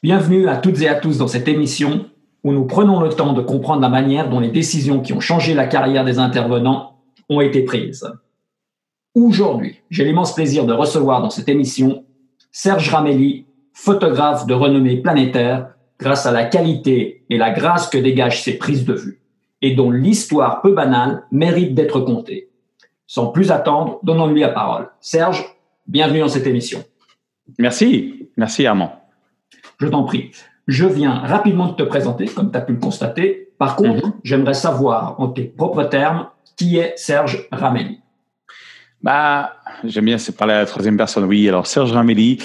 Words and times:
Bienvenue 0.00 0.48
à 0.48 0.56
toutes 0.56 0.80
et 0.80 0.88
à 0.88 0.94
tous 0.94 1.18
dans 1.18 1.26
cette 1.26 1.48
émission 1.48 2.06
où 2.44 2.52
nous 2.52 2.66
prenons 2.66 3.00
le 3.00 3.08
temps 3.08 3.32
de 3.32 3.42
comprendre 3.42 3.82
la 3.82 3.88
manière 3.88 4.30
dont 4.30 4.38
les 4.38 4.50
décisions 4.50 5.00
qui 5.00 5.12
ont 5.12 5.18
changé 5.18 5.54
la 5.54 5.66
carrière 5.66 6.04
des 6.04 6.20
intervenants 6.20 7.00
ont 7.28 7.40
été 7.40 7.64
prises. 7.64 8.08
Aujourd'hui, 9.16 9.80
j'ai 9.90 10.04
l'immense 10.04 10.36
plaisir 10.36 10.66
de 10.66 10.72
recevoir 10.72 11.20
dans 11.20 11.30
cette 11.30 11.48
émission 11.48 12.04
Serge 12.52 12.90
Ramelli, 12.90 13.46
photographe 13.72 14.46
de 14.46 14.54
renommée 14.54 14.98
planétaire 14.98 15.74
grâce 15.98 16.26
à 16.26 16.32
la 16.32 16.44
qualité 16.44 17.24
et 17.28 17.36
la 17.36 17.50
grâce 17.50 17.88
que 17.88 17.98
dégagent 17.98 18.42
ses 18.42 18.56
prises 18.56 18.84
de 18.84 18.94
vue 18.94 19.20
et 19.62 19.74
dont 19.74 19.90
l'histoire 19.90 20.62
peu 20.62 20.74
banale 20.74 21.24
mérite 21.32 21.74
d'être 21.74 21.98
contée. 21.98 22.50
Sans 23.08 23.32
plus 23.32 23.50
attendre, 23.50 23.98
donnons-lui 24.04 24.42
la 24.42 24.50
parole. 24.50 24.90
Serge, 25.00 25.44
bienvenue 25.88 26.20
dans 26.20 26.28
cette 26.28 26.46
émission. 26.46 26.84
Merci, 27.58 28.28
merci 28.36 28.64
Armand. 28.64 28.97
Je 29.80 29.86
t'en 29.86 30.04
prie. 30.04 30.30
Je 30.66 30.84
viens 30.84 31.14
rapidement 31.14 31.68
de 31.68 31.74
te 31.74 31.82
présenter, 31.82 32.26
comme 32.26 32.50
tu 32.50 32.58
as 32.58 32.60
pu 32.60 32.72
le 32.72 32.78
constater. 32.78 33.48
Par 33.58 33.76
contre, 33.76 34.06
mhm. 34.06 34.12
j'aimerais 34.22 34.54
savoir, 34.54 35.18
en 35.20 35.28
tes 35.28 35.44
propres 35.44 35.84
termes, 35.84 36.28
qui 36.56 36.78
est 36.78 36.94
Serge 36.96 37.48
Ramelli? 37.52 38.00
Bah, 39.02 39.54
j'aime 39.84 40.06
bien 40.06 40.16
parler 40.36 40.54
à 40.54 40.58
la 40.58 40.66
troisième 40.66 40.96
personne. 40.96 41.24
Oui, 41.24 41.48
alors 41.48 41.66
Serge 41.66 41.92
Ramelli. 41.92 42.38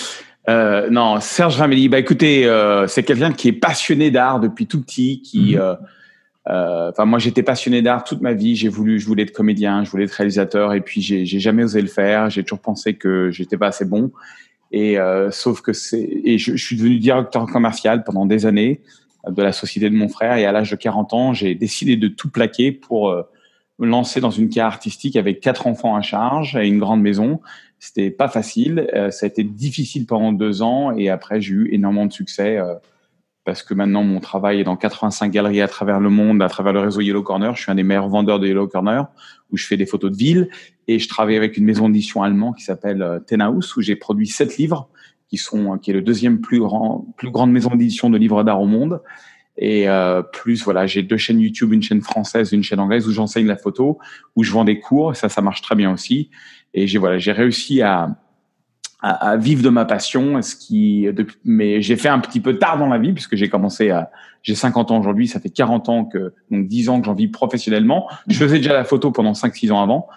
Euh, 0.49 0.89
non, 0.89 1.19
Serge 1.19 1.57
Ramelli. 1.57 1.89
Bah, 1.89 1.99
écoutez, 1.99 2.45
euh, 2.45 2.87
c'est 2.87 3.03
quelqu'un 3.03 3.33
qui 3.33 3.49
est 3.49 3.53
passionné 3.53 4.11
d'art 4.11 4.39
depuis 4.39 4.67
tout 4.67 4.81
petit, 4.81 5.21
qui. 5.21 5.55
Mhm. 5.55 5.61
Euh, 5.61 5.75
euh, 6.49 7.05
moi, 7.05 7.19
j'étais 7.19 7.43
passionné 7.43 7.81
d'art 7.81 8.03
toute 8.03 8.21
ma 8.21 8.33
vie. 8.33 8.55
J'ai 8.55 8.69
voulu, 8.69 8.99
je 8.99 9.07
voulais 9.07 9.23
être 9.23 9.31
comédien, 9.31 9.83
je 9.83 9.89
voulais 9.89 10.03
être 10.05 10.11
réalisateur, 10.11 10.73
et 10.73 10.81
puis 10.81 11.01
j'ai 11.01 11.25
jamais 11.25 11.63
osé 11.63 11.81
le 11.81 11.87
faire. 11.87 12.29
J'ai 12.29 12.43
toujours 12.43 12.59
pensé 12.59 12.95
que 12.95 13.31
j'étais 13.31 13.57
pas 13.57 13.67
assez 13.67 13.85
bon. 13.85 14.11
Et 14.73 14.97
euh, 14.97 15.29
sauf 15.29 15.61
que 15.61 15.71
c'est 15.71 16.01
et 16.01 16.39
je, 16.39 16.57
suis 16.57 16.75
devenu 16.75 16.97
directeur 16.97 17.45
commercial 17.45 18.03
pendant 18.03 18.25
des 18.25 18.47
années 18.47 18.81
de 19.29 19.41
la 19.41 19.53
société 19.53 19.87
de 19.89 19.95
mon 19.95 20.09
frère. 20.09 20.35
Et 20.37 20.45
à 20.45 20.51
l'âge 20.51 20.71
de 20.71 20.75
40 20.75 21.13
ans, 21.13 21.33
j'ai 21.33 21.53
décidé 21.53 21.95
de 21.95 22.07
tout 22.07 22.31
plaquer 22.31 22.71
pour 22.71 23.11
euh, 23.11 23.21
me 23.77 23.87
lancer 23.87 24.19
dans 24.19 24.31
une 24.31 24.49
carrière 24.49 24.73
artistique 24.73 25.15
avec 25.15 25.41
quatre 25.41 25.67
enfants 25.67 25.95
à 25.95 26.01
charge 26.01 26.55
et 26.55 26.67
une 26.67 26.79
grande 26.79 27.01
maison. 27.01 27.39
C'était 27.77 28.09
pas 28.09 28.27
facile. 28.27 28.89
Euh, 28.95 29.11
ça 29.11 29.27
a 29.27 29.29
été 29.29 29.43
difficile 29.43 30.07
pendant 30.07 30.33
deux 30.33 30.63
ans 30.63 30.91
et 30.91 31.07
après 31.07 31.39
j'ai 31.39 31.53
eu 31.53 31.69
énormément 31.71 32.07
de 32.07 32.13
succès 32.13 32.59
parce 33.45 33.63
que 33.63 33.73
maintenant 33.73 34.03
mon 34.03 34.19
travail 34.19 34.61
est 34.61 34.63
dans 34.63 34.75
85 34.75 35.31
galeries 35.31 35.61
à 35.61 35.67
travers 35.67 35.99
le 35.99 36.09
monde, 36.09 36.41
à 36.41 36.47
travers 36.47 36.73
le 36.73 36.79
réseau 36.79 37.01
Yellow 37.01 37.23
Corner. 37.23 37.55
Je 37.55 37.61
suis 37.61 37.71
un 37.71 37.75
des 37.75 37.83
meilleurs 37.83 38.09
vendeurs 38.09 38.39
de 38.39 38.47
Yellow 38.47 38.67
Corner 38.67 39.07
où 39.51 39.57
je 39.57 39.65
fais 39.65 39.77
des 39.77 39.85
photos 39.85 40.11
de 40.11 40.17
ville 40.17 40.49
et 40.87 40.99
je 40.99 41.07
travaille 41.07 41.35
avec 41.35 41.57
une 41.57 41.65
maison 41.65 41.89
d'édition 41.89 42.23
allemande 42.23 42.55
qui 42.55 42.63
s'appelle 42.63 43.01
euh, 43.01 43.19
Tenhaus 43.19 43.75
où 43.75 43.81
j'ai 43.81 43.95
produit 43.95 44.27
sept 44.27 44.57
livres 44.57 44.89
qui 45.27 45.37
sont 45.37 45.77
qui 45.77 45.91
est 45.91 45.93
le 45.93 46.01
deuxième 46.01 46.39
plus 46.39 46.59
grand 46.59 47.05
plus 47.17 47.31
grande 47.31 47.51
maison 47.51 47.71
d'édition 47.71 48.09
de 48.09 48.17
livres 48.17 48.43
d'art 48.43 48.61
au 48.61 48.67
monde. 48.67 49.01
Et 49.57 49.87
euh, 49.87 50.23
plus 50.23 50.63
voilà, 50.63 50.87
j'ai 50.87 51.03
deux 51.03 51.17
chaînes 51.17 51.39
YouTube, 51.39 51.73
une 51.73 51.83
chaîne 51.83 52.01
française, 52.01 52.53
une 52.53 52.63
chaîne 52.63 52.79
anglaise 52.79 53.07
où 53.07 53.11
j'enseigne 53.11 53.45
la 53.45 53.57
photo, 53.57 53.99
où 54.35 54.43
je 54.43 54.51
vends 54.51 54.63
des 54.63 54.79
cours. 54.79 55.11
Et 55.11 55.15
ça, 55.15 55.29
ça 55.29 55.41
marche 55.41 55.61
très 55.61 55.75
bien 55.75 55.91
aussi. 55.91 56.31
Et 56.73 56.87
j'ai 56.87 56.97
voilà, 56.97 57.19
j'ai 57.19 57.31
réussi 57.31 57.81
à 57.81 58.15
à, 59.03 59.31
à, 59.31 59.37
vivre 59.37 59.61
de 59.61 59.69
ma 59.69 59.85
passion. 59.85 60.41
Ce 60.41 60.55
qui, 60.55 61.07
mais 61.43 61.81
j'ai 61.81 61.97
fait 61.97 62.09
un 62.09 62.19
petit 62.19 62.39
peu 62.39 62.57
tard 62.57 62.79
dans 62.79 62.87
la 62.87 62.97
vie 62.97 63.11
puisque 63.11 63.35
j'ai 63.35 63.49
commencé 63.49 63.91
à, 63.91 64.09
j'ai 64.41 64.55
50 64.55 64.91
ans 64.91 64.99
aujourd'hui, 64.99 65.27
ça 65.27 65.39
fait 65.39 65.49
40 65.49 65.89
ans 65.89 66.05
que, 66.05 66.33
donc 66.49 66.67
10 66.67 66.89
ans 66.89 66.99
que 66.99 67.05
j'en 67.05 67.13
vis 67.13 67.27
professionnellement. 67.27 68.09
Je 68.27 68.39
faisais 68.39 68.57
déjà 68.57 68.73
la 68.73 68.85
photo 68.85 69.11
pendant 69.11 69.33
5-6 69.33 69.71
ans 69.71 69.83
avant. 69.83 70.07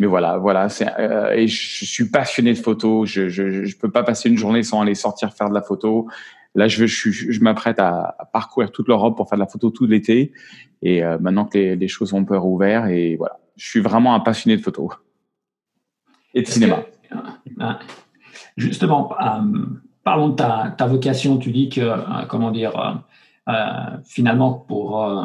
Mais 0.00 0.06
voilà, 0.06 0.38
voilà, 0.38 0.70
c'est 0.70 0.88
euh, 0.98 1.30
et 1.32 1.46
je 1.46 1.84
suis 1.84 2.08
passionné 2.08 2.54
de 2.54 2.58
photo. 2.58 3.04
Je, 3.04 3.28
je 3.28 3.64
je 3.64 3.76
peux 3.76 3.90
pas 3.90 4.02
passer 4.02 4.30
une 4.30 4.38
journée 4.38 4.62
sans 4.62 4.80
aller 4.80 4.94
sortir 4.94 5.34
faire 5.34 5.50
de 5.50 5.54
la 5.54 5.60
photo. 5.60 6.08
Là, 6.54 6.68
je 6.68 6.86
je, 6.86 7.10
je 7.10 7.40
m'apprête 7.40 7.78
à, 7.78 8.16
à, 8.18 8.24
parcourir 8.24 8.72
toute 8.72 8.88
l'Europe 8.88 9.14
pour 9.14 9.28
faire 9.28 9.36
de 9.36 9.42
la 9.42 9.46
photo 9.46 9.68
tout 9.68 9.86
l'été. 9.86 10.32
Et 10.80 11.04
euh, 11.04 11.18
maintenant 11.20 11.44
que 11.44 11.58
les, 11.58 11.76
les, 11.76 11.88
choses 11.88 12.10
sont 12.10 12.20
un 12.20 12.24
peu 12.24 12.36
rouvertes, 12.38 12.88
et 12.88 13.16
voilà, 13.16 13.38
je 13.56 13.68
suis 13.68 13.80
vraiment 13.80 14.14
un 14.14 14.20
passionné 14.20 14.56
de 14.56 14.62
photo 14.62 14.90
et 16.32 16.40
de 16.40 16.46
cinéma. 16.46 16.82
Ah, 17.60 17.78
Justement, 18.56 19.10
euh, 19.20 19.64
parlons 20.04 20.28
de 20.28 20.36
ta, 20.36 20.74
ta, 20.76 20.86
vocation. 20.86 21.38
Tu 21.38 21.50
dis 21.50 21.68
que, 21.68 21.80
euh, 21.80 21.96
comment 22.28 22.50
dire, 22.50 23.02
euh, 23.48 23.52
finalement, 24.04 24.52
pour, 24.52 25.04
euh, 25.04 25.24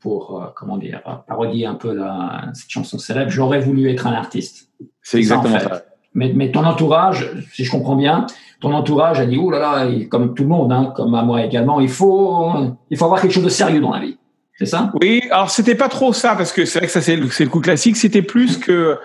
pour 0.00 0.52
comment 0.54 0.76
dire, 0.76 1.02
parodier 1.26 1.66
un 1.66 1.74
peu 1.74 1.94
la, 1.94 2.50
cette 2.52 2.70
chanson 2.70 2.98
célèbre, 2.98 3.30
j'aurais 3.30 3.60
voulu 3.60 3.90
être 3.90 4.06
un 4.06 4.12
artiste. 4.12 4.70
C'est 5.02 5.18
exactement 5.18 5.58
ça. 5.58 5.66
En 5.66 5.68
fait. 5.68 5.74
ça. 5.76 5.82
Mais, 6.14 6.32
mais, 6.34 6.50
ton 6.50 6.64
entourage, 6.64 7.30
si 7.52 7.64
je 7.64 7.70
comprends 7.70 7.96
bien, 7.96 8.26
ton 8.60 8.72
entourage 8.74 9.20
a 9.20 9.26
dit, 9.26 9.38
oh 9.38 9.50
là 9.50 9.58
là, 9.58 9.88
comme 10.10 10.34
tout 10.34 10.42
le 10.42 10.48
monde, 10.48 10.72
hein, 10.72 10.92
comme 10.96 11.14
à 11.14 11.22
moi 11.22 11.42
également, 11.44 11.80
il 11.80 11.88
faut, 11.88 12.52
il 12.90 12.96
faut 12.96 13.04
avoir 13.04 13.20
quelque 13.20 13.32
chose 13.32 13.44
de 13.44 13.48
sérieux 13.48 13.80
dans 13.80 13.92
la 13.92 14.00
vie. 14.00 14.18
C'est 14.58 14.66
ça? 14.66 14.92
Oui, 15.00 15.22
alors 15.30 15.50
c'était 15.50 15.76
pas 15.76 15.88
trop 15.88 16.12
ça, 16.12 16.34
parce 16.34 16.52
que 16.52 16.66
c'est 16.66 16.80
vrai 16.80 16.86
que 16.86 16.92
ça 16.92 17.00
c'est 17.00 17.16
le, 17.16 17.28
le 17.28 17.48
coup 17.48 17.60
classique, 17.60 17.96
c'était 17.96 18.22
plus 18.22 18.58
que 18.58 18.98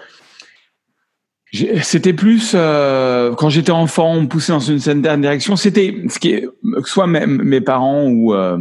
c'était 1.82 2.14
plus 2.14 2.54
euh, 2.56 3.34
quand 3.36 3.50
j'étais 3.50 3.72
enfant, 3.72 4.14
on 4.14 4.22
me 4.22 4.28
poussait 4.28 4.52
dans 4.52 4.60
une 4.60 4.80
certaine 4.80 5.22
direction. 5.22 5.56
C'était 5.56 6.04
ce 6.10 6.20
qui 6.20 6.32
est 6.32 6.48
soit 6.84 7.08
même 7.08 7.42
mes 7.44 7.62
parents 7.62 8.08
ou 8.08 8.34
euh, 8.34 8.58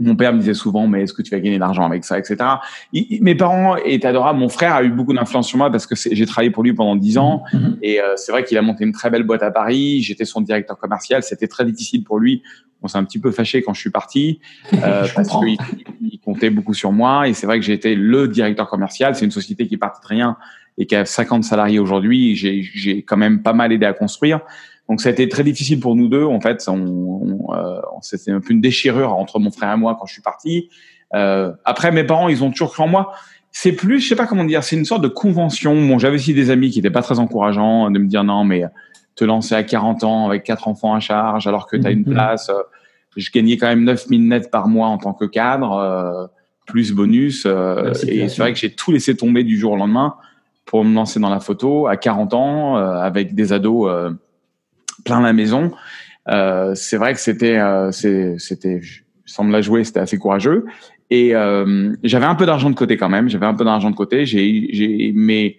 mon 0.00 0.16
père 0.16 0.32
me 0.32 0.38
disait 0.38 0.54
souvent 0.54 0.86
mais 0.86 1.02
est-ce 1.02 1.12
que 1.12 1.22
tu 1.22 1.30
vas 1.30 1.38
gagner 1.38 1.56
de 1.56 1.60
l'argent 1.60 1.84
avec 1.84 2.04
ça, 2.04 2.18
etc. 2.18 2.36
Il, 2.92 3.22
mes 3.22 3.34
parents 3.34 3.76
étaient 3.76 4.08
adorables. 4.08 4.38
Mon 4.38 4.48
frère 4.48 4.74
a 4.74 4.82
eu 4.82 4.90
beaucoup 4.90 5.12
d'influence 5.12 5.46
sur 5.46 5.58
moi 5.58 5.70
parce 5.70 5.86
que 5.86 5.94
j'ai 5.94 6.26
travaillé 6.26 6.50
pour 6.50 6.62
lui 6.62 6.72
pendant 6.72 6.96
dix 6.96 7.18
ans 7.18 7.44
mm-hmm. 7.52 7.78
et 7.82 8.00
euh, 8.00 8.14
c'est 8.16 8.32
vrai 8.32 8.44
qu'il 8.44 8.56
a 8.58 8.62
monté 8.62 8.84
une 8.84 8.92
très 8.92 9.10
belle 9.10 9.24
boîte 9.24 9.42
à 9.42 9.50
Paris. 9.50 10.02
J'étais 10.02 10.24
son 10.24 10.40
directeur 10.40 10.78
commercial. 10.78 11.22
C'était 11.22 11.48
très 11.48 11.64
difficile 11.64 12.02
pour 12.02 12.18
lui. 12.18 12.42
On 12.82 12.88
s'est 12.88 12.96
un 12.96 13.04
petit 13.04 13.18
peu 13.18 13.30
fâché 13.30 13.62
quand 13.62 13.74
je 13.74 13.80
suis 13.80 13.90
parti 13.90 14.40
euh, 14.72 15.06
parce 15.14 15.28
qu'il 15.28 15.58
il 16.00 16.18
comptait 16.24 16.50
beaucoup 16.50 16.74
sur 16.74 16.92
moi 16.92 17.28
et 17.28 17.34
c'est 17.34 17.46
vrai 17.46 17.58
que 17.60 17.64
j'ai 17.64 17.74
été 17.74 17.94
le 17.94 18.26
directeur 18.26 18.68
commercial. 18.68 19.14
C'est 19.14 19.26
une 19.26 19.30
société 19.30 19.66
qui 19.66 19.76
partait 19.76 20.00
de 20.02 20.08
rien 20.08 20.36
et 20.80 20.86
qui 20.86 20.96
a 20.96 21.04
50 21.04 21.44
salariés 21.44 21.78
aujourd'hui, 21.78 22.34
j'ai 22.34 23.02
quand 23.02 23.18
même 23.18 23.42
pas 23.42 23.52
mal 23.52 23.70
aidé 23.70 23.84
à 23.84 23.92
construire. 23.92 24.40
Donc 24.88 25.00
ça 25.00 25.10
a 25.10 25.12
été 25.12 25.28
très 25.28 25.44
difficile 25.44 25.78
pour 25.78 25.94
nous 25.94 26.08
deux. 26.08 26.24
En 26.24 26.40
fait, 26.40 26.64
on, 26.66 26.72
on, 26.72 27.54
euh, 27.54 27.80
c'était 28.00 28.32
un 28.32 28.40
peu 28.40 28.52
une 28.52 28.62
déchirure 28.62 29.12
entre 29.12 29.38
mon 29.38 29.52
frère 29.52 29.74
et 29.74 29.76
moi 29.76 29.96
quand 30.00 30.06
je 30.06 30.14
suis 30.14 30.22
parti. 30.22 30.70
Euh, 31.14 31.52
après, 31.64 31.92
mes 31.92 32.02
parents, 32.02 32.28
ils 32.28 32.42
ont 32.42 32.50
toujours 32.50 32.72
cru 32.72 32.82
en 32.82 32.88
moi. 32.88 33.12
C'est 33.52 33.72
plus, 33.72 34.00
je 34.00 34.08
sais 34.08 34.16
pas 34.16 34.26
comment 34.26 34.44
dire, 34.44 34.64
c'est 34.64 34.76
une 34.76 34.84
sorte 34.86 35.02
de 35.02 35.08
convention. 35.08 35.74
Bon, 35.74 35.98
j'avais 35.98 36.16
aussi 36.16 36.32
des 36.34 36.50
amis 36.50 36.70
qui 36.70 36.78
étaient 36.78 36.90
pas 36.90 37.02
très 37.02 37.18
encourageants 37.18 37.90
de 37.90 37.98
me 37.98 38.06
dire 38.06 38.24
non, 38.24 38.42
mais 38.44 38.64
te 39.16 39.24
lancer 39.24 39.54
à 39.54 39.62
40 39.62 40.02
ans 40.02 40.26
avec 40.26 40.44
quatre 40.44 40.66
enfants 40.66 40.94
à 40.94 41.00
charge 41.00 41.46
alors 41.46 41.66
que 41.66 41.76
tu 41.76 41.86
as 41.86 41.90
une 41.90 42.04
mm-hmm. 42.04 42.12
place. 42.12 42.48
Euh, 42.48 42.62
je 43.16 43.30
gagnais 43.30 43.58
quand 43.58 43.66
même 43.66 43.84
9000 43.84 44.28
nets 44.28 44.50
par 44.50 44.66
mois 44.66 44.86
en 44.86 44.96
tant 44.98 45.12
que 45.12 45.26
cadre, 45.26 45.72
euh, 45.72 46.26
plus 46.66 46.92
bonus. 46.92 47.44
Euh, 47.44 47.92
et 48.08 48.28
c'est 48.28 48.38
vrai 48.38 48.52
que 48.52 48.58
j'ai 48.58 48.72
tout 48.72 48.92
laissé 48.92 49.16
tomber 49.16 49.44
du 49.44 49.58
jour 49.58 49.72
au 49.72 49.76
lendemain 49.76 50.14
pour 50.70 50.84
me 50.84 50.94
lancer 50.94 51.18
dans 51.18 51.30
la 51.30 51.40
photo 51.40 51.88
à 51.88 51.96
40 51.96 52.32
ans 52.32 52.78
euh, 52.78 52.92
avec 52.92 53.34
des 53.34 53.52
ados 53.52 53.90
euh, 53.90 54.10
plein 55.04 55.20
la 55.20 55.32
maison. 55.32 55.72
Euh, 56.28 56.76
c'est 56.76 56.96
vrai 56.96 57.12
que 57.12 57.18
c'était, 57.18 57.58
c'était, 57.90 58.80
me 59.40 59.50
la 59.50 59.62
jouer, 59.62 59.82
c'était 59.82 59.98
assez 59.98 60.16
courageux. 60.16 60.66
Et 61.10 61.30
j'avais 62.04 62.26
un 62.26 62.36
peu 62.36 62.46
d'argent 62.46 62.70
de 62.70 62.76
côté 62.76 62.96
quand 62.96 63.08
même. 63.08 63.28
J'avais 63.28 63.46
un 63.46 63.54
peu 63.54 63.64
d'argent 63.64 63.90
de 63.90 63.96
côté. 63.96 64.24
Mais 65.16 65.56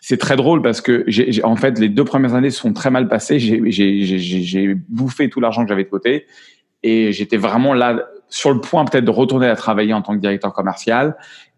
c'est 0.00 0.16
très 0.16 0.36
drôle 0.36 0.62
parce 0.62 0.80
que 0.80 1.04
en 1.44 1.56
fait, 1.56 1.78
les 1.78 1.90
deux 1.90 2.04
premières 2.04 2.34
années 2.34 2.48
se 2.48 2.60
sont 2.60 2.72
très 2.72 2.90
mal 2.90 3.06
passées. 3.06 3.38
J'ai 3.38 4.74
bouffé 4.88 5.28
tout 5.28 5.40
l'argent 5.40 5.62
que 5.64 5.68
j'avais 5.68 5.84
de 5.84 5.90
côté 5.90 6.24
et 6.82 7.12
j'étais 7.12 7.36
vraiment 7.36 7.74
là 7.74 8.02
sur 8.30 8.50
le 8.50 8.62
point 8.62 8.86
peut-être 8.86 9.04
de 9.04 9.10
retourner 9.10 9.46
à 9.46 9.56
travailler 9.56 9.92
en 9.92 10.00
tant 10.00 10.14
que 10.14 10.20
directeur 10.20 10.54
commercial. 10.54 11.16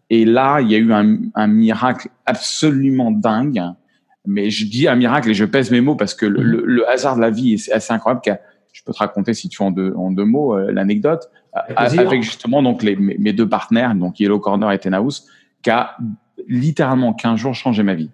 Et 0.09 0.25
là, 0.25 0.61
il 0.61 0.71
y 0.71 0.75
a 0.75 0.77
eu 0.77 0.93
un, 0.93 1.17
un, 1.35 1.47
miracle 1.47 2.09
absolument 2.25 3.11
dingue. 3.11 3.61
Mais 4.25 4.49
je 4.49 4.65
dis 4.65 4.87
un 4.87 4.95
miracle 4.95 5.29
et 5.29 5.33
je 5.33 5.45
pèse 5.45 5.71
mes 5.71 5.81
mots 5.81 5.95
parce 5.95 6.13
que 6.13 6.25
le, 6.25 6.41
le, 6.41 6.63
le 6.65 6.89
hasard 6.89 7.15
de 7.15 7.21
la 7.21 7.29
vie 7.29 7.53
est 7.53 7.71
assez 7.71 7.93
incroyable. 7.93 8.21
Je 8.71 8.83
peux 8.83 8.93
te 8.93 8.99
raconter, 8.99 9.33
si 9.33 9.49
tu 9.49 9.61
veux, 9.61 9.67
en 9.67 9.71
deux, 9.71 9.93
en 9.95 10.11
deux 10.11 10.25
mots, 10.25 10.55
euh, 10.55 10.71
l'anecdote. 10.71 11.29
Avec 11.75 12.21
justement 12.21 12.61
donc 12.61 12.83
les, 12.83 12.95
mes 12.95 13.33
deux 13.33 13.49
partenaires, 13.49 13.95
donc 13.95 14.19
Yellow 14.19 14.39
Corner 14.39 14.71
et 14.71 14.77
Tenhouse, 14.77 15.27
qui 15.63 15.71
a 15.71 15.97
littéralement 16.47 17.13
15 17.13 17.39
jours 17.39 17.55
changé 17.55 17.81
ma 17.81 17.95
vie. 17.95 18.11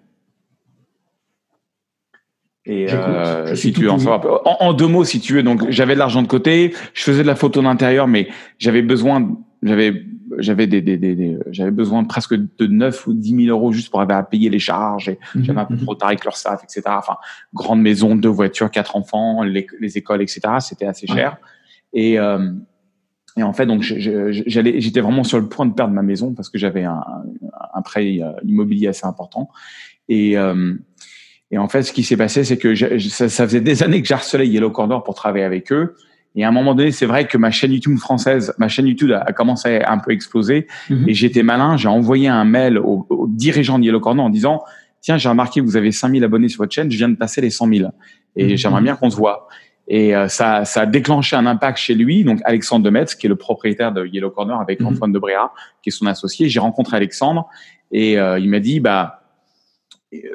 Et 2.66 2.90
euh, 2.90 3.54
si 3.54 3.74
tu 3.74 3.88
en, 3.90 3.98
en, 4.06 4.40
en, 4.44 4.72
deux 4.72 4.86
mots, 4.86 5.04
si 5.04 5.20
tu 5.20 5.34
veux, 5.34 5.42
donc 5.42 5.68
j'avais 5.68 5.92
de 5.92 5.98
l'argent 5.98 6.22
de 6.22 6.26
côté, 6.26 6.72
je 6.94 7.02
faisais 7.02 7.22
de 7.22 7.26
la 7.26 7.34
photo 7.34 7.60
d'intérieur, 7.60 8.08
mais 8.08 8.28
j'avais 8.58 8.80
besoin, 8.80 9.36
j'avais 9.62 10.02
j'avais 10.38 10.66
des, 10.66 10.80
des, 10.80 10.96
des, 10.96 11.38
j'avais 11.50 11.70
besoin 11.70 12.04
presque 12.04 12.34
de 12.34 12.66
9 12.66 13.06
ou 13.06 13.14
10 13.14 13.46
000 13.46 13.56
euros 13.56 13.72
juste 13.72 13.90
pour 13.90 14.00
avoir 14.00 14.18
à 14.18 14.22
payer 14.22 14.50
les 14.50 14.58
charges. 14.58 15.08
Et 15.08 15.18
mhm, 15.34 15.44
j'avais 15.44 15.60
un 15.60 15.64
peu 15.64 15.74
mhm. 15.74 15.82
trop 15.82 15.94
tard 15.94 16.08
avec 16.08 16.24
leur 16.24 16.36
staff, 16.36 16.62
etc. 16.64 16.82
Enfin, 16.86 17.16
grande 17.52 17.80
maison, 17.80 18.16
deux 18.16 18.28
voitures, 18.28 18.70
quatre 18.70 18.96
enfants, 18.96 19.42
les, 19.42 19.66
les 19.80 19.98
écoles, 19.98 20.22
etc. 20.22 20.40
C'était 20.60 20.86
assez 20.86 21.06
cher. 21.06 21.38
Et, 21.92 22.18
euh, 22.18 22.52
et 23.36 23.42
en 23.42 23.52
fait, 23.52 23.66
donc, 23.66 23.82
j'allais, 23.82 24.80
j'étais 24.80 25.00
vraiment 25.00 25.24
sur 25.24 25.40
le 25.40 25.48
point 25.48 25.66
de 25.66 25.72
perdre 25.72 25.92
ma 25.92 26.02
maison 26.02 26.34
parce 26.34 26.48
que 26.48 26.58
j'avais 26.58 26.84
un, 26.84 27.02
un 27.74 27.82
prêt 27.82 28.18
euh, 28.20 28.32
immobilier 28.44 28.88
assez 28.88 29.06
important. 29.06 29.48
Et, 30.08 30.36
euh, 30.36 30.74
et 31.50 31.58
en 31.58 31.68
fait, 31.68 31.82
ce 31.82 31.92
qui 31.92 32.02
s'est 32.02 32.16
passé, 32.16 32.44
c'est 32.44 32.58
que 32.58 32.74
ça, 32.98 33.28
ça, 33.28 33.46
faisait 33.46 33.60
des 33.60 33.82
années 33.82 34.02
que 34.02 34.08
j'harcelais 34.08 34.48
Yellow 34.48 34.70
Corner 34.70 35.02
pour 35.02 35.14
travailler 35.14 35.44
avec 35.44 35.72
eux. 35.72 35.94
Et 36.34 36.44
à 36.44 36.48
un 36.48 36.52
moment 36.52 36.74
donné, 36.74 36.90
c'est 36.90 37.06
vrai 37.06 37.26
que 37.26 37.38
ma 37.38 37.50
chaîne 37.50 37.72
YouTube 37.72 37.96
française, 37.98 38.54
ma 38.58 38.68
chaîne 38.68 38.86
YouTube 38.86 39.12
a, 39.12 39.32
commencé 39.32 39.78
à 39.78 39.92
un 39.92 39.98
peu 39.98 40.10
exploser. 40.10 40.66
Mhm. 40.90 41.08
Et 41.08 41.14
j'étais 41.14 41.42
malin, 41.42 41.76
j'ai 41.76 41.88
envoyé 41.88 42.28
un 42.28 42.44
mail 42.44 42.78
au, 42.78 43.06
au 43.08 43.26
dirigeant 43.28 43.78
de 43.78 43.84
Yellow 43.84 44.00
Corner 44.00 44.24
en 44.24 44.30
disant, 44.30 44.62
tiens, 45.00 45.16
j'ai 45.16 45.28
remarqué 45.28 45.60
que 45.60 45.64
vous 45.66 45.76
avez 45.76 45.92
5000 45.92 46.24
abonnés 46.24 46.48
sur 46.48 46.58
votre 46.58 46.74
chaîne, 46.74 46.90
je 46.90 46.96
viens 46.96 47.08
de 47.08 47.16
passer 47.16 47.40
les 47.40 47.50
100 47.50 47.68
000. 47.68 47.90
Et 48.36 48.48
mhm. 48.48 48.56
j'aimerais 48.56 48.82
bien 48.82 48.96
qu'on 48.96 49.10
se 49.10 49.16
voit. 49.16 49.48
Et 49.86 50.16
euh, 50.16 50.28
ça, 50.28 50.64
ça 50.64 50.82
a 50.82 50.86
déclenché 50.86 51.36
un 51.36 51.46
impact 51.46 51.78
chez 51.78 51.94
lui. 51.94 52.24
Donc 52.24 52.40
Alexandre 52.44 52.84
Demetz, 52.84 53.14
qui 53.14 53.26
est 53.26 53.28
le 53.28 53.36
propriétaire 53.36 53.92
de 53.92 54.06
Yellow 54.06 54.30
Corner 54.30 54.58
avec 54.58 54.80
mhm. 54.80 54.88
Antoine 54.88 55.12
Debréa, 55.12 55.52
qui 55.82 55.90
est 55.90 55.92
son 55.92 56.06
associé. 56.06 56.48
J'ai 56.48 56.60
rencontré 56.60 56.96
Alexandre 56.96 57.48
et 57.92 58.18
euh, 58.18 58.38
il 58.38 58.48
m'a 58.48 58.60
dit, 58.60 58.80
bah, 58.80 59.23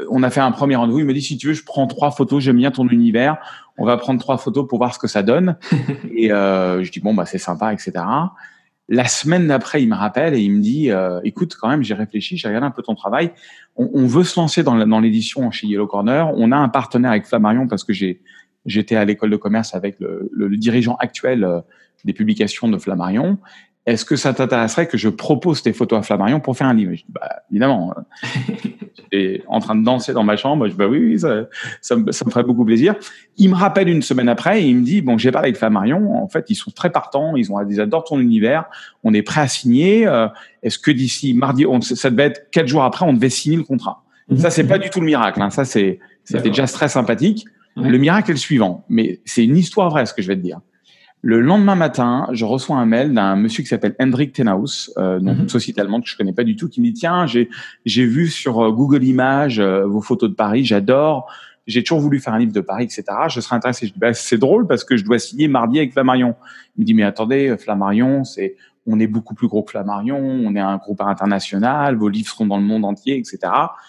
on 0.09 0.23
a 0.23 0.29
fait 0.29 0.39
un 0.39 0.51
premier 0.51 0.75
rendez-vous. 0.75 0.99
Il 0.99 1.05
m'a 1.05 1.13
dit, 1.13 1.21
si 1.21 1.37
tu 1.37 1.47
veux, 1.47 1.53
je 1.53 1.63
prends 1.63 1.87
trois 1.87 2.11
photos. 2.11 2.43
J'aime 2.43 2.57
bien 2.57 2.71
ton 2.71 2.87
univers. 2.87 3.37
On 3.77 3.85
va 3.85 3.97
prendre 3.97 4.19
trois 4.19 4.37
photos 4.37 4.67
pour 4.67 4.77
voir 4.77 4.93
ce 4.93 4.99
que 4.99 5.07
ça 5.07 5.23
donne. 5.23 5.57
et 6.15 6.31
euh, 6.31 6.83
je 6.83 6.91
dis, 6.91 6.99
bon, 6.99 7.13
bah, 7.13 7.25
c'est 7.25 7.37
sympa, 7.37 7.73
etc. 7.73 7.93
La 8.87 9.05
semaine 9.05 9.47
d'après, 9.47 9.83
il 9.83 9.89
me 9.89 9.95
rappelle 9.95 10.33
et 10.33 10.39
il 10.39 10.51
me 10.51 10.61
dit, 10.61 10.91
euh, 10.91 11.19
écoute, 11.23 11.55
quand 11.59 11.69
même, 11.69 11.83
j'ai 11.83 11.93
réfléchi, 11.93 12.37
j'ai 12.37 12.47
regardé 12.47 12.67
un 12.67 12.71
peu 12.71 12.81
ton 12.81 12.95
travail. 12.95 13.31
On, 13.75 13.89
on 13.93 14.07
veut 14.07 14.23
se 14.23 14.39
lancer 14.39 14.63
dans, 14.63 14.99
l'édition 14.99 15.51
chez 15.51 15.67
Yellow 15.67 15.87
Corner. 15.87 16.31
On 16.35 16.51
a 16.51 16.57
un 16.57 16.69
partenaire 16.69 17.11
avec 17.11 17.25
Flammarion 17.25 17.67
parce 17.67 17.83
que 17.83 17.93
j'ai 17.93 18.21
j'étais 18.65 18.97
à 18.97 19.05
l'école 19.05 19.29
de 19.29 19.37
commerce 19.37 19.73
avec 19.73 19.99
le, 20.01 20.29
le, 20.33 20.49
le 20.49 20.57
dirigeant 20.57 20.95
actuel 20.97 21.45
euh, 21.45 21.61
des 22.03 22.13
publications 22.13 22.67
de 22.67 22.77
Flammarion 22.77 23.37
est-ce 23.89 24.05
que 24.05 24.15
ça 24.15 24.33
t'intéresserait 24.33 24.87
que 24.87 24.97
je 24.97 25.09
propose 25.09 25.63
tes 25.63 25.73
photos 25.73 25.99
à 25.99 26.01
Flammarion 26.03 26.39
pour 26.39 26.55
faire 26.55 26.67
un 26.67 26.75
livre? 26.75 26.91
Je 26.91 26.97
dis, 26.97 27.05
bah, 27.09 27.41
évidemment. 27.49 27.93
J'étais 29.11 29.43
en 29.47 29.59
train 29.59 29.75
de 29.75 29.83
danser 29.83 30.13
dans 30.13 30.23
ma 30.23 30.37
chambre. 30.37 30.67
Je 30.67 30.71
dis, 30.71 30.77
bah 30.77 30.87
oui, 30.87 30.99
oui 30.99 31.19
ça, 31.19 31.47
ça, 31.81 31.95
me, 31.95 32.11
ça, 32.11 32.23
me, 32.23 32.29
ferait 32.29 32.43
beaucoup 32.43 32.65
plaisir. 32.65 32.95
Il 33.37 33.49
me 33.49 33.55
rappelle 33.55 33.89
une 33.89 34.03
semaine 34.03 34.29
après 34.29 34.61
et 34.61 34.67
il 34.67 34.75
me 34.75 34.83
dit, 34.83 35.01
bon, 35.01 35.17
j'ai 35.17 35.31
parlé 35.31 35.47
avec 35.47 35.57
Flammarion. 35.57 36.21
En 36.21 36.27
fait, 36.27 36.45
ils 36.49 36.55
sont 36.55 36.69
très 36.69 36.91
partants. 36.91 37.35
Ils 37.35 37.51
ont, 37.51 37.59
ils 37.67 37.81
adorent 37.81 38.03
ton 38.03 38.19
univers. 38.19 38.65
On 39.03 39.13
est 39.15 39.23
prêt 39.23 39.41
à 39.41 39.47
signer. 39.47 40.05
Euh, 40.05 40.27
est-ce 40.61 40.77
que 40.77 40.91
d'ici 40.91 41.33
mardi, 41.33 41.65
on, 41.65 41.81
ça 41.81 42.11
devait 42.11 42.25
être 42.25 42.51
quatre 42.51 42.67
jours 42.67 42.83
après, 42.83 43.05
on 43.05 43.13
devait 43.13 43.29
signer 43.29 43.57
le 43.57 43.63
contrat? 43.63 44.03
Ça, 44.37 44.51
c'est 44.51 44.67
pas 44.67 44.77
du 44.77 44.91
tout 44.91 44.99
le 44.99 45.07
miracle. 45.07 45.41
Hein. 45.41 45.49
Ça, 45.49 45.65
c'est, 45.65 45.97
c'était 46.23 46.49
déjà 46.49 46.67
très 46.67 46.89
sympathique. 46.89 47.45
Le 47.75 47.97
miracle 47.97 48.29
est 48.29 48.33
le 48.35 48.39
suivant. 48.39 48.85
Mais 48.87 49.21
c'est 49.25 49.43
une 49.43 49.57
histoire 49.57 49.89
vraie, 49.89 50.05
ce 50.05 50.13
que 50.13 50.21
je 50.21 50.27
vais 50.27 50.35
te 50.35 50.41
dire. 50.41 50.59
Le 51.21 51.41
lendemain 51.41 51.75
matin, 51.75 52.27
je 52.31 52.45
reçois 52.45 52.77
un 52.77 52.85
mail 52.85 53.13
d'un 53.13 53.35
monsieur 53.35 53.61
qui 53.61 53.67
s'appelle 53.67 53.93
Hendrik 53.99 54.31
Tenhaus, 54.31 54.91
euh, 54.97 55.19
donc 55.19 55.35
mhm. 55.35 55.41
une 55.43 55.49
société 55.49 55.81
allemande 55.81 56.03
que 56.03 56.09
je 56.09 56.15
connais 56.15 56.31
pas 56.33 56.45
du 56.45 56.55
tout, 56.55 56.69
qui 56.69 56.79
me 56.79 56.85
dit 56.85 56.93
tiens, 56.93 57.25
j'ai 57.25 57.49
j'ai 57.85 58.05
vu 58.05 58.27
sur 58.27 58.63
euh, 58.63 58.71
Google 58.71 59.03
Images 59.03 59.59
euh, 59.59 59.85
vos 59.85 60.01
photos 60.01 60.29
de 60.29 60.35
Paris, 60.35 60.63
j'adore. 60.63 61.29
J'ai 61.67 61.83
toujours 61.83 61.99
voulu 61.99 62.19
faire 62.19 62.33
un 62.33 62.39
livre 62.39 62.53
de 62.53 62.61
Paris, 62.61 62.85
etc. 62.85 63.03
Je 63.27 63.41
serais 63.41 63.55
intéressé. 63.55 63.85
Je 63.85 63.93
dis 63.93 63.99
bah, 63.99 64.13
c'est 64.13 64.37
drôle 64.37 64.65
parce 64.65 64.83
que 64.83 64.97
je 64.97 65.03
dois 65.03 65.19
signer 65.19 65.47
mardi 65.47 65.77
avec 65.77 65.91
Flammarion. 65.91 66.35
Il 66.77 66.81
me 66.81 66.85
dit 66.85 66.93
mais 66.93 67.03
attendez, 67.03 67.55
Flammarion, 67.59 68.23
c'est 68.23 68.55
on 68.89 68.99
est 68.99 69.07
beaucoup 69.07 69.35
plus 69.35 69.47
gros 69.47 69.61
que 69.63 69.71
Flammarion, 69.71 70.17
on 70.17 70.55
est 70.55 70.59
un 70.59 70.77
groupe 70.77 71.01
international, 71.01 71.95
vos 71.95 72.09
livres 72.09 72.29
seront 72.29 72.47
dans 72.47 72.57
le 72.57 72.63
monde 72.63 72.83
entier, 72.85 73.17
etc. 73.17 73.37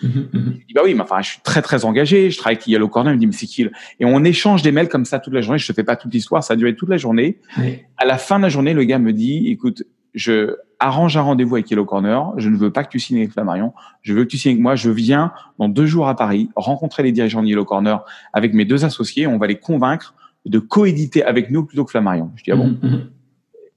Mm 0.02 0.06
-hmm. 0.06 0.44
Je 0.61 0.67
dis, 0.69 0.75
bah 0.75 0.82
oui, 0.85 0.94
mais 0.94 1.00
enfin, 1.00 1.20
je 1.23 1.31
suis 1.32 1.41
très, 1.50 1.62
très 1.62 1.85
engagé, 1.85 2.31
je 2.31 2.37
travaille 2.38 2.56
avec 2.56 2.67
Yellow 2.67 2.88
Corner, 2.88 3.12
il 3.12 3.17
me 3.17 3.20
dit, 3.20 3.26
mais 3.26 3.32
c'est 3.32 3.47
qui 3.47 3.62
Et 4.00 4.05
on 4.05 4.23
échange 4.25 4.61
des 4.62 4.73
mails 4.73 4.91
comme 4.94 5.06
ça 5.06 5.19
toute 5.19 5.35
la 5.38 5.41
journée, 5.41 5.58
je 5.58 5.69
te 5.70 5.73
fais 5.73 5.85
pas 5.91 5.97
toute 5.97 6.12
l'histoire, 6.12 6.43
ça 6.44 6.52
a 6.55 6.56
duré 6.56 6.73
toute 6.81 6.91
la 6.97 7.00
journée. 7.05 7.31
Oui. 7.58 7.70
À 8.02 8.05
la 8.12 8.19
fin 8.26 8.37
de 8.38 8.44
la 8.47 8.50
journée, 8.55 8.75
le 8.81 8.85
gars 8.85 8.99
me 8.99 9.12
dit, 9.12 9.37
écoute, 9.55 9.79
je 10.14 10.37
arrange 10.79 11.14
un 11.20 11.25
rendez-vous 11.31 11.56
avec 11.56 11.70
Yellow 11.70 11.85
Corner, 11.93 12.20
je 12.43 12.49
ne 12.49 12.56
veux 12.56 12.73
pas 12.76 12.82
que 12.85 12.91
tu 12.94 12.99
signes 13.05 13.19
avec 13.19 13.32
Flammarion, 13.32 13.73
je 14.06 14.12
veux 14.14 14.25
que 14.25 14.31
tu 14.35 14.38
signes 14.38 14.52
avec 14.52 14.62
moi, 14.62 14.75
je 14.85 14.91
viens 14.91 15.26
dans 15.58 15.69
deux 15.79 15.87
jours 15.93 16.08
à 16.08 16.17
Paris, 16.17 16.44
rencontrer 16.56 17.02
les 17.02 17.12
dirigeants 17.12 17.43
de 17.43 17.49
Yellow 17.49 17.67
Corner 17.73 17.97
avec 18.32 18.55
mes 18.55 18.64
deux 18.64 18.82
associés, 18.88 19.26
on 19.26 19.38
va 19.43 19.47
les 19.47 19.61
convaincre 19.69 20.14
de 20.47 20.58
coéditer 20.58 21.23
avec 21.32 21.50
nous 21.50 21.62
plutôt 21.67 21.85
que 21.85 21.91
Flammarion. 21.91 22.29
Je 22.37 22.44
dis, 22.44 22.52
ah 22.52 22.56
bon? 22.56 22.69
Mm 22.69 22.79
-hmm 22.82 23.00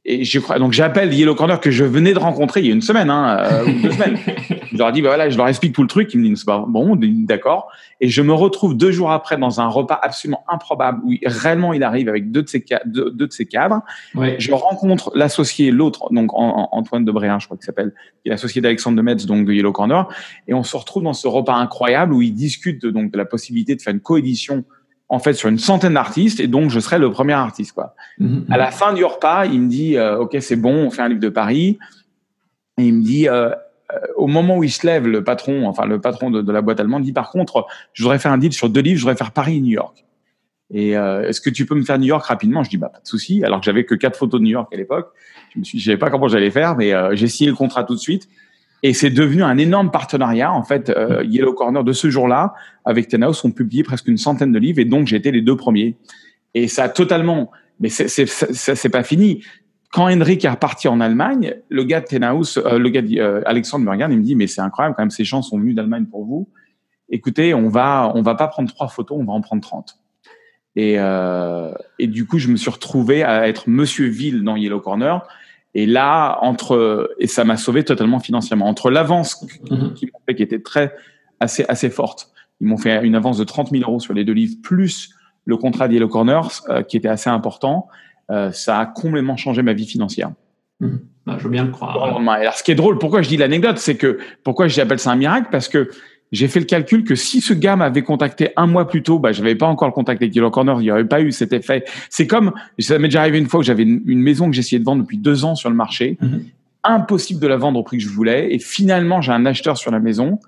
et 0.06 0.26
je 0.26 0.40
crois, 0.40 0.60
donc 0.60 0.74
j'appelle 0.74 1.14
Yellow 1.14 1.34
Corner 1.34 1.62
que 1.62 1.72
je 1.72 1.86
venais 1.86 2.14
de 2.14 2.20
rencontrer 2.20 2.60
il 2.60 2.68
y 2.68 2.70
a 2.70 2.74
une 2.74 2.82
semaine, 2.82 3.10
hein, 3.10 3.38
euh, 3.40 3.66
ou 3.66 3.82
deux 3.82 3.92
semaines. 3.92 4.18
Je 4.74 4.80
leur 4.80 4.92
dis, 4.92 5.04
bah 5.04 5.10
voilà, 5.10 5.30
je 5.30 5.38
leur 5.38 5.48
explique 5.48 5.76
tout 5.76 5.84
le 5.84 5.88
truc. 5.88 6.12
Ils 6.16 6.20
me 6.20 6.24
disent, 6.28 6.40
c'est 6.40 6.46
pas 6.48 6.66
bon, 6.68 6.98
d'accord. 7.00 7.68
Et 8.02 8.10
je 8.10 8.24
me 8.24 8.34
retrouve 8.34 8.76
deux 8.76 8.92
jours 8.92 9.12
après 9.12 9.38
dans 9.38 9.62
un 9.62 9.68
repas 9.68 10.00
absolument 10.02 10.44
improbable 10.48 11.00
où 11.06 11.14
réellement 11.24 11.74
il 11.74 11.84
arrive 11.84 12.10
avec 12.10 12.32
deux 12.32 12.42
de 12.42 12.50
ses, 12.50 12.66
deux, 12.86 13.12
deux 13.12 13.28
de 13.28 13.32
ses 13.32 13.46
cadres. 13.46 13.82
Ouais. 14.16 14.36
Je 14.40 14.52
rencontre 14.52 15.12
l'associé, 15.14 15.70
l'autre, 15.70 16.12
donc 16.12 16.32
Antoine 16.34 17.06
Debréen, 17.06 17.38
je 17.38 17.46
crois 17.46 17.56
qu'il 17.56 17.68
s'appelle, 17.68 17.94
qui 18.24 18.30
est 18.30 18.32
l'associé 18.32 18.62
d'Alexandre 18.62 18.98
de 18.98 19.04
Metz, 19.04 19.28
donc 19.28 19.46
de 19.46 19.54
Yellow 19.54 19.74
Corner. 19.74 20.08
Et 20.48 20.56
on 20.56 20.64
se 20.64 20.76
retrouve 20.76 21.04
dans 21.04 21.14
ce 21.14 21.28
repas 21.28 21.54
incroyable 21.54 22.16
où 22.16 22.24
ils 22.24 22.34
discutent 22.34 22.88
donc 22.88 23.12
de 23.12 23.18
la 23.20 23.26
possibilité 23.26 23.76
de 23.76 23.82
faire 23.82 23.94
une 23.94 24.02
coédition 24.02 24.66
en 25.10 25.20
fait 25.20 25.34
sur 25.34 25.50
une 25.50 25.60
centaine 25.60 25.94
d'artistes 25.94 26.40
et 26.40 26.48
donc 26.48 26.70
je 26.70 26.80
serai 26.80 26.98
le 26.98 27.12
premier 27.12 27.34
artiste 27.34 27.74
quoi. 27.74 27.96
Mmh, 28.20 28.52
à 28.52 28.58
la 28.58 28.72
fin 28.72 28.94
du 28.94 29.04
repas, 29.04 29.46
il 29.46 29.62
me 29.62 29.70
dit 29.70 29.98
euh, 29.98 30.18
OK, 30.18 30.36
c'est 30.40 30.56
bon, 30.56 30.88
on 30.88 30.90
fait 30.92 31.02
un 31.02 31.10
livre 31.10 31.22
de 31.22 31.30
Paris. 31.30 31.78
Et 32.78 32.86
il 32.86 32.94
me 32.96 33.04
dit 33.04 33.28
euh, 33.30 33.50
euh, 33.50 34.00
au 34.16 34.28
moment 34.28 34.58
où 34.58 34.64
il 34.64 34.72
se 34.72 34.86
lève 34.86 35.08
le 35.08 35.24
patron, 35.24 35.68
enfin 35.68 35.86
le 35.86 36.02
patron 36.02 36.32
de, 36.32 36.42
de, 36.42 36.52
la 36.52 36.62
boîte 36.62 36.80
allemande 36.80 37.04
dit 37.04 37.14
par 37.14 37.30
contre, 37.30 37.68
je 37.94 38.04
voudrais 38.04 38.20
faire 38.20 38.32
un 38.32 38.38
deal 38.38 38.54
sur 38.54 38.70
deux 38.70 38.82
livres, 38.82 38.98
je 38.98 39.04
voudrais 39.04 39.18
faire 39.18 39.32
Paris 39.32 39.58
et 39.58 39.62
New 39.62 39.74
York. 39.74 40.04
Et 40.72 40.98
euh, 40.98 41.28
est-ce 41.28 41.40
que 41.40 41.52
tu 41.52 41.68
peux 41.68 41.76
me 41.76 41.84
faire 41.84 42.00
New 42.00 42.08
York 42.08 42.26
rapidement? 42.26 42.64
Je 42.64 42.70
dis 42.70 42.78
bah 42.78 42.90
pas 42.90 43.00
de 43.00 43.08
souci. 43.08 43.44
Alors 43.44 43.60
que 43.60 43.66
j'avais 43.66 43.86
que 43.86 43.94
quatre 43.94 44.18
photos 44.18 44.40
de 44.40 44.46
New 44.46 44.52
York 44.52 44.74
à 44.74 44.78
l'époque, 44.78 45.12
je 45.54 45.60
me 45.60 45.64
suis, 45.64 45.80
je 45.80 45.86
savais 45.86 45.98
pas 45.98 46.10
comment 46.10 46.28
j'allais 46.28 46.50
faire, 46.50 46.76
mais 46.76 46.94
j'ai 47.16 47.28
signé 47.28 47.52
le 47.52 47.56
contrat 47.56 47.84
tout 47.84 47.94
de 47.94 48.00
suite. 48.00 48.28
Et 48.86 48.94
c'est 48.94 49.10
devenu 49.10 49.44
un 49.44 49.58
énorme 49.58 49.92
partenariat. 49.92 50.52
En 50.52 50.64
fait, 50.64 50.90
euh, 50.90 51.24
Yellow 51.24 51.54
Corner 51.54 51.84
de 51.84 51.94
ce 51.94 52.10
jour-là, 52.10 52.54
avec 52.84 53.08
Tenhouse, 53.08 53.44
ont 53.46 53.52
publié 53.52 53.82
presque 53.82 54.08
une 54.08 54.18
centaine 54.18 54.52
de 54.52 54.60
livres 54.60 54.80
et 54.80 54.86
donc 54.86 55.08
j'ai 55.08 55.16
été 55.16 55.32
les 55.32 55.42
deux 55.42 55.56
premiers. 55.56 55.96
Et 56.54 56.68
ça 56.68 56.84
a 56.84 56.90
totalement, 56.90 57.50
mais 57.80 57.90
c'est 57.90 58.08
c'est 58.08 58.90
pas 58.90 59.04
fini. 59.04 59.44
Quand 59.92 60.12
Henrik 60.12 60.44
est 60.44 60.50
reparti 60.50 60.88
en 60.88 61.00
Allemagne, 61.00 61.56
le 61.70 61.84
gars 61.84 62.02
de 62.02 62.06
Tenhouse, 62.08 62.62
euh, 62.66 62.78
le 62.78 62.90
gars 62.90 63.02
de, 63.02 63.18
euh, 63.18 63.42
Alexandre 63.46 63.86
me 63.86 63.92
regarde, 63.92 64.12
il 64.12 64.18
me 64.18 64.24
dit 64.24 64.36
mais 64.36 64.48
c'est 64.48 64.62
incroyable 64.62 64.96
quand 64.96 65.04
même 65.04 65.12
ces 65.12 65.24
gens 65.24 65.42
sont 65.42 65.58
venus 65.58 65.76
d'Allemagne 65.76 66.06
pour 66.06 66.26
vous. 66.26 66.50
Écoutez, 67.10 67.54
on 67.54 67.70
va 67.70 68.12
on 68.16 68.22
va 68.22 68.36
pas 68.36 68.48
prendre 68.48 68.70
trois 68.70 68.90
photos, 68.90 69.18
on 69.20 69.24
va 69.24 69.34
en 69.34 69.42
prendre 69.42 69.62
30. 69.62 69.98
Et, 70.76 70.96
euh, 70.98 71.72
et 72.00 72.08
du 72.08 72.26
coup, 72.26 72.40
je 72.40 72.48
me 72.48 72.56
suis 72.56 72.72
retrouvé 72.72 73.24
à 73.24 73.48
être 73.48 73.70
Monsieur 73.70 74.08
Ville 74.08 74.44
dans 74.44 74.56
Yellow 74.56 74.80
Corner 74.80 75.22
et 75.76 75.86
là, 75.86 76.38
entre 76.42 77.16
et 77.18 77.28
ça 77.28 77.44
m'a 77.44 77.58
sauvé 77.58 77.84
totalement 77.84 78.20
financièrement. 78.20 78.68
Entre 78.68 78.90
l'avance 78.90 79.44
mm-hmm. 79.44 79.94
qui 79.94 80.06
m'ont 80.06 80.20
fait, 80.28 80.36
qui 80.36 80.44
était 80.44 80.62
très 80.62 80.94
assez 81.40 81.66
assez 81.68 81.90
forte, 81.90 82.32
ils 82.62 82.68
m'ont 82.68 82.78
fait 82.78 83.04
une 83.04 83.16
avance 83.16 83.38
de 83.38 83.44
30 83.44 83.72
000 83.72 83.84
euros 83.84 84.00
sur 84.00 84.14
les 84.14 84.24
deux 84.24 84.34
livres, 84.34 84.56
plus 84.62 85.16
le 85.46 85.58
contrat 85.58 85.88
d'Yellow 85.88 86.08
Corners 86.08 86.62
euh, 86.70 86.84
qui 86.84 86.98
était 86.98 87.08
assez 87.08 87.30
important. 87.30 87.88
Euh, 88.32 88.52
ça 88.52 88.80
a 88.80 88.86
complètement 88.86 89.36
changé 89.36 89.62
ma 89.62 89.74
vie 89.74 89.86
financière. 89.86 90.32
Mmh. 90.80 90.96
Bah, 91.26 91.36
je 91.38 91.44
veux 91.44 91.50
bien 91.50 91.66
le 91.66 91.72
croire. 91.72 92.02
Alors, 92.04 92.54
ce 92.54 92.64
qui 92.64 92.72
est 92.72 92.76
drôle, 92.76 92.98
pourquoi 92.98 93.22
je 93.22 93.30
dis 93.30 93.38
l'anecdote, 93.38 93.78
c'est 93.78 93.96
que 93.96 94.20
pourquoi 94.44 94.68
j'appelle 94.68 95.00
ça 95.00 95.12
un 95.12 95.16
miracle, 95.16 95.48
parce 95.52 95.70
que 95.70 95.90
j'ai 96.34 96.48
fait 96.48 96.60
le 96.60 96.66
calcul 96.66 97.04
que 97.04 97.14
si 97.14 97.40
ce 97.40 97.54
gars 97.54 97.76
m'avait 97.76 98.02
contacté 98.02 98.50
un 98.58 98.66
mois 98.66 98.88
plus 98.88 99.04
tôt, 99.04 99.20
bah, 99.20 99.32
je 99.32 99.42
n'avais 99.42 99.56
pas 99.56 99.68
encore 99.68 99.88
le 99.88 99.94
contact 99.94 100.22
avec 100.22 100.36
Yellow 100.36 100.50
Corner, 100.50 100.76
il 100.80 100.84
n'y 100.84 100.92
aurait 100.92 101.08
pas 101.08 101.22
eu 101.22 101.32
cet 101.32 101.54
effet. 101.54 101.86
C'est 102.10 102.26
comme, 102.26 102.52
ça 102.80 102.98
m'est 102.98 103.08
déjà 103.08 103.22
arrivé 103.22 103.38
une 103.38 103.48
fois 103.48 103.60
que 103.60 103.66
j'avais 103.68 103.84
une, 103.84 104.02
une, 104.08 104.20
maison 104.20 104.50
que 104.50 104.56
j'essayais 104.56 104.80
de 104.80 104.84
vendre 104.84 105.04
depuis 105.04 105.20
deux 105.20 105.46
ans 105.46 105.54
sur 105.54 105.70
le 105.70 105.76
marché. 105.76 106.18
Mm 106.20 106.28
-hmm. 106.28 106.42
Impossible 106.86 107.40
de 107.40 107.48
la 107.48 107.58
vendre 107.58 107.80
au 107.80 107.84
prix 107.84 107.98
que 108.00 108.04
je 108.04 108.10
voulais. 108.10 108.54
Et 108.54 108.60
finalement, 108.60 109.22
j'ai 109.22 109.32
un 109.32 109.46
acheteur 109.46 109.78
sur 109.78 109.92
la 109.92 110.00
maison. 110.00 110.40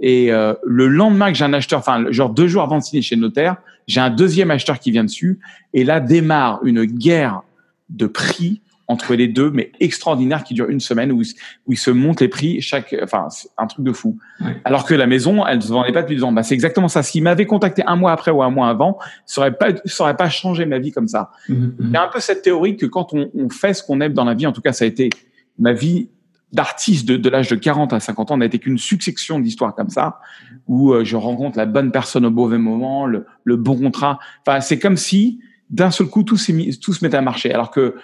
Et 0.00 0.32
euh, 0.32 0.54
le 0.64 0.88
lendemain 0.88 1.30
que 1.30 1.38
j'ai 1.38 1.44
un 1.44 1.52
acheteur, 1.52 1.78
enfin, 1.78 2.10
genre 2.10 2.30
deux 2.30 2.48
jours 2.48 2.62
avant 2.62 2.78
de 2.78 2.82
signer 2.82 3.02
chez 3.02 3.14
le 3.14 3.20
notaire, 3.20 3.56
j'ai 3.86 4.00
un 4.00 4.10
deuxième 4.10 4.50
acheteur 4.50 4.78
qui 4.78 4.90
vient 4.90 5.04
dessus. 5.04 5.38
Et 5.74 5.84
là 5.84 6.00
démarre 6.00 6.60
une 6.64 6.84
guerre 6.84 7.42
de 7.90 8.06
prix 8.06 8.62
entre 8.88 9.14
les 9.14 9.28
deux, 9.28 9.50
mais 9.50 9.72
extraordinaire, 9.80 10.44
qui 10.44 10.54
dure 10.54 10.68
une 10.68 10.80
semaine, 10.80 11.10
où, 11.10 11.22
où 11.66 11.72
ils 11.72 11.78
se 11.78 11.90
montent 11.90 12.20
les 12.20 12.28
prix 12.28 12.60
chaque, 12.60 12.94
enfin, 13.02 13.26
c'est 13.30 13.48
un 13.58 13.66
truc 13.66 13.84
de 13.84 13.92
fou. 13.92 14.18
Alors 14.64 14.84
que 14.84 14.94
la 14.94 15.06
maison, 15.06 15.44
elle 15.46 15.56
ne 15.56 15.62
se 15.62 15.68
vendait 15.68 15.92
pas 15.92 16.02
depuis 16.02 16.16
deux 16.16 16.24
ans. 16.24 16.32
Bah, 16.32 16.42
c'est 16.42 16.54
exactement 16.54 16.88
ça. 16.88 17.02
S'il 17.02 17.22
m'avait 17.22 17.46
contacté 17.46 17.82
un 17.86 17.96
mois 17.96 18.12
après 18.12 18.30
ou 18.30 18.42
un 18.42 18.50
mois 18.50 18.68
avant, 18.68 18.98
ça 19.24 19.40
aurait 19.40 19.56
pas, 19.56 19.68
ça 19.84 20.04
aurait 20.04 20.16
pas 20.16 20.28
changé 20.28 20.66
ma 20.66 20.78
vie 20.78 20.92
comme 20.92 21.08
ça. 21.08 21.30
Mm 21.48 21.54
-hmm. 21.54 21.72
Il 21.80 21.90
y 21.90 21.96
a 21.96 22.04
un 22.04 22.08
peu 22.08 22.20
cette 22.20 22.42
théorie 22.42 22.76
que 22.76 22.86
quand 22.86 23.12
on, 23.12 23.30
on 23.34 23.48
fait 23.48 23.74
ce 23.74 23.82
qu'on 23.82 24.00
aime 24.00 24.12
dans 24.12 24.24
la 24.24 24.34
vie, 24.34 24.46
en 24.46 24.52
tout 24.52 24.62
cas, 24.62 24.72
ça 24.72 24.84
a 24.84 24.88
été 24.88 25.10
ma 25.58 25.72
vie 25.72 26.08
d'artiste 26.52 27.06
de, 27.08 27.16
de 27.16 27.28
l'âge 27.28 27.48
de 27.48 27.56
40 27.56 27.92
à 27.92 28.00
50 28.00 28.30
ans 28.30 28.36
n'a 28.36 28.46
été 28.46 28.58
qu'une 28.58 28.78
succession 28.78 29.40
d'histoires 29.40 29.74
comme 29.74 29.90
ça, 29.90 30.20
où 30.66 30.92
euh, 30.92 31.04
je 31.04 31.16
rencontre 31.16 31.58
la 31.58 31.66
bonne 31.66 31.90
personne 31.90 32.24
au 32.24 32.30
mauvais 32.30 32.58
moment, 32.58 33.06
le, 33.06 33.26
le 33.44 33.56
bon 33.56 33.76
contrat. 33.76 34.18
Enfin, 34.46 34.60
c'est 34.60 34.78
comme 34.78 34.96
si 34.96 35.40
d'un 35.70 35.90
seul 35.90 36.06
coup 36.06 36.22
tout, 36.22 36.38
mis, 36.50 36.78
tout 36.78 36.92
se 36.92 37.04
mettait 37.04 37.16
à 37.16 37.22
marcher. 37.22 37.52
Alors 37.52 37.70
que 37.70 37.96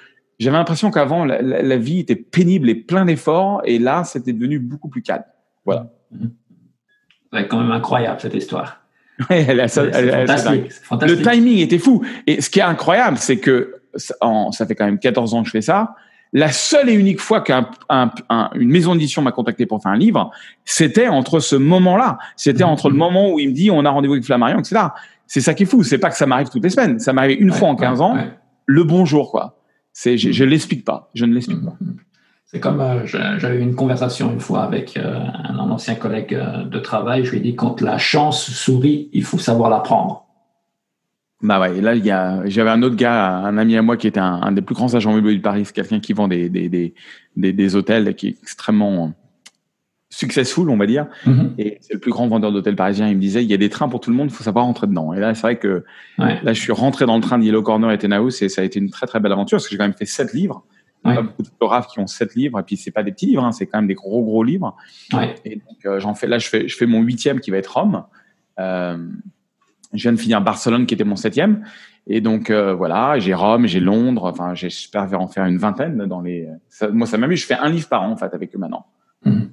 j'avais 0.42 0.56
l'impression 0.56 0.90
qu'avant, 0.90 1.24
la, 1.24 1.40
la, 1.40 1.62
la, 1.62 1.76
vie 1.76 2.00
était 2.00 2.16
pénible 2.16 2.68
et 2.68 2.74
plein 2.74 3.04
d'efforts, 3.04 3.62
et 3.64 3.78
là, 3.78 4.04
c'était 4.04 4.32
devenu 4.32 4.58
beaucoup 4.58 4.88
plus 4.88 5.02
calme. 5.02 5.24
Voilà. 5.64 5.90
C'est 7.32 7.48
quand 7.48 7.60
même 7.60 7.70
incroyable, 7.70 8.20
cette 8.20 8.34
histoire. 8.34 8.78
Ouais, 9.30 9.44
elle, 9.46 9.60
elle, 9.60 9.68
elle, 9.94 10.26
fantastique, 10.26 10.72
fantastique. 10.72 11.18
Le 11.18 11.30
timing 11.30 11.58
était 11.58 11.78
fou. 11.78 12.02
Et 12.26 12.40
ce 12.40 12.48
qui 12.48 12.58
est 12.58 12.62
incroyable, 12.62 13.18
c'est 13.18 13.36
que 13.36 13.82
en, 14.20 14.50
ça 14.52 14.66
fait 14.66 14.74
quand 14.74 14.86
même 14.86 14.98
14 14.98 15.34
ans 15.34 15.42
que 15.42 15.46
je 15.46 15.52
fais 15.52 15.60
ça. 15.60 15.94
La 16.32 16.50
seule 16.50 16.88
et 16.88 16.94
unique 16.94 17.20
fois 17.20 17.42
qu'une 17.42 17.66
un, 17.90 18.10
un, 18.30 18.50
maison 18.54 18.94
d'édition 18.94 19.20
m'a 19.20 19.30
contacté 19.30 19.66
pour 19.66 19.82
faire 19.82 19.92
un 19.92 19.98
livre, 19.98 20.30
c'était 20.64 21.08
entre 21.08 21.40
ce 21.40 21.56
moment-là. 21.56 22.18
C'était 22.36 22.64
entre 22.64 22.88
le 22.88 22.96
moment 22.96 23.32
où 23.32 23.38
il 23.38 23.50
me 23.50 23.54
dit 23.54 23.70
on 23.70 23.84
a 23.84 23.90
rendez-vous 23.90 24.14
avec 24.14 24.24
Flammarion, 24.24 24.58
etc. 24.58 24.80
C'est 25.26 25.42
ça 25.42 25.52
qui 25.52 25.64
est 25.64 25.66
fou. 25.66 25.84
C'est 25.84 25.98
pas 25.98 26.08
que 26.08 26.16
ça 26.16 26.26
m'arrive 26.26 26.48
toutes 26.48 26.64
les 26.64 26.70
semaines. 26.70 26.98
Ça 26.98 27.12
m'arrive 27.12 27.40
une 27.40 27.50
ouais, 27.50 27.56
fois 27.56 27.68
en 27.68 27.76
15 27.76 27.98
ouais, 27.98 28.04
ans. 28.04 28.14
Ouais 28.16 28.30
le 28.66 28.84
bonjour, 28.84 29.30
quoi. 29.30 29.61
C'est, 29.92 30.16
je, 30.16 30.32
je 30.32 30.44
l'explique 30.44 30.84
pas. 30.84 31.10
Je 31.14 31.24
ne 31.24 31.34
l'explique 31.34 31.64
pas. 31.64 31.76
C'est 32.52 32.60
comme 32.60 32.80
euh, 32.80 33.06
j'avais 33.06 33.56
eu 33.56 33.62
une 33.62 33.74
conversation 33.74 34.30
une 34.30 34.40
fois 34.40 34.62
avec 34.62 34.98
euh, 34.98 35.20
un, 35.44 35.70
ancien 35.70 35.94
collègue 35.94 36.34
euh, 36.34 36.64
de 36.64 36.78
travail. 36.78 37.24
Je 37.24 37.30
lui 37.30 37.38
ai 37.38 37.40
dit 37.40 37.56
quand 37.56 37.80
la 37.80 37.96
chance 37.96 38.50
sourit, 38.50 39.08
il 39.14 39.24
faut 39.24 39.38
savoir 39.38 39.70
la 39.70 39.80
prendre. 39.80 40.26
Bah 41.40 41.58
ouais, 41.58 41.78
et 41.78 41.80
là, 41.80 41.94
il 41.94 42.04
y 42.04 42.10
a, 42.10 42.46
j'avais 42.46 42.68
un 42.68 42.82
autre 42.82 42.94
gars, 42.94 43.36
un 43.38 43.56
ami 43.56 43.76
à 43.76 43.82
moi 43.82 43.96
qui 43.96 44.06
était 44.06 44.20
un, 44.20 44.52
des 44.52 44.60
plus 44.60 44.74
grands 44.74 44.94
agents 44.94 45.12
immobiliers 45.12 45.38
de 45.38 45.42
Paris. 45.42 45.66
Quelqu'un 45.74 45.98
qui 45.98 46.12
vend 46.12 46.28
des, 46.28 46.50
des, 46.50 46.68
des, 46.68 46.94
des, 47.36 47.52
des 47.54 47.74
hôtels 47.74 48.14
qui 48.14 48.28
est 48.28 48.36
extrêmement 48.42 49.12
successful, 50.12 50.68
on 50.68 50.76
va 50.76 50.86
dire. 50.86 51.06
Mm-hmm. 51.26 51.50
Et 51.58 51.78
c'est 51.80 51.94
le 51.94 51.98
plus 51.98 52.10
grand 52.10 52.28
vendeur 52.28 52.52
d'hôtels 52.52 52.76
parisiens. 52.76 53.08
Il 53.08 53.16
me 53.16 53.20
disait, 53.20 53.42
il 53.42 53.50
y 53.50 53.54
a 53.54 53.56
des 53.56 53.70
trains 53.70 53.88
pour 53.88 54.00
tout 54.00 54.10
le 54.10 54.16
monde, 54.16 54.28
il 54.30 54.34
faut 54.34 54.44
savoir 54.44 54.66
rentrer 54.66 54.86
dedans. 54.86 55.14
Et 55.14 55.20
là, 55.20 55.34
c'est 55.34 55.42
vrai 55.42 55.58
que 55.58 55.84
là, 56.18 56.52
je 56.52 56.60
suis 56.60 56.72
rentré 56.72 57.06
dans 57.06 57.16
le 57.16 57.22
train 57.22 57.38
de 57.38 57.44
Yellow 57.44 57.62
Corner 57.62 57.90
et 57.90 57.98
Tenhouse 57.98 58.42
et 58.42 58.48
ça 58.48 58.60
a 58.60 58.64
été 58.64 58.78
une 58.78 58.90
très, 58.90 59.06
très 59.06 59.20
belle 59.20 59.32
aventure 59.32 59.56
parce 59.56 59.64
que 59.64 59.70
j'ai 59.70 59.78
quand 59.78 59.84
même 59.84 59.94
fait 59.94 60.04
sept 60.04 60.34
livres. 60.34 60.64
Il 61.04 61.10
y 61.10 61.12
a 61.14 61.16
pas 61.16 61.22
beaucoup 61.22 61.42
de 61.42 61.48
photographes 61.48 61.88
qui 61.88 61.98
ont 61.98 62.06
sept 62.06 62.36
livres 62.36 62.60
et 62.60 62.62
puis 62.62 62.76
c'est 62.76 62.92
pas 62.92 63.02
des 63.02 63.10
petits 63.10 63.26
livres, 63.26 63.42
hein, 63.42 63.50
c'est 63.50 63.66
quand 63.66 63.78
même 63.78 63.88
des 63.88 63.94
gros, 63.94 64.22
gros 64.22 64.44
livres. 64.44 64.76
Ouais. 65.12 65.34
Et 65.44 65.56
donc, 65.56 65.84
euh, 65.84 65.98
j'en 65.98 66.14
fais, 66.14 66.28
là, 66.28 66.38
je 66.38 66.48
fais, 66.48 66.68
je 66.68 66.76
fais 66.76 66.86
mon 66.86 67.00
huitième 67.00 67.40
qui 67.40 67.50
va 67.50 67.56
être 67.56 67.74
Rome. 67.76 68.04
Euh, 68.60 68.98
je 69.94 70.02
viens 70.02 70.12
de 70.12 70.18
finir 70.18 70.40
Barcelone 70.42 70.86
qui 70.86 70.94
était 70.94 71.04
mon 71.04 71.16
septième. 71.16 71.64
Et 72.06 72.20
donc 72.20 72.50
euh, 72.50 72.74
voilà, 72.74 73.18
j'ai 73.18 73.34
Rome, 73.34 73.66
j'ai 73.66 73.80
Londres. 73.80 74.24
Enfin, 74.24 74.54
j'espère 74.54 75.08
en 75.18 75.26
faire 75.26 75.46
une 75.46 75.58
vingtaine 75.58 76.04
dans 76.06 76.20
les. 76.20 76.48
Ça, 76.68 76.88
moi, 76.88 77.06
ça 77.06 77.16
m'amuse. 77.16 77.40
Je 77.40 77.46
fais 77.46 77.54
un 77.54 77.70
livre 77.70 77.88
par 77.88 78.02
an 78.02 78.10
en 78.10 78.16
fait 78.16 78.32
avec 78.34 78.54
eux 78.54 78.58
maintenant. 78.58 78.86
Mm-hmm. 79.24 79.48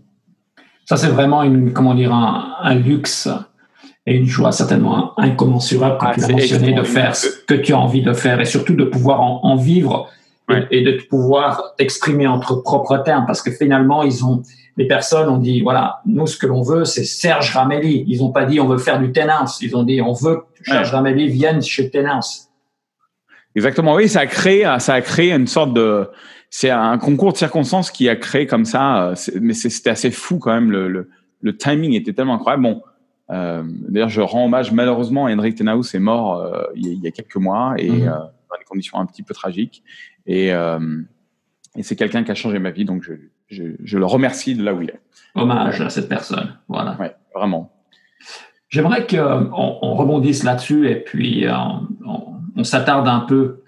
Ça, 0.90 0.98
c'est 0.98 1.10
vraiment 1.10 1.44
une, 1.44 1.72
comment 1.72 1.94
dire, 1.94 2.12
un, 2.12 2.56
un, 2.64 2.74
luxe 2.74 3.30
et 4.08 4.16
une 4.16 4.26
joie 4.26 4.52
certainement 4.52 5.14
incommensurable, 5.20 6.00
comme 6.00 6.10
ah, 6.10 6.16
tu 6.16 6.22
l'as 6.22 6.30
mentionné, 6.30 6.74
de 6.74 6.82
faire 6.82 7.16
ce 7.16 7.28
que 7.46 7.54
tu 7.54 7.74
as 7.74 7.78
envie 7.78 8.02
de 8.02 8.12
faire 8.12 8.42
et 8.42 8.46
surtout 8.46 8.74
de 8.74 8.86
pouvoir 8.86 9.22
en, 9.22 9.40
en 9.44 9.56
vivre 9.56 10.10
ouais. 10.50 10.68
et, 10.72 10.80
et, 10.80 10.84
de 10.84 11.00
pouvoir 11.08 11.76
t'exprimer 11.78 12.26
entre 12.26 12.56
propres 12.56 12.98
termes 13.04 13.28
parce 13.28 13.44
que 13.44 13.52
finalement, 13.52 14.02
ils 14.02 14.26
ont, 14.26 14.42
les 14.78 14.88
personnes 14.88 15.30
ont 15.30 15.38
dit, 15.38 15.62
voilà, 15.62 16.02
nous, 16.08 16.26
ce 16.26 16.40
que 16.40 16.48
l'on 16.48 16.64
veut, 16.64 16.86
c'est 16.86 17.04
Serge 17.04 17.54
Ramelli. 17.54 18.06
Ils 18.08 18.22
n'ont 18.22 18.32
pas 18.32 18.46
dit, 18.46 18.60
on 18.60 18.66
veut 18.66 18.80
faire 18.80 19.00
du 19.00 19.12
tenance. 19.12 19.62
Ils 19.62 19.78
ont 19.78 19.84
dit, 19.84 20.02
on 20.02 20.14
veut 20.14 20.38
que 20.38 20.72
Serge 20.72 20.90
ouais. 20.90 20.96
Ramelli 20.96 21.28
vienne 21.28 21.62
chez 21.62 21.92
Tenance. 21.92 22.48
Exactement, 23.56 23.94
oui, 23.94 24.10
ça 24.10 24.22
a 24.22 24.26
créé, 24.26 24.64
ça 24.80 24.96
a 24.96 25.02
créé 25.02 25.34
une 25.34 25.46
sorte 25.46 25.72
de, 25.72 26.10
c'est 26.50 26.72
un 26.72 26.98
concours 26.98 27.32
de 27.34 27.38
circonstances 27.38 27.92
qui 27.92 28.10
a 28.10 28.16
créé 28.16 28.48
comme 28.48 28.66
ça, 28.66 29.10
euh, 29.10 29.16
mais 29.40 29.54
c'était 29.54 29.90
assez 29.90 30.12
fou 30.12 30.40
quand 30.40 30.52
même. 30.52 30.72
Le, 30.72 30.88
le, 30.88 31.10
le, 31.42 31.56
timing 31.56 31.94
était 31.94 32.14
tellement 32.14 32.36
incroyable. 32.36 32.64
Bon, 32.64 32.82
euh, 33.30 33.64
d'ailleurs, 33.66 34.10
je 34.10 34.22
rends 34.22 34.46
hommage. 34.46 34.72
Malheureusement, 34.72 35.26
Henrik 35.26 35.56
Tenhaus 35.56 35.94
est 35.94 36.00
mort 36.00 36.38
euh, 36.38 36.64
il, 36.76 36.88
y 36.88 36.90
a, 36.90 36.94
il, 36.94 37.04
y 37.04 37.08
a, 37.08 37.12
quelques 37.12 37.36
mois 37.36 37.76
et 37.78 37.90
mmh. 37.90 38.08
euh, 38.08 38.16
dans 38.16 38.58
des 38.58 38.66
conditions 38.66 38.98
un 38.98 39.06
petit 39.06 39.24
peu 39.24 39.34
tragiques. 39.34 39.84
Et, 40.26 40.50
et 41.76 41.84
c'est 41.84 41.96
quelqu'un 41.96 42.24
qui 42.24 42.32
a 42.32 42.36
changé 42.36 42.60
ma 42.60 42.70
vie, 42.70 42.86
donc 42.86 43.04
je, 43.04 43.14
je, 43.48 43.64
je, 43.84 43.98
le 43.98 44.06
remercie 44.06 44.56
de 44.56 44.64
là 44.64 44.74
où 44.74 44.82
il 44.82 44.90
est. 44.90 45.00
Hommage 45.34 45.82
à 45.82 45.90
cette 45.90 46.10
personne, 46.10 46.58
voilà. 46.68 46.96
Ouais, 47.00 47.16
vraiment. 47.34 47.72
J'aimerais 48.70 49.08
qu'on 49.08 49.50
on 49.52 49.96
rebondisse 49.96 50.44
là-dessus 50.44 50.88
et 50.90 50.98
puis 50.98 51.46
on 52.06 52.64
s'attarde 52.64 53.08
un 53.08 53.22
peu 53.22 53.64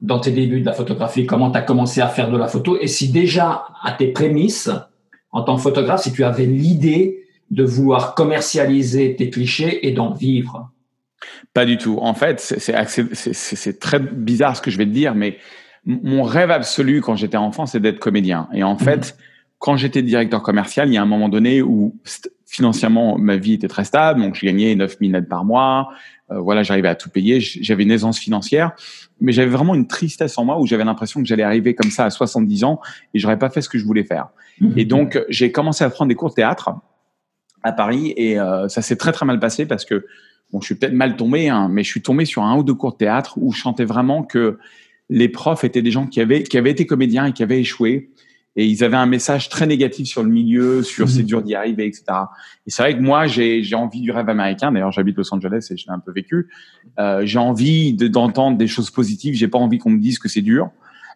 dans 0.00 0.18
tes 0.18 0.30
débuts 0.30 0.60
de 0.60 0.66
la 0.66 0.72
photographie, 0.72 1.26
comment 1.26 1.50
tu 1.50 1.58
as 1.58 1.62
commencé 1.62 2.00
à 2.00 2.08
faire 2.08 2.30
de 2.30 2.36
la 2.36 2.48
photo 2.48 2.78
et 2.80 2.86
si 2.86 3.10
déjà 3.10 3.64
à 3.82 3.92
tes 3.92 4.08
prémices, 4.08 4.70
en 5.32 5.42
tant 5.42 5.56
que 5.56 5.62
photographe, 5.62 6.02
si 6.02 6.12
tu 6.12 6.24
avais 6.24 6.46
l'idée 6.46 7.24
de 7.50 7.64
vouloir 7.64 8.14
commercialiser 8.14 9.16
tes 9.16 9.30
clichés 9.30 9.86
et 9.86 9.92
d'en 9.92 10.12
vivre. 10.12 10.70
Pas 11.52 11.64
du 11.64 11.76
tout. 11.76 11.98
En 12.00 12.14
fait, 12.14 12.40
c'est 12.40 13.80
très 13.80 13.98
bizarre 13.98 14.56
ce 14.56 14.62
que 14.62 14.70
je 14.70 14.78
vais 14.78 14.86
te 14.86 14.90
dire, 14.90 15.14
mais 15.14 15.38
mon 15.84 16.22
rêve 16.22 16.50
absolu 16.50 17.00
quand 17.00 17.16
j'étais 17.16 17.36
enfant, 17.36 17.66
c'est 17.66 17.80
d'être 17.80 17.98
comédien. 17.98 18.48
Et 18.54 18.62
en 18.62 18.74
mmh. 18.74 18.78
fait, 18.78 19.16
quand 19.58 19.76
j'étais 19.76 20.02
directeur 20.02 20.42
commercial, 20.42 20.88
il 20.88 20.94
y 20.94 20.96
a 20.96 21.02
un 21.02 21.06
moment 21.06 21.28
donné 21.28 21.60
où 21.60 21.94
financièrement, 22.50 23.16
ma 23.16 23.36
vie 23.36 23.52
était 23.52 23.68
très 23.68 23.84
stable, 23.84 24.20
donc 24.20 24.34
je 24.34 24.44
gagnais 24.44 24.74
9000 24.74 25.12
net 25.12 25.28
par 25.28 25.44
mois. 25.44 25.90
Euh, 26.32 26.40
voilà, 26.40 26.64
j'arrivais 26.64 26.88
à 26.88 26.96
tout 26.96 27.08
payer, 27.08 27.38
j'avais 27.40 27.84
une 27.84 27.92
aisance 27.92 28.18
financière, 28.18 28.72
mais 29.20 29.30
j'avais 29.30 29.50
vraiment 29.50 29.76
une 29.76 29.86
tristesse 29.86 30.36
en 30.36 30.44
moi 30.44 30.58
où 30.58 30.66
j'avais 30.66 30.84
l'impression 30.84 31.20
que 31.20 31.28
j'allais 31.28 31.44
arriver 31.44 31.76
comme 31.76 31.92
ça 31.92 32.04
à 32.06 32.10
70 32.10 32.64
ans 32.64 32.80
et 33.14 33.20
j'aurais 33.20 33.38
pas 33.38 33.50
fait 33.50 33.62
ce 33.62 33.68
que 33.68 33.78
je 33.78 33.84
voulais 33.84 34.02
faire. 34.02 34.30
Mmh. 34.60 34.72
Et 34.76 34.84
donc, 34.84 35.24
j'ai 35.28 35.52
commencé 35.52 35.84
à 35.84 35.90
prendre 35.90 36.08
des 36.08 36.16
cours 36.16 36.30
de 36.30 36.34
théâtre 36.34 36.70
à 37.62 37.70
Paris 37.70 38.14
et 38.16 38.40
euh, 38.40 38.66
ça 38.66 38.82
s'est 38.82 38.96
très 38.96 39.12
très 39.12 39.24
mal 39.24 39.38
passé 39.38 39.64
parce 39.64 39.84
que 39.84 40.06
bon, 40.52 40.60
je 40.60 40.66
suis 40.66 40.74
peut-être 40.74 40.92
mal 40.92 41.14
tombé, 41.14 41.48
hein, 41.48 41.68
mais 41.70 41.84
je 41.84 41.88
suis 41.88 42.02
tombé 42.02 42.24
sur 42.24 42.42
un 42.42 42.56
ou 42.56 42.64
deux 42.64 42.74
cours 42.74 42.92
de 42.92 42.96
théâtre 42.96 43.34
où 43.36 43.52
je 43.52 43.60
chantais 43.60 43.84
vraiment 43.84 44.24
que 44.24 44.58
les 45.08 45.28
profs 45.28 45.62
étaient 45.62 45.82
des 45.82 45.92
gens 45.92 46.08
qui 46.08 46.20
avaient 46.20 46.42
qui 46.42 46.58
avaient 46.58 46.70
été 46.72 46.84
comédiens 46.84 47.26
et 47.26 47.32
qui 47.32 47.44
avaient 47.44 47.60
échoué 47.60 48.10
et 48.56 48.66
ils 48.66 48.82
avaient 48.82 48.96
un 48.96 49.06
message 49.06 49.48
très 49.48 49.66
négatif 49.66 50.08
sur 50.08 50.22
le 50.22 50.28
milieu, 50.28 50.82
sur 50.82 51.06
mmh. 51.06 51.08
c'est 51.08 51.22
dur 51.22 51.42
d'y 51.42 51.54
arriver, 51.54 51.86
etc. 51.86 52.04
Et 52.66 52.70
c'est 52.70 52.82
vrai 52.82 52.96
que 52.96 53.02
moi, 53.02 53.26
j'ai, 53.26 53.62
j'ai 53.62 53.76
envie 53.76 54.00
du 54.00 54.10
rêve 54.10 54.28
américain. 54.28 54.72
D'ailleurs, 54.72 54.90
j'habite 54.90 55.16
Los 55.16 55.32
Angeles 55.32 55.68
et 55.70 55.76
je 55.76 55.86
l'ai 55.86 55.92
un 55.92 56.00
peu 56.00 56.12
vécu. 56.12 56.48
Euh, 56.98 57.22
j'ai 57.24 57.38
envie 57.38 57.94
de, 57.94 58.08
d'entendre 58.08 58.58
des 58.58 58.66
choses 58.66 58.90
positives. 58.90 59.34
J'ai 59.34 59.46
pas 59.46 59.58
envie 59.58 59.78
qu'on 59.78 59.90
me 59.90 60.00
dise 60.00 60.18
que 60.18 60.28
c'est 60.28 60.42
dur. 60.42 60.70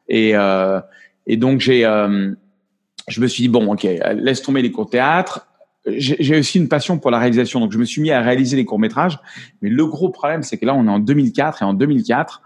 Et, 0.09 0.37
euh, 0.37 0.81
et 1.27 1.37
donc, 1.37 1.61
j'ai, 1.61 1.85
euh, 1.85 2.33
je 3.09 3.21
me 3.21 3.27
suis 3.27 3.43
dit, 3.43 3.49
bon, 3.49 3.73
ok, 3.73 3.85
laisse 4.15 4.43
tomber 4.43 4.63
les 4.63 4.71
cours 4.71 4.87
de 4.87 4.91
théâtre. 4.91 5.49
J'ai, 5.87 6.17
j'ai 6.21 6.39
aussi 6.39 6.59
une 6.59 6.69
passion 6.69 6.99
pour 6.99 7.11
la 7.11 7.19
réalisation. 7.19 7.59
Donc, 7.59 7.73
je 7.73 7.79
me 7.79 7.85
suis 7.85 8.01
mis 8.01 8.13
à 8.13 8.21
réaliser 8.21 8.57
les 8.57 8.65
courts-métrages. 8.65 9.19
Mais 9.61 9.71
le 9.71 9.87
gros 9.87 10.11
problème, 10.11 10.45
c'est 10.45 10.57
que 10.57 10.67
là, 10.67 10.75
on 10.75 10.87
est 10.87 10.91
en 10.91 11.01
2004 11.01 11.63
et 11.63 11.65
en 11.65 11.75
2004, 11.75 12.43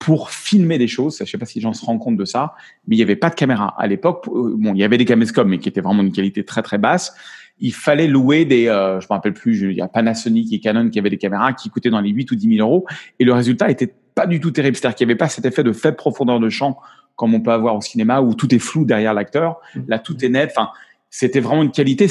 pour 0.00 0.30
filmer 0.30 0.78
des 0.78 0.88
choses. 0.88 1.18
Je 1.20 1.30
sais 1.30 1.38
pas 1.38 1.44
si 1.44 1.58
les 1.58 1.62
gens 1.62 1.74
se 1.74 1.84
rendent 1.84 2.00
compte 2.00 2.16
de 2.16 2.24
ça, 2.24 2.54
mais 2.88 2.96
il 2.96 2.98
n'y 2.98 3.02
avait 3.02 3.16
pas 3.16 3.28
de 3.28 3.34
caméra 3.34 3.76
à 3.78 3.86
l'époque. 3.86 4.26
Euh, 4.28 4.54
bon, 4.56 4.74
il 4.74 4.80
y 4.80 4.84
avait 4.84 4.98
des 4.98 5.04
caméscope, 5.04 5.46
mais 5.46 5.58
qui 5.58 5.68
étaient 5.68 5.82
vraiment 5.82 6.02
d'une 6.02 6.10
qualité 6.10 6.42
très 6.42 6.62
très 6.62 6.78
basse. 6.78 7.14
Il 7.60 7.74
fallait 7.74 8.06
louer 8.06 8.46
des, 8.46 8.66
euh, 8.66 8.98
je 8.98 9.06
me 9.06 9.12
rappelle 9.12 9.34
plus, 9.34 9.70
il 9.70 9.76
y 9.76 9.82
a 9.82 9.88
Panasonic 9.88 10.50
et 10.54 10.58
Canon 10.58 10.88
qui 10.88 10.98
avaient 10.98 11.10
des 11.10 11.18
caméras 11.18 11.52
qui 11.52 11.68
coûtaient 11.68 11.90
dans 11.90 12.00
les 12.00 12.08
8 12.08 12.30
ou 12.30 12.34
10 12.34 12.56
000 12.56 12.66
euros, 12.66 12.86
et 13.18 13.24
le 13.24 13.34
résultat 13.34 13.70
était 13.70 13.92
pas 14.14 14.26
du 14.26 14.40
tout 14.40 14.50
terrible. 14.50 14.74
C'est-à-dire 14.74 14.96
qu'il 14.96 15.06
n'y 15.06 15.12
avait 15.12 15.18
pas 15.18 15.28
cet 15.28 15.44
effet 15.44 15.62
de 15.62 15.72
faible 15.72 15.96
profondeur 15.96 16.40
de 16.40 16.48
champ 16.48 16.78
comme 17.14 17.34
on 17.34 17.40
peut 17.42 17.52
avoir 17.52 17.76
au 17.76 17.82
cinéma 17.82 18.22
où 18.22 18.32
tout 18.32 18.54
est 18.54 18.58
flou 18.58 18.86
derrière 18.86 19.12
l'acteur. 19.12 19.60
Là, 19.86 19.98
tout 19.98 20.24
est 20.24 20.30
net. 20.30 20.54
Enfin, 20.56 20.70
c'était 21.10 21.40
vraiment 21.40 21.62
une 21.62 21.70
qualité. 21.70 22.06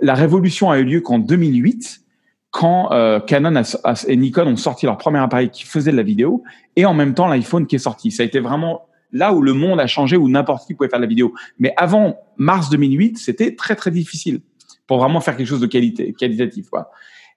la 0.00 0.14
révolution 0.14 0.70
a 0.70 0.78
eu 0.78 0.84
lieu 0.84 1.00
qu'en 1.02 1.18
2008 1.18 2.05
quand 2.50 2.92
euh, 2.92 3.20
Canon 3.20 3.62
et 4.06 4.16
Nikon 4.16 4.46
ont 4.46 4.56
sorti 4.56 4.86
leur 4.86 4.96
premier 4.96 5.18
appareil 5.18 5.50
qui 5.50 5.64
faisait 5.64 5.90
de 5.92 5.96
la 5.96 6.02
vidéo 6.02 6.42
et 6.76 6.86
en 6.86 6.94
même 6.94 7.14
temps 7.14 7.28
l'iPhone 7.28 7.66
qui 7.66 7.76
est 7.76 7.80
sorti. 7.80 8.10
Ça 8.10 8.22
a 8.22 8.26
été 8.26 8.40
vraiment 8.40 8.86
là 9.12 9.32
où 9.32 9.42
le 9.42 9.52
monde 9.52 9.80
a 9.80 9.86
changé, 9.86 10.16
où 10.16 10.28
n'importe 10.28 10.66
qui 10.66 10.74
pouvait 10.74 10.88
faire 10.88 10.98
de 10.98 11.04
la 11.04 11.08
vidéo. 11.08 11.34
Mais 11.58 11.74
avant 11.76 12.18
mars 12.36 12.70
2008, 12.70 13.18
c'était 13.18 13.54
très 13.54 13.76
très 13.76 13.90
difficile 13.90 14.40
pour 14.86 14.98
vraiment 14.98 15.20
faire 15.20 15.36
quelque 15.36 15.48
chose 15.48 15.60
de 15.60 15.66
qualité, 15.66 16.12
qualitatif. 16.12 16.66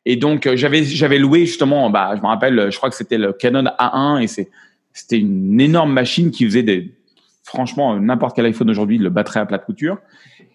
Et 0.05 0.15
donc 0.15 0.47
euh, 0.47 0.55
j'avais 0.55 0.83
j'avais 0.83 1.19
loué 1.19 1.45
justement, 1.45 1.89
bah, 1.89 2.13
je 2.15 2.21
me 2.21 2.27
rappelle, 2.27 2.71
je 2.71 2.77
crois 2.77 2.89
que 2.89 2.95
c'était 2.95 3.17
le 3.17 3.33
Canon 3.33 3.65
A1 3.77 4.21
et 4.21 4.27
c'est 4.27 4.49
c'était 4.93 5.19
une 5.19 5.59
énorme 5.61 5.93
machine 5.93 6.31
qui 6.31 6.45
faisait 6.45 6.63
des 6.63 6.93
franchement 7.43 7.99
n'importe 7.99 8.35
quel 8.35 8.45
iPhone 8.45 8.69
aujourd'hui 8.69 8.97
le 8.97 9.09
battrait 9.09 9.39
à 9.39 9.45
plat 9.45 9.57
de 9.57 9.63
couture. 9.63 9.97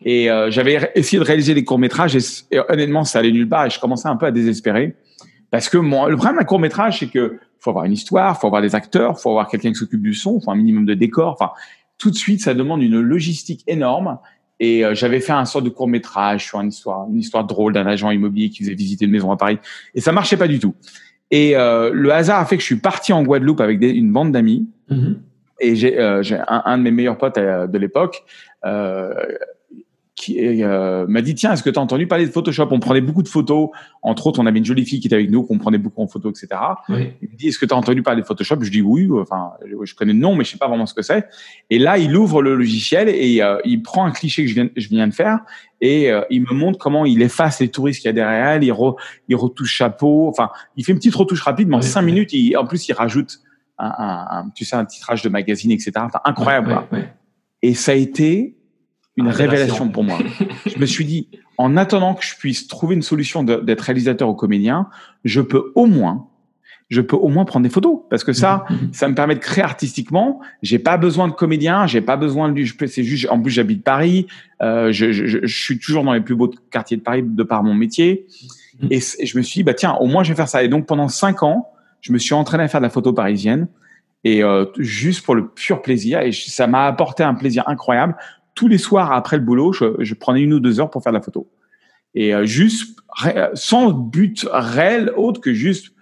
Et 0.05 0.31
euh, 0.31 0.51
j'avais 0.51 0.93
essayé 0.95 1.19
de 1.19 1.25
réaliser 1.25 1.55
des 1.55 1.65
courts 1.65 1.79
métrages 1.79 2.15
et, 2.15 2.55
et, 2.55 2.61
honnêtement, 2.69 3.05
ça 3.05 3.19
allait 3.19 3.33
nulle 3.33 3.49
part 3.49 3.67
et 3.67 3.71
je 3.71 3.81
commençais 3.81 4.09
un 4.09 4.17
peu 4.17 4.27
à 4.27 4.31
désespérer 4.31 4.95
parce 5.51 5.69
que 5.69 5.79
moi, 5.79 6.11
le 6.11 6.17
problème 6.17 6.37
d'un 6.37 6.45
court 6.45 6.59
métrage, 6.59 6.99
c'est 6.99 7.07
que 7.07 7.39
faut 7.59 7.71
avoir 7.71 7.85
une 7.87 7.93
histoire, 7.93 8.39
faut 8.39 8.47
avoir 8.47 8.61
des 8.61 8.75
acteurs, 8.75 9.19
faut 9.19 9.31
avoir 9.31 9.49
quelqu'un 9.49 9.71
qui 9.71 9.77
s'occupe 9.77 10.03
du 10.03 10.13
son, 10.13 10.41
faut 10.41 10.51
un 10.51 10.57
minimum 10.57 10.85
de 10.85 10.95
décor. 10.95 11.33
Enfin, 11.33 11.53
tout 11.97 12.11
de 12.11 12.17
suite, 12.17 12.43
ça 12.43 12.53
demande 12.55 12.83
une 12.83 13.01
logistique 13.01 13.63
énorme. 13.67 14.19
Et 14.61 14.85
euh, 14.85 14.95
j'avais 14.95 15.21
fait 15.21 15.33
un 15.33 15.45
sort 15.47 15.63
de 15.63 15.71
court 15.71 15.89
métrage 15.89 16.45
sur 16.45 16.61
une 16.61 16.69
histoire, 16.69 17.09
une 17.09 17.19
histoire 17.19 17.45
drôle 17.45 17.73
d'un 17.73 17.87
agent 17.87 18.11
immobilier 18.11 18.51
qui 18.51 18.65
faisait 18.65 18.75
visiter 18.75 19.07
une 19.07 19.11
maison 19.11 19.33
à 19.33 19.37
Paris, 19.37 19.59
et 19.95 20.01
ça 20.01 20.13
marchait 20.13 20.37
pas 20.37 20.49
du 20.49 20.59
tout. 20.59 20.75
Et 21.31 21.57
euh, 21.57 21.91
le 21.93 22.13
hasard 22.13 22.41
a 22.41 22.47
fait 22.47 22.57
que 22.57 22.61
je 22.61 22.67
suis 22.67 22.77
parti 22.77 23.13
en 23.13 23.23
Guadeloupe 23.23 23.61
avec 23.61 23.79
des, 23.79 23.91
une 23.91 24.13
bande 24.13 24.33
d'amis. 24.33 24.69
Mm-hmm. 24.91 25.17
Et 25.61 25.77
j'ai 25.77 25.99
euh, 25.99 26.23
un, 26.49 26.63
un, 26.65 26.79
de 26.79 26.83
mes 26.83 26.91
meilleurs 26.91 27.17
potes 27.17 27.39
euh, 27.39 27.67
de 27.67 27.79
l'époque 27.79 28.25
euh, 28.65 29.15
qui 30.17 30.63
euh, 30.63 31.07
m'a 31.09 31.23
dit 31.23 31.35
tiens 31.35 31.53
est-ce 31.53 31.63
que 31.63 31.71
tu 31.71 31.79
as 31.79 31.83
entendu 31.83 32.07
parler 32.07 32.27
de 32.27 32.31
Photoshop? 32.31 32.69
On 32.71 32.79
prenait 32.79 33.01
beaucoup 33.01 33.23
de 33.23 33.29
photos. 33.29 33.71
Entre 34.03 34.27
autres 34.27 34.41
on 34.41 34.47
avait 34.47 34.59
une 34.59 34.65
jolie 34.65 34.85
fille 34.85 35.01
qui 35.01 35.09
était 35.09 35.17
avec 35.17 35.31
nous 35.31 35.43
qu'on 35.43 35.59
prenait 35.59 35.79
beaucoup 35.79 36.03
en 36.03 36.07
photo 36.07 36.31
etc 36.31 36.49
oui. 36.89 37.13
il 37.21 37.31
me 37.31 37.37
dit 37.37 37.49
est-ce 37.49 37.59
que 37.59 37.67
tu 37.67 37.75
as 37.75 37.77
entendu 37.77 38.03
parler 38.03 38.23
de 38.23 38.27
Photoshop? 38.27 38.63
Je 38.63 38.71
dis 38.71 38.81
oui 38.81 39.09
enfin 39.21 39.53
je 39.83 39.95
connais 39.95 40.13
le 40.13 40.19
nom 40.21 40.37
mais 40.37 40.45
je 40.45 40.51
sais 40.51 40.59
pas 40.59 40.69
vraiment 40.69 40.87
ce 40.87 40.95
que 40.95 41.03
c'est. 41.03 41.29
Et 41.69 41.81
là 41.81 41.99
il 41.99 42.17
ouvre 42.17 42.43
le 42.43 42.55
logiciel 42.55 43.09
et 43.09 43.43
euh, 43.43 43.59
il 43.65 43.83
prend 43.83 44.05
un 44.05 44.13
cliché 44.13 44.45
que 44.45 44.49
je 44.49 44.55
viens, 44.55 44.69
je 44.77 44.89
viens 44.89 45.09
de 45.09 45.15
faire 45.15 45.41
et 45.81 46.13
euh, 46.13 46.23
il 46.31 46.43
me 46.43 46.55
montre 46.55 46.79
comment 46.79 47.05
il 47.05 47.21
efface 47.21 47.61
les 47.61 47.69
touristes 47.69 48.01
qu'il 48.01 48.09
y 48.09 48.11
a 48.11 48.13
derrière 48.13 48.63
il, 48.63 48.73
re, 48.73 48.95
il 49.29 49.35
retouche 49.35 49.73
chapeau. 49.73 50.29
Enfin 50.29 50.51
il 50.77 50.85
fait 50.85 50.93
une 50.93 50.99
petite 50.99 51.17
retouche 51.17 51.43
rapide 51.43 51.69
mais 51.69 51.77
en 51.77 51.81
oui, 51.81 51.85
cinq 51.87 52.01
oui. 52.01 52.07
minutes 52.13 52.33
il, 52.33 52.57
en 52.57 52.67
plus 52.67 52.87
il 52.89 52.93
rajoute 52.93 53.41
un, 53.79 53.87
un, 53.99 54.27
un, 54.31 54.51
tu 54.55 54.65
sais 54.65 54.77
un 54.77 54.85
titrage 54.85 55.23
de 55.23 55.29
magazine 55.29 55.73
etc 55.73 55.91
enfin 55.97 56.21
incroyable 56.25 56.81
et 57.63 57.75
ça 57.75 57.93
a 57.93 57.95
été 57.97 58.54
une 59.17 59.29
révélation. 59.29 59.51
révélation 59.51 59.89
pour 59.89 60.05
moi. 60.05 60.19
je 60.67 60.79
me 60.79 60.87
suis 60.87 61.05
dit, 61.05 61.29
en 61.59 61.77
attendant 61.77 62.15
que 62.15 62.25
je 62.25 62.37
puisse 62.37 62.67
trouver 62.67 62.95
une 62.95 63.03
solution 63.03 63.43
d'être 63.45 63.81
réalisateur 63.81 64.29
ou 64.29 64.35
comédien, 64.35 64.89
je 65.25 65.41
peux 65.41 65.73
au 65.75 65.87
moins 65.87 66.29
je 66.91 67.01
peux 67.01 67.17
au 67.17 67.29
moins 67.29 67.45
prendre 67.45 67.65
des 67.65 67.71
photos 67.71 68.01
parce 68.11 68.25
que 68.25 68.33
ça, 68.33 68.67
ça 68.93 69.09
me 69.09 69.15
permet 69.15 69.35
de 69.35 69.41
créer 69.41 69.65
artistiquement. 69.65 70.41
J'ai 70.63 70.79
pas 70.79 70.97
besoin 70.97 71.29
de 71.29 71.33
comédien, 71.33 71.87
j'ai 71.87 72.01
pas 72.01 72.17
besoin 72.17 72.51
de. 72.51 72.65
C'est 72.87 73.05
juste. 73.05 73.29
En 73.31 73.41
plus, 73.41 73.51
j'habite 73.51 73.83
Paris. 73.83 74.27
Euh, 74.63 74.93
je, 74.93 75.13
je, 75.13 75.27
je, 75.27 75.47
suis 75.47 75.79
toujours 75.79 76.05
dans 76.05 76.13
les 76.13 76.21
plus 76.21 76.35
beaux 76.35 76.51
quartiers 76.71 76.97
de 76.97 77.03
Paris 77.03 77.23
de 77.25 77.43
par 77.43 77.63
mon 77.63 77.75
métier. 77.75 78.27
Mhm. 78.81 78.89
Et, 78.91 79.01
je 79.01 79.39
me 79.39 79.43
suis 79.43 79.61
dit, 79.61 79.65
bah 79.65 79.75
tiens, 79.75 79.95
au 79.95 80.07
moins 80.07 80.23
je 80.23 80.31
vais 80.31 80.37
faire 80.37 80.49
ça. 80.49 80.63
Et 80.63 80.69
donc 80.69 80.87
pendant 80.87 81.09
cinq 81.09 81.43
ans, 81.43 81.69
je 82.01 82.13
me 82.13 82.19
suis 82.19 82.35
entraîné 82.35 82.65
à 82.65 82.69
faire 82.69 82.81
de 82.81 82.87
la 82.87 82.91
photo 82.91 83.13
parisienne 83.13 83.69
et 84.25 84.43
euh, 84.43 84.67
juste 84.79 85.25
pour 85.25 85.35
le 85.35 85.49
pur 85.49 85.83
plaisir. 85.83 86.21
Et 86.21 86.33
ça 86.33 86.67
m'a 86.67 86.87
apporté 86.87 87.23
un 87.23 87.35
plaisir 87.35 87.65
incroyable. 87.67 88.17
Tous 88.55 88.69
les 88.69 88.79
soirs 88.79 89.13
après 89.13 89.37
le 89.37 89.43
boulot, 89.43 89.73
je, 89.73 89.97
je 89.99 90.15
prenais 90.15 90.43
une 90.43 90.53
ou 90.53 90.61
deux 90.61 90.81
heures 90.81 90.91
pour 90.91 91.03
faire 91.03 91.13
de 91.13 91.19
la 91.19 91.23
photo. 91.23 91.51
Et 92.15 92.35
euh, 92.35 92.45
juste 92.45 92.97
sans 93.55 93.91
but 93.91 94.47
réel 94.53 95.13
autre 95.17 95.41
que 95.41 95.53
juste 95.53 95.95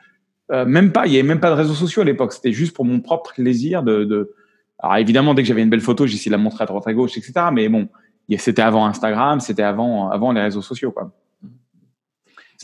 euh, 0.51 0.67
même 0.67 0.93
pas, 0.93 1.07
il 1.07 1.13
y 1.13 1.19
avait 1.19 1.27
même 1.27 1.41
pas 1.41 1.51
de 1.51 1.55
réseaux 1.55 1.75
sociaux 1.75 2.03
à 2.03 2.05
l'époque. 2.05 2.33
C'était 2.33 2.53
juste 2.53 2.75
pour 2.75 2.85
mon 2.85 3.01
propre 3.01 3.33
plaisir 3.35 3.83
de, 3.83 4.05
de... 4.05 4.33
Alors 4.79 4.97
évidemment, 4.97 5.35
dès 5.35 5.43
que 5.43 5.49
j'avais 5.49 5.63
une 5.63 5.71
belle 5.71 5.81
photo, 5.81 6.07
j'essayais 6.07 6.31
de 6.31 6.37
la 6.37 6.43
montrer 6.43 6.65
à 6.65 6.67
droite 6.67 6.87
à 6.87 6.93
gauche, 6.93 7.17
etc. 7.17 7.33
Mais 7.53 7.69
bon, 7.69 7.89
c'était 8.37 8.63
avant 8.63 8.87
Instagram, 8.87 9.41
c'était 9.41 9.63
avant, 9.63 10.11
avant 10.11 10.33
les 10.33 10.43
réseaux 10.43 10.63
sociaux, 10.63 10.91
quoi. 10.91 11.11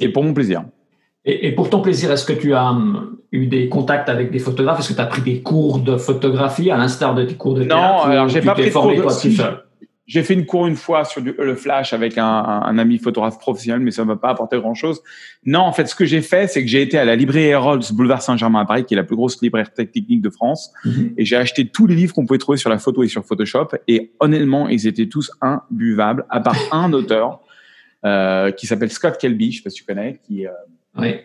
Et 0.00 0.11
pour 0.11 0.23
mon 0.23 0.35
plaisir. 0.35 0.64
Et, 1.25 1.52
pour 1.52 1.68
ton 1.68 1.83
plaisir, 1.83 2.11
est-ce 2.11 2.25
que 2.25 2.33
tu 2.33 2.54
as 2.54 2.71
hum, 2.71 3.18
eu 3.33 3.49
des 3.49 3.68
contacts 3.68 4.09
avec 4.09 4.30
des 4.30 4.38
photographes? 4.38 4.80
Est-ce 4.80 4.90
que 4.90 4.95
tu 4.95 5.00
as 5.00 5.07
pris 5.07 5.21
des 5.21 5.42
cours 5.42 5.80
de 5.80 5.97
photographie 5.97 6.71
à 6.71 6.76
l'instar 6.76 7.14
de 7.14 7.25
tes 7.25 7.35
cours 7.35 7.54
de 7.54 7.64
théâtre 7.64 7.76
Non, 7.76 8.12
alors 8.12 8.28
j'ai 8.28 8.40
pas 8.40 8.54
pris 8.54 8.66
de 8.66 8.73
cours 8.73 8.87
de... 8.88 9.67
J'ai 10.08 10.22
fait 10.22 10.32
une 10.32 10.46
cour 10.46 10.66
une 10.66 10.74
fois 10.74 11.04
sur 11.04 11.20
du, 11.20 11.34
le 11.38 11.54
flash 11.54 11.92
avec 11.92 12.16
un, 12.16 12.24
un, 12.24 12.78
ami 12.78 12.96
photographe 12.96 13.38
professionnel, 13.38 13.80
mais 13.80 13.90
ça 13.90 14.06
m'a 14.06 14.16
pas 14.16 14.30
apporté 14.30 14.56
grand 14.56 14.72
chose. 14.72 15.02
Non, 15.44 15.60
en 15.60 15.72
fait, 15.72 15.86
ce 15.86 15.94
que 15.94 16.06
j'ai 16.06 16.22
fait, 16.22 16.48
c'est 16.48 16.62
que 16.62 16.68
j'ai 16.68 16.80
été 16.80 16.96
à 16.98 17.04
la 17.04 17.14
librairie 17.14 17.48
Herolds, 17.48 17.92
boulevard 17.92 18.22
Saint-Germain 18.22 18.60
à 18.60 18.64
Paris, 18.64 18.86
qui 18.86 18.94
est 18.94 18.96
la 18.96 19.04
plus 19.04 19.16
grosse 19.16 19.40
librairie 19.42 19.68
technique 19.76 20.22
de 20.22 20.30
France, 20.30 20.72
mhm. 20.86 21.12
et 21.18 21.26
j'ai 21.26 21.36
acheté 21.36 21.68
tous 21.68 21.86
les 21.86 21.94
livres 21.94 22.14
qu'on 22.14 22.24
pouvait 22.24 22.38
trouver 22.38 22.56
sur 22.56 22.70
la 22.70 22.78
photo 22.78 23.02
et 23.02 23.08
sur 23.08 23.22
Photoshop. 23.22 23.68
Et 23.86 24.12
honnêtement, 24.18 24.66
ils 24.68 24.86
étaient 24.86 25.08
tous 25.08 25.30
imbuvables, 25.42 26.24
à 26.30 26.40
part 26.40 26.56
un 26.72 26.90
auteur 26.94 27.40
euh, 28.06 28.50
qui 28.50 28.66
s'appelle 28.66 28.90
Scott 28.90 29.18
Kelby, 29.18 29.52
je 29.52 29.58
sais 29.58 29.62
pas 29.62 29.70
si 29.70 29.76
tu 29.76 29.84
connais, 29.84 30.20
qui 30.26 30.46
euh, 30.46 30.50
oui. 30.96 31.16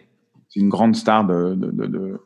c'est 0.50 0.60
une 0.60 0.68
grande 0.70 0.98
star 0.98 1.26
de, 1.26 1.56
de, 1.56 1.72
de, 1.72 1.86
de 1.86 2.20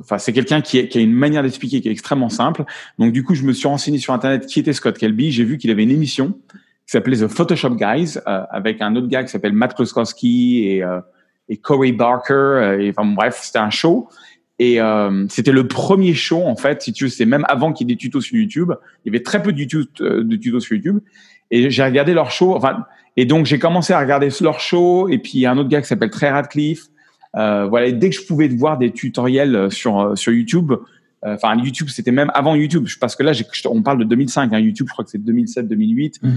enfin 0.00 0.18
c'est 0.18 0.32
quelqu'un 0.32 0.60
qui, 0.60 0.88
qui, 0.88 0.98
a 0.98 1.00
une 1.00 1.12
manière 1.12 1.42
d'expliquer 1.42 1.80
qui 1.80 1.88
est 1.88 1.92
extrêmement 1.92 2.28
simple. 2.28 2.64
Donc 2.98 3.12
du 3.12 3.22
coup, 3.22 3.34
je 3.34 3.44
me 3.44 3.52
suis 3.52 3.68
renseigné 3.68 3.98
sur 3.98 4.12
internet 4.12 4.46
qui 4.46 4.60
était 4.60 4.72
Scott 4.72 4.98
Kelby. 4.98 5.30
J'ai 5.30 5.44
vu 5.44 5.58
qu'il 5.58 5.70
avait 5.70 5.84
une 5.84 5.90
émission 5.90 6.38
qui 6.86 6.92
s'appelait 6.92 7.16
The 7.16 7.28
Photoshop 7.28 7.76
Guys 7.76 8.18
euh, 8.26 8.42
avec 8.50 8.82
un 8.82 8.94
autre 8.96 9.08
gars 9.08 9.22
qui 9.22 9.30
s'appelle 9.30 9.52
Matt 9.52 9.74
Kloskowski 9.74 10.68
et, 10.68 10.82
euh, 10.82 11.00
et 11.48 11.56
Corey 11.56 11.92
Barker. 11.92 12.34
Euh, 12.34 12.80
et, 12.80 12.90
enfin 12.90 13.06
bref, 13.06 13.40
c'était 13.42 13.58
un 13.58 13.70
show. 13.70 14.08
Et 14.60 14.78
c'était 15.30 15.50
le 15.50 15.66
premier 15.66 16.14
show 16.14 16.44
en 16.44 16.54
fait, 16.54 16.80
si 16.80 16.92
tu 16.92 17.04
veux, 17.04 17.10
c'est 17.10 17.24
même 17.24 17.44
avant 17.48 17.72
qu'il 17.72 17.88
y 17.88 17.92
ait 17.92 17.96
des 17.96 17.98
tutos 17.98 18.20
sur 18.20 18.38
YouTube. 18.38 18.72
Il 19.04 19.08
y 19.08 19.16
avait 19.16 19.24
très 19.24 19.42
peu 19.42 19.52
de, 19.52 19.58
YouTube, 19.58 19.86
de 19.98 20.36
tutos 20.36 20.60
sur 20.60 20.76
YouTube. 20.76 21.00
Et 21.50 21.70
j'ai 21.70 21.82
regardé 21.82 22.14
leur 22.14 22.30
show. 22.30 22.54
Enfin, 22.54 22.84
et 23.16 23.26
donc 23.26 23.46
j'ai 23.46 23.58
commencé 23.58 23.92
à 23.92 23.98
regarder 23.98 24.28
leur 24.42 24.60
show. 24.60 25.08
Et 25.08 25.18
puis 25.18 25.32
il 25.34 25.40
y 25.40 25.46
a 25.46 25.50
un 25.50 25.58
autre 25.58 25.70
gars 25.70 25.80
qui 25.80 25.88
s'appelle 25.88 26.10
Trey 26.10 26.30
Radcliffe 26.30 26.84
euh, 27.36 27.66
voilà, 27.66 27.90
dès 27.92 28.10
que 28.10 28.16
je 28.16 28.26
pouvais 28.26 28.48
voir 28.48 28.78
des 28.78 28.92
tutoriels 28.92 29.56
euh, 29.56 29.70
sur 29.70 30.00
euh, 30.00 30.14
sur 30.14 30.32
YouTube, 30.32 30.72
enfin 31.26 31.56
YouTube, 31.56 31.88
c'était 31.88 32.10
même 32.10 32.30
avant 32.34 32.54
YouTube, 32.54 32.86
parce 33.00 33.16
que 33.16 33.22
là, 33.22 33.32
on 33.70 33.82
parle 33.82 33.98
de 33.98 34.04
2005. 34.04 34.52
Hein, 34.52 34.58
YouTube, 34.58 34.86
je 34.88 34.92
crois 34.92 35.06
que 35.06 35.10
c'est 35.10 35.24
2007, 35.24 35.66
2008. 35.66 36.20
Mmh. 36.22 36.28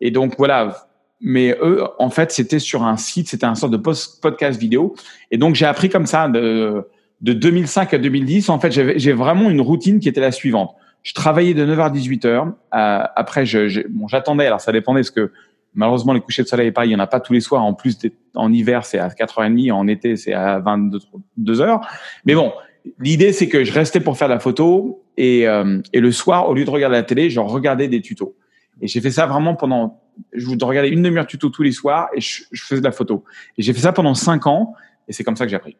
et 0.00 0.10
donc 0.10 0.36
voilà, 0.38 0.88
mais 1.20 1.54
eux, 1.62 1.82
en 1.98 2.08
fait, 2.08 2.32
c'était 2.32 2.58
sur 2.58 2.84
un 2.84 2.96
site, 2.96 3.28
c'était 3.28 3.44
un 3.44 3.54
sorte 3.54 3.72
de 3.72 3.76
post 3.76 4.22
podcast 4.22 4.58
vidéo. 4.58 4.94
Et 5.30 5.36
donc, 5.36 5.56
j'ai 5.56 5.66
appris 5.66 5.90
comme 5.90 6.06
ça 6.06 6.28
de, 6.28 6.86
de 7.20 7.32
2005 7.34 7.92
à 7.92 7.98
2010. 7.98 8.48
En 8.48 8.58
fait, 8.58 8.70
j'ai 8.70 9.12
vraiment 9.12 9.50
une 9.50 9.60
routine 9.60 10.00
qui 10.00 10.08
était 10.08 10.22
la 10.22 10.32
suivante. 10.32 10.74
Je 11.02 11.14
travaillais 11.14 11.54
de 11.54 11.64
9h 11.64 11.80
à 11.80 11.90
18h. 11.90 12.48
Euh, 12.48 12.52
après, 12.72 13.46
je, 13.46 13.86
bon, 13.88 14.08
j'attendais. 14.08 14.46
Alors, 14.46 14.60
ça 14.60 14.72
dépendait 14.72 15.00
parce 15.00 15.10
que 15.10 15.32
Malheureusement, 15.74 16.12
les 16.12 16.20
couchers 16.20 16.42
de 16.42 16.48
soleil 16.48 16.72
Paris, 16.72 16.88
il 16.88 16.90
n'y 16.90 16.96
en 16.96 17.00
a 17.00 17.06
pas 17.06 17.20
tous 17.20 17.32
les 17.32 17.40
soirs. 17.40 17.62
En 17.62 17.74
plus, 17.74 17.98
en 18.34 18.52
hiver, 18.52 18.84
c'est 18.84 18.98
à 18.98 19.08
4h30. 19.08 19.72
En 19.72 19.86
été, 19.86 20.16
c'est 20.16 20.32
à 20.32 20.58
22 20.58 21.60
heures. 21.60 21.80
Mais 22.24 22.34
bon, 22.34 22.52
l'idée, 22.98 23.32
c'est 23.32 23.48
que 23.48 23.64
je 23.64 23.72
restais 23.72 24.00
pour 24.00 24.18
faire 24.18 24.28
la 24.28 24.40
photo 24.40 25.04
et, 25.16 25.46
euh, 25.46 25.80
et 25.92 26.00
le 26.00 26.12
soir, 26.12 26.48
au 26.48 26.54
lieu 26.54 26.64
de 26.64 26.70
regarder 26.70 26.96
la 26.96 27.02
télé, 27.02 27.30
je 27.30 27.40
regardais 27.40 27.88
des 27.88 28.00
tutos. 28.00 28.36
Et 28.80 28.88
j'ai 28.88 29.00
fait 29.00 29.10
ça 29.10 29.26
vraiment 29.26 29.54
pendant, 29.54 30.02
je 30.32 30.46
vous 30.46 30.56
regardais 30.60 30.88
une 30.88 31.02
demi-heure 31.02 31.26
tuto 31.26 31.50
tous 31.50 31.62
les 31.62 31.72
soirs 31.72 32.08
et 32.14 32.20
je, 32.20 32.42
faisais 32.54 32.80
de 32.80 32.86
la 32.86 32.92
photo. 32.92 33.24
Et 33.58 33.62
j'ai 33.62 33.72
fait 33.72 33.80
ça 33.80 33.92
pendant 33.92 34.14
cinq 34.14 34.46
ans 34.46 34.74
et 35.06 35.12
c'est 35.12 35.24
comme 35.24 35.36
ça 35.36 35.44
que 35.44 35.50
j'ai 35.50 35.56
appris. 35.56 35.76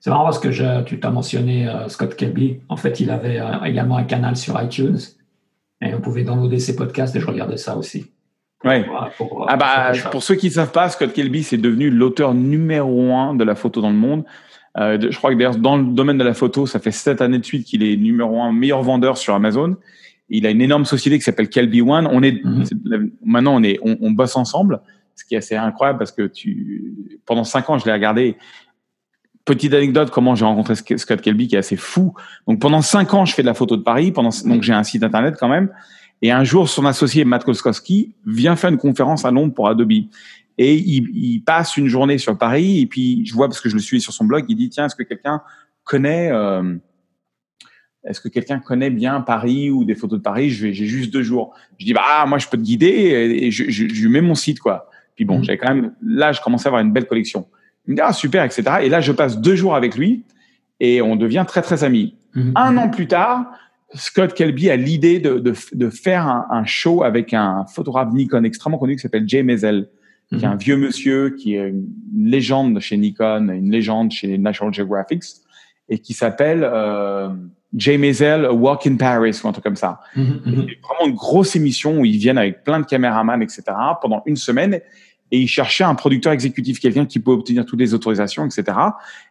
C'est 0.00 0.10
marrant 0.10 0.24
parce 0.24 0.38
que 0.38 0.52
je, 0.52 0.82
tu 0.84 1.00
t'as 1.00 1.10
mentionné 1.10 1.68
euh, 1.68 1.88
Scott 1.88 2.14
Kelby. 2.14 2.60
En 2.68 2.76
fait, 2.76 3.00
il 3.00 3.10
avait 3.10 3.40
euh, 3.40 3.64
également 3.64 3.96
un 3.96 4.04
canal 4.04 4.36
sur 4.36 4.60
iTunes 4.62 4.98
et 5.80 5.94
on 5.94 6.00
pouvait 6.00 6.24
downloader 6.24 6.58
ses 6.58 6.76
podcasts 6.76 7.14
et 7.16 7.20
je 7.20 7.26
regardais 7.26 7.56
ça 7.56 7.76
aussi. 7.76 8.06
Ouais. 8.64 8.84
Pour, 9.16 9.46
ah 9.48 9.56
bah, 9.56 9.92
pour 10.10 10.22
ceux 10.22 10.34
qui 10.34 10.46
ne 10.46 10.52
savent 10.52 10.72
pas, 10.72 10.88
Scott 10.88 11.12
Kelby, 11.12 11.44
c'est 11.44 11.58
devenu 11.58 11.90
l'auteur 11.90 12.34
numéro 12.34 13.12
un 13.14 13.34
de 13.34 13.44
la 13.44 13.54
photo 13.54 13.80
dans 13.80 13.90
le 13.90 13.96
monde. 13.96 14.24
Euh, 14.78 14.98
je 15.10 15.16
crois 15.16 15.32
que 15.32 15.36
d'ailleurs, 15.36 15.56
dans 15.56 15.76
le 15.76 15.84
domaine 15.84 16.18
de 16.18 16.24
la 16.24 16.34
photo, 16.34 16.66
ça 16.66 16.80
fait 16.80 16.90
sept 16.90 17.20
années 17.20 17.38
de 17.38 17.44
suite 17.44 17.66
qu'il 17.66 17.82
est 17.82 17.96
numéro 17.96 18.42
un 18.42 18.52
meilleur 18.52 18.82
vendeur 18.82 19.16
sur 19.16 19.34
Amazon. 19.34 19.76
Il 20.28 20.46
a 20.46 20.50
une 20.50 20.60
énorme 20.60 20.84
société 20.84 21.18
qui 21.18 21.24
s'appelle 21.24 21.48
Kelby 21.48 21.82
One. 21.82 22.08
On 22.10 22.22
est, 22.22 22.44
mhm. 22.44 23.10
maintenant, 23.24 23.54
on 23.54 23.62
est, 23.62 23.78
on, 23.82 23.96
on, 24.00 24.10
bosse 24.10 24.36
ensemble, 24.36 24.80
ce 25.14 25.24
qui 25.24 25.34
est 25.34 25.38
assez 25.38 25.56
incroyable 25.56 25.98
parce 25.98 26.12
que 26.12 26.26
tu, 26.26 26.94
pendant 27.26 27.44
cinq 27.44 27.70
ans, 27.70 27.78
je 27.78 27.86
l'ai 27.86 27.92
regardé 27.92 28.36
Petite 29.48 29.72
anecdote, 29.72 30.10
comment 30.10 30.34
j'ai 30.34 30.44
rencontré 30.44 30.74
Scott 30.74 31.22
Kelby, 31.22 31.48
qui 31.48 31.54
est 31.54 31.58
assez 31.58 31.76
fou. 31.76 32.12
Donc 32.46 32.60
pendant 32.60 32.82
cinq 32.82 33.14
ans, 33.14 33.24
je 33.24 33.32
fais 33.32 33.40
de 33.40 33.46
la 33.46 33.54
photo 33.54 33.78
de 33.78 33.82
Paris. 33.82 34.12
Pendant 34.12 34.28
donc 34.44 34.62
j'ai 34.62 34.74
un 34.74 34.84
site 34.84 35.02
internet 35.02 35.36
quand 35.40 35.48
même. 35.48 35.70
Et 36.20 36.30
un 36.30 36.44
jour, 36.44 36.68
son 36.68 36.84
associé 36.84 37.24
Matt 37.24 37.44
Kolskowski 37.44 38.14
vient 38.26 38.56
faire 38.56 38.68
une 38.68 38.76
conférence 38.76 39.24
à 39.24 39.30
Londres 39.30 39.54
pour 39.54 39.66
Adobe. 39.66 39.90
Et 40.58 40.74
il, 40.74 41.08
il, 41.14 41.40
passe 41.40 41.78
une 41.78 41.88
journée 41.88 42.18
sur 42.18 42.36
Paris. 42.36 42.80
Et 42.82 42.86
puis 42.86 43.24
je 43.24 43.32
vois 43.32 43.48
parce 43.48 43.62
que 43.62 43.70
je 43.70 43.74
le 43.74 43.80
suis 43.80 44.02
sur 44.02 44.12
son 44.12 44.26
blog, 44.26 44.44
il 44.50 44.56
dit 44.56 44.68
tiens, 44.68 44.84
est-ce 44.84 44.94
que 44.94 45.02
quelqu'un 45.02 45.40
connaît 45.82 46.30
euh, 46.30 46.76
est-ce 48.04 48.20
que 48.20 48.28
quelqu'un 48.28 48.58
connaît 48.58 48.90
bien 48.90 49.22
Paris 49.22 49.70
ou 49.70 49.86
des 49.86 49.94
photos 49.94 50.18
de 50.18 50.22
Paris? 50.22 50.50
J'ai 50.50 50.74
juste 50.74 51.10
deux 51.10 51.22
jours. 51.22 51.54
Je 51.78 51.86
dis 51.86 51.94
bah 51.94 52.04
ah, 52.04 52.26
moi 52.26 52.36
je 52.36 52.48
peux 52.48 52.58
te 52.58 52.62
guider 52.62 52.86
et 52.86 53.50
je, 53.50 53.64
je, 53.70 53.88
je 53.88 54.08
mets 54.08 54.20
mon 54.20 54.34
site 54.34 54.60
quoi. 54.60 54.90
Puis 55.16 55.24
bon, 55.24 55.38
mmh. 55.38 55.44
j'avais 55.44 55.58
quand 55.58 55.74
même 55.74 55.94
là, 56.02 56.32
je 56.32 56.42
commençais 56.42 56.66
à 56.66 56.68
avoir 56.68 56.82
une 56.82 56.92
belle 56.92 57.06
collection. 57.06 57.48
Il 57.88 57.92
me 57.92 57.96
dit, 57.96 58.02
ah, 58.04 58.12
super, 58.12 58.44
etc. 58.44 58.62
Et 58.82 58.88
là, 58.88 59.00
je 59.00 59.12
passe 59.12 59.40
deux 59.40 59.56
jours 59.56 59.74
avec 59.74 59.96
lui 59.96 60.22
et 60.78 61.00
on 61.02 61.16
devient 61.16 61.44
très, 61.48 61.62
très 61.62 61.84
amis. 61.84 62.14
Mhm. 62.34 62.52
Un 62.54 62.76
an 62.76 62.90
plus 62.90 63.08
tard, 63.08 63.46
Scott 63.94 64.34
Kelby 64.34 64.68
a 64.68 64.76
l'idée 64.76 65.18
de, 65.18 65.38
de, 65.38 65.54
de, 65.72 65.90
faire 65.90 66.26
un, 66.26 66.46
un, 66.50 66.64
show 66.64 67.02
avec 67.02 67.32
un 67.32 67.64
photographe 67.66 68.12
Nikon 68.12 68.44
extrêmement 68.44 68.78
connu 68.78 68.94
qui 68.96 69.00
s'appelle 69.00 69.26
Jay 69.26 69.42
Maisel, 69.42 69.88
qui 70.28 70.36
est 70.36 70.44
un 70.44 70.52
mhm. 70.52 70.58
vieux 70.58 70.76
monsieur, 70.76 71.30
qui 71.30 71.54
est 71.54 71.70
une 71.70 71.86
légende 72.14 72.78
chez 72.80 72.98
Nikon, 72.98 73.48
une 73.48 73.70
légende 73.70 74.12
chez 74.12 74.36
National 74.36 74.74
Geographic, 74.74 75.22
et 75.88 75.98
qui 75.98 76.12
s'appelle 76.12 76.68
euh, 76.70 77.30
Jay 77.74 77.96
Maisel 77.96 78.46
Walk 78.50 78.86
in 78.86 78.96
Paris 78.96 79.40
ou 79.42 79.48
un 79.48 79.52
truc 79.52 79.64
comme 79.64 79.76
ça. 79.76 80.00
Mhm, 80.14 80.42
vraiment 80.44 81.06
une 81.06 81.14
grosse 81.14 81.56
émission 81.56 82.00
où 82.00 82.04
ils 82.04 82.18
viennent 82.18 82.36
avec 82.36 82.64
plein 82.64 82.80
de 82.80 82.84
caméramans, 82.84 83.40
etc. 83.40 83.62
pendant 84.02 84.22
une 84.26 84.36
semaine 84.36 84.80
et 85.30 85.38
il 85.40 85.48
cherchait 85.48 85.84
un 85.84 85.94
producteur 85.94 86.32
exécutif, 86.32 86.80
quelqu'un 86.80 87.06
qui 87.06 87.18
peut 87.18 87.30
obtenir 87.30 87.66
toutes 87.66 87.80
les 87.80 87.94
autorisations, 87.94 88.46
etc. 88.46 88.76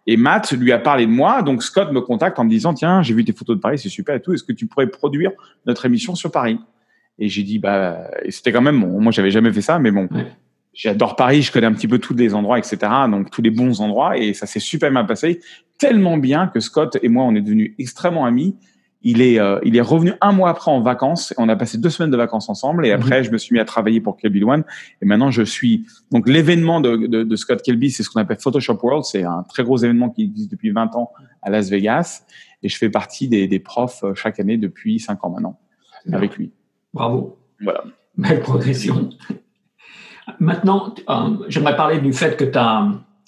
Et 0.05 0.17
Matt 0.17 0.51
lui 0.51 0.71
a 0.71 0.79
parlé 0.79 1.05
de 1.05 1.11
moi, 1.11 1.41
donc 1.41 1.63
Scott 1.63 1.91
me 1.91 2.01
contacte 2.01 2.37
en 2.39 2.43
me 2.43 2.49
disant 2.49 2.73
tiens, 2.73 3.01
j'ai 3.01 3.13
vu 3.13 3.25
tes 3.25 3.33
photos 3.33 3.55
de 3.55 3.61
Paris, 3.61 3.79
c'est 3.79 3.89
super 3.89 4.15
et 4.15 4.21
tout. 4.21 4.33
Est-ce 4.33 4.43
que 4.43 4.53
tu 4.53 4.67
pourrais 4.67 4.87
produire 4.87 5.31
notre 5.65 5.85
émission 5.85 6.15
sur 6.15 6.31
Paris? 6.31 6.59
Et 7.19 7.29
j'ai 7.29 7.43
dit 7.43 7.59
bah, 7.59 8.09
c'était 8.29 8.51
quand 8.51 8.61
même 8.61 8.79
bon, 8.79 9.01
moi 9.01 9.11
j'avais 9.11 9.31
jamais 9.31 9.51
fait 9.51 9.61
ça, 9.61 9.79
mais 9.79 9.91
bon. 9.91 10.07
J'adore 10.73 11.15
Paris, 11.15 11.41
je 11.41 11.51
connais 11.51 11.65
un 11.65 11.73
petit 11.73 11.87
peu 11.87 11.97
tous 11.97 12.13
les 12.13 12.35
endroits, 12.35 12.59
etc. 12.59 12.77
Donc 13.09 13.31
tous 13.31 13.41
les 13.41 13.49
bons 13.49 13.81
endroits 13.81 14.15
et 14.15 14.35
ça 14.35 14.45
s'est 14.45 14.59
super 14.59 14.91
bien 14.91 15.05
passé, 15.05 15.39
tellement 15.79 16.17
bien 16.17 16.47
que 16.47 16.59
Scott 16.59 16.99
et 17.01 17.09
moi 17.09 17.23
on 17.23 17.33
est 17.33 17.41
devenus 17.41 17.73
extrêmement 17.79 18.25
amis 18.25 18.55
il 19.01 19.21
est, 19.21 19.39
euh, 19.39 19.59
il 19.63 19.75
est 19.77 19.81
revenu 19.81 20.13
un 20.21 20.31
mois 20.31 20.49
après 20.49 20.71
en 20.71 20.81
vacances. 20.81 21.33
On 21.37 21.49
a 21.49 21.55
passé 21.55 21.77
deux 21.77 21.89
semaines 21.89 22.11
de 22.11 22.17
vacances 22.17 22.49
ensemble. 22.49 22.85
Et 22.85 22.91
après, 22.91 23.19
mhm. 23.19 23.25
je 23.25 23.31
me 23.31 23.37
suis 23.37 23.53
mis 23.53 23.59
à 23.59 23.65
travailler 23.65 24.01
pour 24.01 24.17
Kelby 24.17 24.43
One. 24.43 24.63
Et 25.01 25.05
maintenant, 25.05 25.31
je 25.31 25.43
suis 25.43 25.85
donc 26.11 26.27
l'événement 26.27 26.81
de, 26.81 26.95
de, 26.95 27.23
de, 27.23 27.35
Scott 27.35 27.61
Kelby, 27.61 27.91
c'est 27.91 28.03
ce 28.03 28.09
qu'on 28.09 28.19
appelle 28.19 28.39
Photoshop 28.39 28.79
World. 28.81 29.05
C'est 29.05 29.23
un 29.23 29.43
très 29.43 29.63
gros 29.63 29.77
événement 29.77 30.09
qui 30.09 30.23
existe 30.23 30.51
depuis 30.51 30.71
20 30.71 30.95
ans 30.95 31.11
à 31.41 31.49
Las 31.49 31.69
Vegas. 31.69 32.23
Et 32.63 32.69
je 32.69 32.77
fais 32.77 32.89
partie 32.89 33.27
des, 33.27 33.47
des 33.47 33.59
profs 33.59 34.03
euh, 34.03 34.13
chaque 34.15 34.39
année 34.39 34.57
depuis 34.57 34.99
5 34.99 35.23
ans 35.23 35.29
maintenant 35.29 35.59
avec 36.11 36.37
lui. 36.37 36.51
Bravo. 36.93 37.37
Voilà. 37.61 37.83
Belle 38.17 38.39
progression. 38.39 39.09
Maintenant, 40.39 40.93
euh, 41.09 41.37
j'aimerais 41.47 41.75
parler 41.75 41.99
du 41.99 42.13
fait 42.13 42.35
que 42.37 42.45
tu 42.45 42.57
as, 42.57 42.87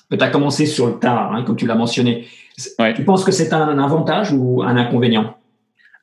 que 0.10 0.21
as 0.21 0.29
commencé 0.29 0.65
sur 0.65 0.88
le 0.88 0.93
tard, 0.99 1.34
hein, 1.34 1.43
comme 1.43 1.55
tu 1.55 1.67
l'as 1.67 1.75
mentionné. 1.75 2.27
Tu 2.95 3.03
penses 3.05 3.23
que 3.23 3.32
c'est 3.32 3.53
un 3.53 3.79
avantage 3.79 4.34
ou 4.34 4.62
un 4.63 4.75
inconvénient? 4.75 5.38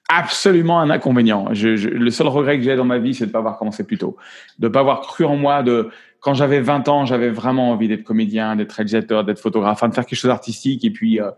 Absolument 0.09 0.81
un 0.81 0.90
inconvénient. 0.90 1.49
Je, 1.53 1.69
le 1.88 2.11
seul 2.11 2.29
regret 2.29 2.59
que 2.59 2.64
j'ai 2.64 2.77
dans 2.77 2.85
ma 2.85 2.99
vie, 2.99 3.14
c'est 3.14 3.25
de 3.25 3.31
ne 3.31 3.33
pas 3.33 3.38
avoir 3.38 3.59
commencé 3.59 3.85
plus 3.85 3.99
tôt, 3.99 4.16
de 4.59 4.69
ne 4.69 4.73
pas 4.73 4.81
avoir 4.81 5.01
cru 5.01 5.25
en 5.25 5.37
moi. 5.37 5.62
De 5.62 5.88
quand 6.21 6.35
j'avais 6.35 6.61
20 6.61 6.88
ans, 6.88 7.07
j'avais 7.07 7.31
vraiment 7.31 7.71
envie 7.71 7.88
d'être 7.88 8.05
comédien, 8.05 8.57
d'être 8.57 8.73
réalisateur, 8.73 9.25
d'être 9.25 9.40
photographe, 9.40 9.83
de 9.83 9.95
faire 9.95 10.07
quelque 10.07 10.19
chose 10.19 10.29
d'artistique. 10.29 10.85
Et 10.85 10.90
puis, 10.90 11.21
euh, 11.21 11.31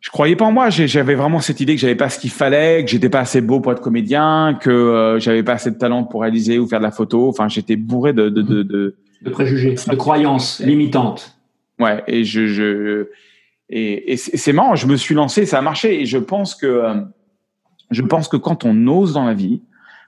je 0.00 0.10
croyais 0.10 0.36
pas 0.36 0.44
en 0.44 0.52
moi. 0.52 0.70
J'avais 0.70 1.14
vraiment 1.14 1.40
cette 1.40 1.60
idée 1.60 1.74
que 1.74 1.80
j'avais 1.80 1.94
pas 1.94 2.08
ce 2.08 2.18
qu'il 2.18 2.30
fallait, 2.30 2.84
que 2.84 2.90
j'étais 2.90 3.08
pas 3.08 3.20
assez 3.20 3.40
beau 3.40 3.60
pour 3.60 3.72
être 3.72 3.80
comédien, 3.80 4.58
que 4.60 4.70
euh, 4.70 5.18
j'avais 5.18 5.42
pas 5.42 5.54
assez 5.54 5.70
de 5.70 5.78
talent 5.78 6.04
pour 6.04 6.22
réaliser 6.22 6.58
ou 6.58 6.66
faire 6.66 6.80
de 6.80 6.84
la 6.84 6.90
photo. 6.90 7.28
Enfin, 7.28 7.48
j'étais 7.48 7.76
bourré 7.76 8.12
de 8.12 8.28
de, 8.28 8.42
de, 8.42 8.62
de, 8.62 8.96
de 9.22 9.30
préjugés, 9.30 9.74
de 9.74 9.96
croyances 9.96 10.60
limitantes. 10.60 11.38
Ouais, 11.80 12.04
et 12.06 12.22
je, 12.24 12.46
je 12.46 13.08
et, 13.70 14.12
et 14.12 14.16
c'est 14.16 14.52
marrant. 14.52 14.74
Je 14.74 14.86
me 14.86 14.96
suis 14.96 15.14
lancé, 15.14 15.46
ça 15.46 15.58
a 15.58 15.62
marché. 15.62 16.00
Et 16.00 16.06
je 16.06 16.18
pense 16.18 16.54
que 16.54 16.66
euh, 16.66 16.94
je 17.90 18.02
pense 18.02 18.28
que 18.28 18.36
quand 18.36 18.64
on 18.64 18.86
ose 18.86 19.12
dans 19.12 19.24
la 19.24 19.34
vie, 19.34 19.62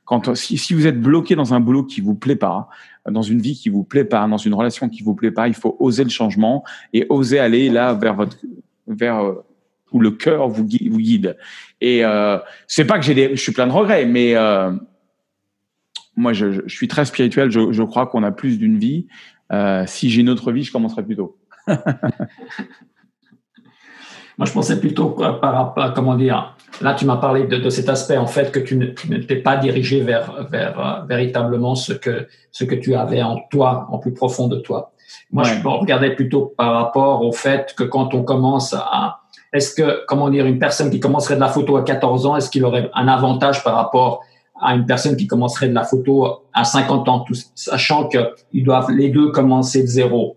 quand 0.04 0.34
si, 0.34 0.56
si 0.56 0.74
vous 0.74 0.86
êtes 0.86 1.00
bloqué 1.00 1.34
dans 1.34 1.54
un 1.54 1.60
boulot 1.60 1.82
qui 1.82 2.00
vous 2.00 2.14
plaît 2.14 2.36
pas, 2.36 2.68
dans 3.10 3.22
une 3.22 3.40
vie 3.40 3.54
qui 3.54 3.68
vous 3.68 3.84
plaît 3.84 4.04
pas, 4.04 4.26
dans 4.26 4.36
une 4.36 4.54
relation 4.54 4.88
qui 4.88 5.02
vous 5.02 5.14
plaît 5.14 5.30
pas, 5.30 5.48
il 5.48 5.54
faut 5.54 5.76
oser 5.80 6.04
le 6.04 6.10
changement 6.10 6.64
et 6.92 7.06
oser 7.08 7.38
aller 7.38 7.68
là 7.68 7.94
vers 7.94 8.14
votre 8.14 8.38
vers 8.86 9.18
euh, 9.18 9.44
où 9.92 10.00
le 10.00 10.10
cœur 10.12 10.48
vous 10.48 10.64
guide. 10.64 11.36
Et 11.80 12.04
euh, 12.04 12.38
c'est 12.66 12.84
pas 12.84 12.98
que 12.98 13.04
j'ai 13.04 13.14
des, 13.14 13.30
je 13.30 13.42
suis 13.42 13.52
plein 13.52 13.66
de 13.66 13.72
regrets, 13.72 14.06
mais 14.06 14.36
euh, 14.36 14.72
moi 16.16 16.32
je, 16.32 16.52
je, 16.52 16.74
suis 16.74 16.88
très 16.88 17.04
spirituel. 17.04 17.50
Je, 17.50 17.72
je 17.72 17.82
crois 17.82 18.06
qu'on 18.06 18.22
a 18.22 18.30
plus 18.30 18.58
d'une 18.58 18.78
vie. 18.78 19.06
Euh, 19.52 19.84
si 19.86 20.10
j'ai 20.10 20.20
une 20.22 20.28
autre 20.28 20.52
vie, 20.52 20.64
je 20.64 20.72
commencerai 20.72 21.04
plus 21.04 21.16
tôt. 21.16 21.38
Moi, 24.38 24.46
je 24.46 24.52
pensais 24.52 24.78
plutôt 24.78 25.10
par 25.10 25.40
rapport, 25.40 25.94
comment 25.94 26.14
dire, 26.14 26.55
là, 26.80 26.94
tu 26.94 27.04
m'as 27.04 27.16
parlé 27.16 27.46
de, 27.46 27.56
de, 27.56 27.70
cet 27.70 27.88
aspect, 27.88 28.16
en 28.16 28.26
fait, 28.26 28.52
que 28.52 28.60
tu 28.60 28.76
ne 28.76 29.18
t'es 29.18 29.36
pas 29.36 29.56
dirigé 29.56 30.00
vers, 30.00 30.46
vers 30.50 30.78
euh, 30.78 31.06
véritablement 31.06 31.74
ce 31.74 31.92
que, 31.92 32.28
ce 32.50 32.64
que 32.64 32.74
tu 32.74 32.94
avais 32.94 33.22
en 33.22 33.38
toi, 33.50 33.86
en 33.90 33.98
plus 33.98 34.12
profond 34.12 34.48
de 34.48 34.56
toi. 34.56 34.92
Moi, 35.32 35.44
ouais. 35.44 35.60
je 35.62 35.66
regardais 35.66 36.14
plutôt 36.14 36.54
par 36.56 36.74
rapport 36.74 37.22
au 37.22 37.32
fait 37.32 37.74
que 37.76 37.84
quand 37.84 38.14
on 38.14 38.22
commence 38.22 38.74
à, 38.74 39.20
est-ce 39.52 39.74
que, 39.74 40.04
comment 40.06 40.28
dire, 40.30 40.46
une 40.46 40.58
personne 40.58 40.90
qui 40.90 41.00
commencerait 41.00 41.36
de 41.36 41.40
la 41.40 41.48
photo 41.48 41.76
à 41.76 41.82
14 41.82 42.26
ans, 42.26 42.36
est-ce 42.36 42.50
qu'il 42.50 42.64
aurait 42.64 42.90
un 42.94 43.08
avantage 43.08 43.62
par 43.64 43.76
rapport 43.76 44.22
à 44.60 44.74
une 44.74 44.86
personne 44.86 45.16
qui 45.16 45.26
commencerait 45.26 45.68
de 45.68 45.74
la 45.74 45.84
photo 45.84 46.44
à 46.52 46.64
50 46.64 47.08
ans, 47.08 47.20
tout, 47.20 47.34
sachant 47.54 48.08
qu'ils 48.08 48.64
doivent 48.64 48.90
les 48.90 49.10
deux 49.10 49.30
commencer 49.30 49.82
de 49.82 49.86
zéro? 49.86 50.35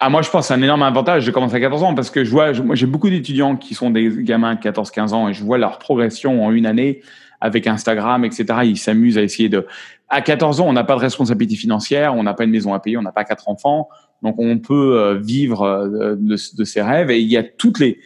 Ah, 0.00 0.10
moi, 0.10 0.22
je 0.22 0.30
pense 0.30 0.42
que 0.42 0.48
c'est 0.48 0.54
un 0.54 0.62
énorme 0.62 0.82
avantage 0.82 1.24
de 1.24 1.30
commencer 1.30 1.56
à 1.56 1.60
14 1.60 1.82
ans 1.82 1.94
parce 1.94 2.10
que 2.10 2.24
je 2.24 2.30
vois, 2.30 2.52
moi, 2.52 2.74
j'ai 2.74 2.86
beaucoup 2.86 3.08
d'étudiants 3.08 3.56
qui 3.56 3.74
sont 3.74 3.90
des 3.90 4.10
gamins 4.22 4.54
de 4.54 4.60
14, 4.60 4.90
15 4.90 5.12
ans 5.12 5.28
et 5.28 5.34
je 5.34 5.44
vois 5.44 5.56
leur 5.58 5.78
progression 5.78 6.44
en 6.44 6.50
une 6.50 6.66
année 6.66 7.00
avec 7.40 7.66
Instagram, 7.66 8.24
etc. 8.24 8.44
Ils 8.64 8.78
s'amusent 8.78 9.18
à 9.18 9.22
essayer 9.22 9.48
de, 9.48 9.66
à 10.08 10.20
14 10.20 10.60
ans, 10.60 10.66
on 10.68 10.72
n'a 10.72 10.84
pas 10.84 10.94
de 10.94 11.00
responsabilité 11.00 11.56
financière, 11.56 12.14
on 12.14 12.22
n'a 12.22 12.34
pas 12.34 12.44
une 12.44 12.50
maison 12.50 12.74
à 12.74 12.80
payer, 12.80 12.96
on 12.96 13.02
n'a 13.02 13.12
pas 13.12 13.24
quatre 13.24 13.48
enfants. 13.48 13.88
Donc, 14.22 14.36
on 14.38 14.58
peut 14.58 14.98
euh, 14.98 15.18
vivre 15.18 15.62
euh, 15.62 16.16
de, 16.16 16.36
de, 16.56 16.64
ses 16.64 16.82
rêves 16.82 17.10
et 17.10 17.20
il 17.20 17.28
y 17.28 17.36
a 17.36 17.42
toutes 17.42 17.78
les, 17.78 17.98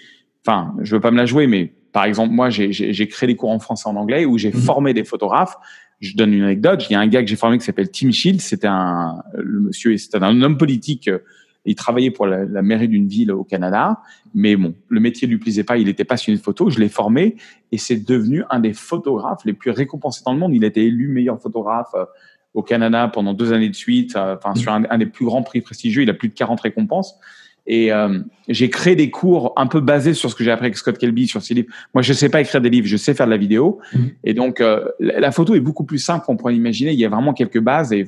enfin, 0.44 0.74
je 0.80 0.94
veux 0.94 1.00
pas 1.00 1.10
me 1.10 1.16
la 1.16 1.26
jouer, 1.26 1.46
mais 1.46 1.72
par 1.92 2.04
exemple, 2.04 2.32
moi, 2.32 2.50
j'ai 2.50 3.08
créé 3.08 3.26
des 3.26 3.36
cours 3.36 3.50
en 3.50 3.58
français 3.58 3.88
et 3.88 3.92
en 3.92 3.96
anglais 3.96 4.24
où 4.24 4.38
j'ai 4.38 4.50
mmh. 4.50 4.60
formé 4.60 4.94
des 4.94 5.04
photographes. 5.04 5.56
Je 6.00 6.14
donne 6.14 6.32
une 6.32 6.44
anecdote. 6.44 6.86
Il 6.88 6.92
y 6.92 6.96
a 6.96 7.00
un 7.00 7.08
gars 7.08 7.22
que 7.22 7.28
j'ai 7.28 7.36
formé 7.36 7.58
qui 7.58 7.64
s'appelle 7.64 7.90
Tim 7.90 8.12
Shields. 8.12 8.40
C'était 8.40 8.68
un, 8.68 9.22
le 9.34 9.60
monsieur, 9.60 9.96
c'était 9.96 10.22
un 10.22 10.42
homme 10.42 10.56
politique 10.56 11.08
euh, 11.08 11.18
il 11.64 11.74
travaillait 11.74 12.10
pour 12.10 12.26
la, 12.26 12.44
la 12.44 12.62
mairie 12.62 12.88
d'une 12.88 13.08
ville 13.08 13.32
au 13.32 13.44
Canada, 13.44 14.00
mais 14.34 14.56
bon, 14.56 14.74
le 14.88 15.00
métier 15.00 15.28
lui 15.28 15.38
plaisait 15.38 15.64
pas. 15.64 15.76
Il 15.76 15.88
était 15.88 16.04
passionné 16.04 16.38
de 16.38 16.42
photo. 16.42 16.70
Je 16.70 16.78
l'ai 16.78 16.88
formé 16.88 17.36
et 17.72 17.78
c'est 17.78 17.96
devenu 17.96 18.44
un 18.50 18.60
des 18.60 18.72
photographes 18.72 19.44
les 19.44 19.52
plus 19.52 19.70
récompensés 19.70 20.22
dans 20.24 20.32
le 20.32 20.38
monde. 20.38 20.54
Il 20.54 20.64
a 20.64 20.68
été 20.68 20.84
élu 20.84 21.08
meilleur 21.08 21.40
photographe 21.40 21.90
euh, 21.94 22.04
au 22.54 22.62
Canada 22.62 23.08
pendant 23.12 23.34
deux 23.34 23.52
années 23.52 23.68
de 23.68 23.74
suite, 23.74 24.16
euh, 24.16 24.36
enfin 24.36 24.54
sur 24.54 24.72
un, 24.72 24.84
un, 24.88 24.98
des 24.98 25.06
plus 25.06 25.24
grands 25.24 25.42
prix 25.42 25.60
prestigieux. 25.60 26.02
Il 26.02 26.10
a 26.10 26.14
plus 26.14 26.28
de 26.28 26.34
40 26.34 26.60
récompenses. 26.60 27.18
Et 27.68 27.92
euh, 27.92 28.20
j'ai 28.48 28.70
créé 28.70 28.96
des 28.96 29.10
cours 29.10 29.52
un 29.56 29.66
peu 29.66 29.80
basés 29.80 30.14
sur 30.14 30.30
ce 30.30 30.34
que 30.34 30.42
j'ai 30.42 30.50
appris 30.50 30.64
avec 30.64 30.78
Scott 30.78 30.96
Kelby 30.96 31.28
sur 31.28 31.42
ses 31.42 31.52
livres. 31.52 31.68
Moi, 31.92 32.00
je 32.00 32.14
sais 32.14 32.30
pas 32.30 32.40
écrire 32.40 32.62
des 32.62 32.70
livres, 32.70 32.86
je 32.86 32.96
sais 32.96 33.12
faire 33.12 33.26
de 33.26 33.30
la 33.30 33.36
vidéo. 33.36 33.78
Mmh. 33.92 33.98
Et 34.24 34.32
donc, 34.32 34.62
euh, 34.62 34.88
la, 34.98 35.30
photo 35.32 35.54
est 35.54 35.60
beaucoup 35.60 35.84
plus 35.84 35.98
simple 35.98 36.24
qu'on 36.24 36.38
pourrait 36.38 36.54
l'imaginer. 36.54 36.92
Il 36.92 36.98
y 36.98 37.04
a 37.04 37.10
vraiment 37.10 37.34
quelques 37.34 37.60
bases 37.60 37.92
et 37.92 38.06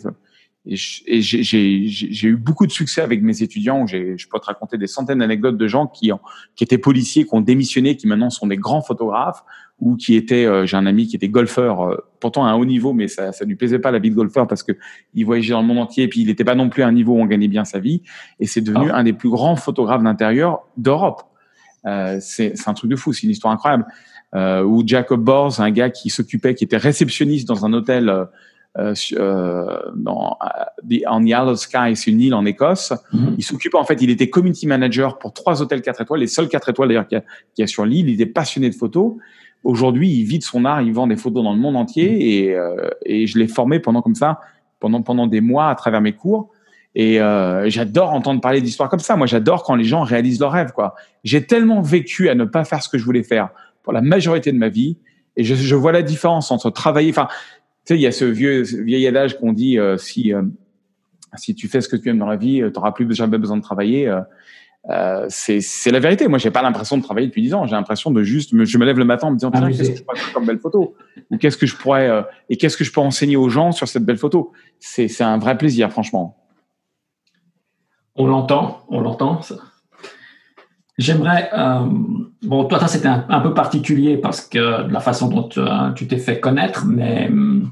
et 0.66 0.76
j'ai 0.76 2.28
eu 2.28 2.36
beaucoup 2.36 2.66
de 2.66 2.72
succès 2.72 3.00
avec 3.00 3.22
mes 3.22 3.42
étudiants. 3.42 3.86
Je 3.86 4.28
peux 4.28 4.38
te 4.38 4.46
raconter 4.46 4.76
des 4.76 4.86
centaines 4.86 5.20
d'anecdotes 5.20 5.56
de 5.56 5.66
gens 5.66 5.86
qui, 5.86 6.12
ont, 6.12 6.20
qui 6.54 6.64
étaient 6.64 6.78
policiers, 6.78 7.24
qui 7.24 7.34
ont 7.34 7.40
démissionné, 7.40 7.96
qui 7.96 8.06
maintenant 8.06 8.28
sont 8.28 8.46
des 8.46 8.58
grands 8.58 8.82
photographes, 8.82 9.42
ou 9.80 9.96
qui 9.96 10.14
étaient. 10.16 10.44
Euh, 10.44 10.66
J'ai 10.66 10.76
un 10.76 10.84
ami 10.84 11.06
qui 11.06 11.16
était 11.16 11.30
golfeur, 11.30 11.80
euh, 11.80 11.96
pourtant 12.20 12.44
à 12.44 12.50
un 12.50 12.54
haut 12.56 12.66
niveau, 12.66 12.92
mais 12.92 13.08
ça, 13.08 13.32
ça 13.32 13.46
lui 13.46 13.56
plaisait 13.56 13.78
pas 13.78 13.90
la 13.90 13.98
vie 13.98 14.10
de 14.10 14.14
golfeur 14.14 14.46
parce 14.46 14.62
que 14.62 14.72
il 15.14 15.24
voyageait 15.24 15.52
dans 15.52 15.62
le 15.62 15.66
monde 15.66 15.78
entier, 15.78 16.04
et 16.04 16.08
puis 16.08 16.20
il 16.20 16.26
n'était 16.26 16.44
pas 16.44 16.54
non 16.54 16.68
plus 16.68 16.82
à 16.82 16.86
un 16.86 16.92
niveau 16.92 17.14
où 17.14 17.20
on 17.20 17.26
gagnait 17.26 17.48
bien 17.48 17.64
sa 17.64 17.78
vie. 17.78 18.02
Et 18.38 18.46
c'est 18.46 18.60
devenu 18.60 18.90
oh. 18.90 18.94
un 18.94 19.04
des 19.04 19.14
plus 19.14 19.30
grands 19.30 19.56
photographes 19.56 20.02
d'intérieur 20.02 20.60
d'Europe. 20.76 21.22
Euh, 21.86 22.18
c'est 22.20 22.52
un 22.66 22.74
truc 22.74 22.90
de 22.90 22.96
fou, 22.96 23.14
c'est 23.14 23.22
une 23.22 23.30
histoire 23.30 23.54
incroyable. 23.54 23.86
Euh, 24.34 24.62
ou 24.62 24.82
Jacob 24.86 25.24
Bors, 25.24 25.58
un 25.60 25.70
gars 25.70 25.88
qui 25.88 26.10
s'occupait, 26.10 26.54
qui 26.54 26.64
était 26.64 26.76
réceptionniste 26.76 27.48
dans 27.48 27.64
un 27.64 27.72
hôtel 27.72 28.12
euh, 28.78 28.94
euh, 29.14 29.80
dans, 29.96 30.38
en 31.08 31.24
Yellow 31.24 31.56
Sky, 31.56 31.96
c'est 31.96 32.10
une 32.10 32.20
île 32.20 32.34
en 32.34 32.44
Écosse. 32.46 32.92
Mm 33.12 33.18
-hmm. 33.18 33.34
Il 33.38 33.44
s'occupait, 33.44 33.78
en 33.78 33.84
fait, 33.84 34.00
il 34.00 34.10
était 34.10 34.30
community 34.30 34.66
manager 34.66 35.18
pour 35.18 35.32
trois 35.32 35.60
hôtels 35.60 35.82
4 35.82 36.02
étoiles, 36.02 36.20
les 36.20 36.28
seuls 36.28 36.48
4 36.48 36.68
étoiles 36.68 36.88
d'ailleurs 36.88 37.08
qu'il 37.08 37.22
y, 37.58 37.60
y, 37.60 37.64
a 37.64 37.66
sur 37.66 37.84
l'île. 37.84 38.08
Il 38.08 38.14
était 38.14 38.32
passionné 38.32 38.70
de 38.70 38.76
photos. 38.76 39.14
Aujourd'hui, 39.64 40.08
il 40.10 40.24
vit 40.24 40.38
de 40.38 40.44
son 40.44 40.64
art, 40.64 40.80
il 40.82 40.92
vend 40.92 41.06
des 41.08 41.16
photos 41.16 41.42
dans 41.42 41.52
le 41.52 41.58
monde 41.58 41.76
entier 41.76 42.10
mm 42.10 42.14
-hmm. 42.14 42.30
et, 42.30 42.54
euh, 42.54 42.90
et 43.14 43.26
je 43.26 43.38
l'ai 43.38 43.48
formé 43.48 43.80
pendant 43.80 44.02
comme 44.02 44.18
ça, 44.24 44.30
pendant, 44.78 45.02
pendant 45.02 45.26
des 45.26 45.40
mois 45.40 45.68
à 45.68 45.74
travers 45.74 46.00
mes 46.00 46.14
cours. 46.22 46.42
Et 46.94 47.20
euh, 47.20 47.68
j'adore 47.68 48.10
entendre 48.18 48.40
parler 48.40 48.60
d'histoires 48.60 48.88
comme 48.92 49.04
ça. 49.08 49.16
Moi, 49.16 49.26
j'adore 49.26 49.62
quand 49.66 49.76
les 49.76 49.88
gens 49.92 50.02
réalisent 50.02 50.40
leurs 50.40 50.52
rêves. 50.52 50.72
Quoi. 50.78 50.88
J'ai 51.30 51.42
tellement 51.52 51.80
vécu 51.82 52.28
à 52.32 52.34
ne 52.34 52.44
pas 52.44 52.64
faire 52.70 52.82
ce 52.84 52.88
que 52.88 52.98
je 52.98 53.04
voulais 53.04 53.22
faire 53.22 53.46
pour 53.82 53.92
la 53.92 54.02
majorité 54.14 54.52
de 54.52 54.58
ma 54.58 54.68
vie, 54.68 54.92
et 55.36 55.44
je, 55.44 55.54
je 55.54 55.76
vois 55.82 55.92
la 55.92 56.02
différence 56.02 56.50
entre 56.50 56.68
travailler. 56.70 57.10
Enfin, 57.10 57.28
sais, 57.94 57.98
il 57.98 58.02
y 58.02 58.06
a 58.06 58.12
ce 58.12 58.24
vieux 58.24 58.62
vieil 58.62 59.06
adage 59.06 59.38
qu'on 59.38 59.52
dit 59.52 59.78
euh, 59.78 59.96
si 59.96 60.32
euh, 60.34 60.42
si 61.36 61.54
tu 61.54 61.68
fais 61.68 61.80
ce 61.80 61.88
que 61.88 61.96
tu 61.96 62.08
aimes 62.08 62.18
dans 62.18 62.26
la 62.26 62.36
vie, 62.36 62.58
tu 62.58 62.72
n'auras 62.74 62.92
plus 62.92 63.12
jamais 63.14 63.38
besoin 63.38 63.56
de 63.56 63.62
travailler. 63.62 64.08
Euh, 64.08 64.20
euh 64.88 65.26
c'est 65.28 65.90
la 65.90 66.00
vérité. 66.00 66.26
Moi, 66.28 66.38
j'ai 66.38 66.50
pas 66.50 66.62
l'impression 66.62 66.96
de 66.96 67.02
travailler 67.02 67.26
depuis 67.26 67.42
dix 67.42 67.54
ans. 67.54 67.66
J'ai 67.66 67.76
l'impression 67.76 68.10
de 68.10 68.22
juste, 68.22 68.52
me, 68.52 68.64
je 68.64 68.78
me 68.78 68.84
lève 68.84 68.98
le 68.98 69.04
matin 69.04 69.28
en 69.28 69.30
me 69.30 69.36
disant 69.36 69.50
tiens, 69.50 69.68
qu'est-ce 69.68 69.90
que 69.90 69.96
je 69.96 70.02
pourrais 70.02 70.18
faire 70.18 70.32
comme 70.32 70.46
belle 70.46 70.58
photo? 70.58 70.96
Ou 71.30 71.36
qu'est-ce 71.36 71.56
que 71.56 71.66
je 71.66 71.76
pourrais 71.76 72.08
euh, 72.08 72.22
et 72.48 72.56
qu'est-ce 72.56 72.76
que 72.76 72.84
je 72.84 72.92
peux 72.92 73.00
enseigner 73.00 73.36
aux 73.36 73.48
gens 73.48 73.72
sur 73.72 73.86
cette 73.86 74.04
belle 74.04 74.18
photo? 74.18 74.52
C'est 74.78 75.22
un 75.22 75.38
vrai 75.38 75.56
plaisir, 75.56 75.90
franchement. 75.90 76.36
On 78.16 78.26
l'entend, 78.26 78.84
on 78.88 79.00
l'entend. 79.00 79.40
J'aimerais, 80.98 81.48
euh, 81.56 81.86
bon, 82.42 82.64
toi, 82.64 82.86
c'était 82.86 83.08
un, 83.08 83.24
un, 83.30 83.40
peu 83.40 83.54
particulier 83.54 84.18
parce 84.18 84.42
que 84.42 84.86
de 84.86 84.92
la 84.92 85.00
façon 85.00 85.28
dont 85.28 85.48
euh, 85.56 85.92
tu 85.92 86.06
t'es 86.06 86.18
fait 86.18 86.40
connaître, 86.40 86.84
mais 86.84 87.30
euh, 87.30 87.62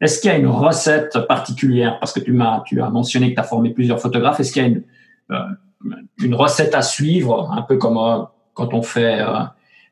est-ce 0.00 0.20
qu'il 0.20 0.30
y 0.30 0.34
a 0.34 0.36
une 0.36 0.46
recette 0.46 1.18
particulière 1.28 1.98
Parce 1.98 2.12
que 2.12 2.20
tu 2.20 2.32
m'as, 2.32 2.62
tu 2.62 2.80
as 2.80 2.90
mentionné 2.90 3.30
que 3.30 3.34
tu 3.34 3.40
as 3.40 3.44
formé 3.44 3.70
plusieurs 3.70 4.00
photographes. 4.00 4.40
Est-ce 4.40 4.52
qu'il 4.52 4.62
y 4.62 4.64
a 4.64 4.68
une, 4.68 4.82
euh, 5.30 5.94
une 6.22 6.34
recette 6.34 6.74
à 6.74 6.82
suivre, 6.82 7.50
un 7.52 7.62
peu 7.62 7.76
comme 7.76 7.98
euh, 7.98 8.24
quand 8.54 8.74
on 8.74 8.82
fait 8.82 9.20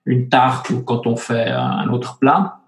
une 0.04 0.28
tarte 0.28 0.70
ou 0.70 0.82
quand 0.82 1.06
on 1.06 1.16
fait 1.16 1.48
un 1.48 1.88
autre 1.88 2.18
plat, 2.18 2.58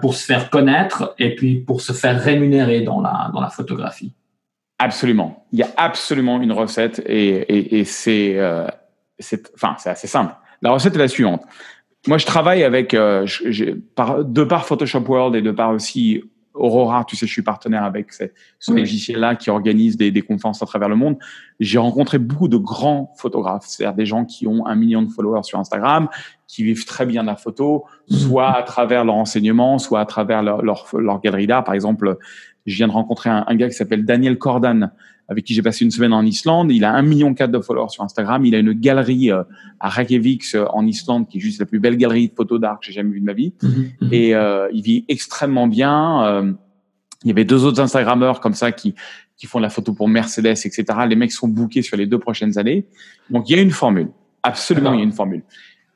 pour 0.00 0.14
se 0.14 0.24
faire 0.24 0.48
connaître 0.48 1.14
et 1.18 1.34
puis 1.34 1.56
pour 1.56 1.80
se 1.80 1.92
faire 1.92 2.20
rémunérer 2.20 2.80
dans 2.80 3.00
la, 3.00 3.30
dans 3.34 3.40
la 3.40 3.50
photographie? 3.50 4.14
Absolument. 4.78 5.44
Il 5.52 5.58
y 5.58 5.62
a 5.62 5.68
absolument 5.76 6.40
une 6.40 6.52
recette 6.52 7.02
et, 7.04 7.78
et, 7.78 7.84
c'est 7.84 8.38
c'est, 9.18 9.50
enfin, 9.54 9.76
c'est 9.78 9.90
assez 9.90 10.06
simple. 10.06 10.34
La 10.62 10.70
recette 10.70 10.94
est 10.94 10.98
la 10.98 11.08
suivante. 11.08 11.42
Moi, 12.06 12.18
je 12.18 12.26
travaille 12.26 12.64
avec, 12.64 12.94
euh, 12.94 13.26
de 13.26 14.44
par 14.44 14.64
Photoshop 14.64 15.04
World 15.08 15.34
et 15.34 15.42
de 15.42 15.50
par 15.50 15.70
aussi 15.70 16.24
Aurora, 16.58 17.04
tu 17.04 17.16
sais, 17.16 17.26
je 17.26 17.32
suis 17.32 17.42
partenaire 17.42 17.84
avec 17.84 18.12
ce, 18.12 18.24
ce 18.58 18.72
oui. 18.72 18.80
logiciel-là 18.80 19.36
qui 19.36 19.50
organise 19.50 19.96
des, 19.96 20.10
des, 20.10 20.22
conférences 20.22 20.62
à 20.62 20.66
travers 20.66 20.88
le 20.88 20.96
monde. 20.96 21.16
J'ai 21.60 21.78
rencontré 21.78 22.18
beaucoup 22.18 22.48
de 22.48 22.56
grands 22.56 23.12
photographes, 23.16 23.64
c'est-à-dire 23.66 23.94
des 23.94 24.06
gens 24.06 24.24
qui 24.24 24.46
ont 24.46 24.66
un 24.66 24.74
million 24.74 25.02
de 25.02 25.10
followers 25.10 25.44
sur 25.44 25.58
Instagram, 25.58 26.08
qui 26.46 26.64
vivent 26.64 26.84
très 26.84 27.06
bien 27.06 27.22
la 27.22 27.36
photo, 27.36 27.84
soit 28.08 28.50
à 28.50 28.62
travers 28.62 29.04
leur 29.04 29.14
enseignement, 29.14 29.78
soit 29.78 30.00
à 30.00 30.06
travers 30.06 30.42
leur, 30.42 30.62
leur, 30.62 30.86
leur 30.94 31.20
galerie 31.20 31.46
d'art. 31.46 31.64
Par 31.64 31.74
exemple, 31.74 32.18
je 32.66 32.76
viens 32.76 32.88
de 32.88 32.92
rencontrer 32.92 33.30
un, 33.30 33.44
un 33.46 33.54
gars 33.54 33.68
qui 33.68 33.74
s'appelle 33.74 34.04
Daniel 34.04 34.38
Cordan, 34.38 34.90
avec 35.28 35.44
qui 35.44 35.54
j'ai 35.54 35.62
passé 35.62 35.84
une 35.84 35.90
semaine 35.90 36.12
en 36.12 36.24
Islande. 36.24 36.72
Il 36.72 36.84
a 36.84 36.94
un 36.94 37.02
million 37.02 37.34
quatre 37.34 37.50
de 37.50 37.60
followers 37.60 37.90
sur 37.90 38.02
Instagram. 38.02 38.44
Il 38.46 38.54
a 38.54 38.58
une 38.58 38.72
galerie 38.72 39.30
euh, 39.30 39.42
à 39.78 39.90
Reykjavik 39.90 40.42
euh, 40.54 40.66
en 40.72 40.86
Islande 40.86 41.28
qui 41.28 41.36
est 41.38 41.40
juste 41.40 41.60
la 41.60 41.66
plus 41.66 41.80
belle 41.80 41.96
galerie 41.96 42.28
de 42.28 42.34
photos 42.34 42.58
d'art 42.58 42.80
que 42.80 42.86
j'ai 42.86 42.92
jamais 42.92 43.10
vue 43.10 43.20
de 43.20 43.26
ma 43.26 43.34
vie. 43.34 43.52
Mm 43.62 43.68
-hmm. 43.68 44.12
Et 44.12 44.34
euh, 44.34 44.68
il 44.72 44.82
vit 44.82 45.04
extrêmement 45.08 45.66
bien. 45.66 46.24
Euh, 46.24 46.52
il 47.24 47.28
y 47.28 47.30
avait 47.30 47.44
deux 47.44 47.64
autres 47.64 47.80
Instagrammeurs 47.80 48.40
comme 48.40 48.54
ça 48.54 48.72
qui 48.72 48.94
qui 49.38 49.46
font 49.46 49.60
de 49.60 49.66
la 49.68 49.70
photo 49.70 49.92
pour 49.94 50.08
Mercedes, 50.08 50.58
etc. 50.66 50.82
Les 51.08 51.14
mecs 51.16 51.32
sont 51.40 51.48
bookés 51.48 51.82
sur 51.82 51.96
les 51.96 52.06
deux 52.06 52.18
prochaines 52.18 52.58
années. 52.58 52.80
Donc 53.30 53.48
il 53.48 53.56
y 53.56 53.58
a 53.58 53.62
une 53.62 53.76
formule. 53.82 54.10
Absolument, 54.42 54.92
il 54.94 54.98
y 54.98 55.04
a 55.04 55.04
une 55.04 55.18
formule. 55.22 55.42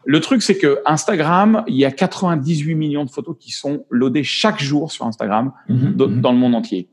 Le 0.04 0.20
truc, 0.20 0.42
c'est 0.42 0.58
que 0.58 0.80
Instagram, 0.86 1.64
il 1.66 1.76
y 1.76 1.84
a 1.84 1.90
98 1.90 2.74
millions 2.74 3.04
de 3.04 3.10
photos 3.10 3.36
qui 3.38 3.52
sont 3.52 3.84
loadées 3.90 4.24
chaque 4.24 4.60
jour 4.60 4.90
sur 4.90 5.06
Instagram 5.06 5.52
mm 5.68 5.74
-hmm. 5.76 6.20
dans 6.20 6.32
le 6.32 6.38
monde 6.38 6.54
entier. 6.54 6.88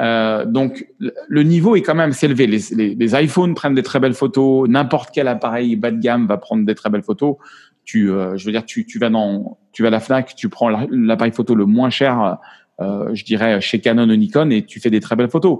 Euh, 0.00 0.44
donc 0.44 0.86
le 1.28 1.42
niveau 1.42 1.76
est 1.76 1.82
quand 1.82 1.94
même 1.94 2.12
s'élevé. 2.12 2.46
Les, 2.46 2.58
les, 2.72 2.94
les, 2.94 3.22
iPhones 3.22 3.54
prennent 3.54 3.74
des 3.74 3.82
très 3.82 4.00
belles 4.00 4.14
photos. 4.14 4.68
N'importe 4.68 5.10
quel 5.12 5.28
appareil 5.28 5.76
bas 5.76 5.90
de 5.90 6.00
gamme 6.00 6.26
va 6.26 6.36
prendre 6.36 6.66
des 6.66 6.74
très 6.74 6.90
belles 6.90 7.02
photos. 7.02 7.36
Tu, 7.84 8.10
euh, 8.10 8.36
je 8.36 8.46
veux 8.46 8.52
dire, 8.52 8.64
tu, 8.64 8.86
tu 8.86 8.98
vas 8.98 9.10
dans, 9.10 9.58
tu 9.72 9.82
vas 9.82 9.88
à 9.88 9.90
la 9.90 10.00
Fnac, 10.00 10.34
tu 10.34 10.48
prends 10.48 10.68
l'appareil 10.68 11.32
photo 11.32 11.54
le 11.54 11.66
moins 11.66 11.90
cher, 11.90 12.38
euh, 12.80 13.10
je 13.14 13.24
dirais 13.24 13.60
chez 13.60 13.80
Canon 13.80 14.08
ou 14.08 14.16
Nikon, 14.16 14.50
et 14.50 14.64
tu 14.64 14.80
fais 14.80 14.90
des 14.90 15.00
très 15.00 15.16
belles 15.16 15.30
photos. 15.30 15.58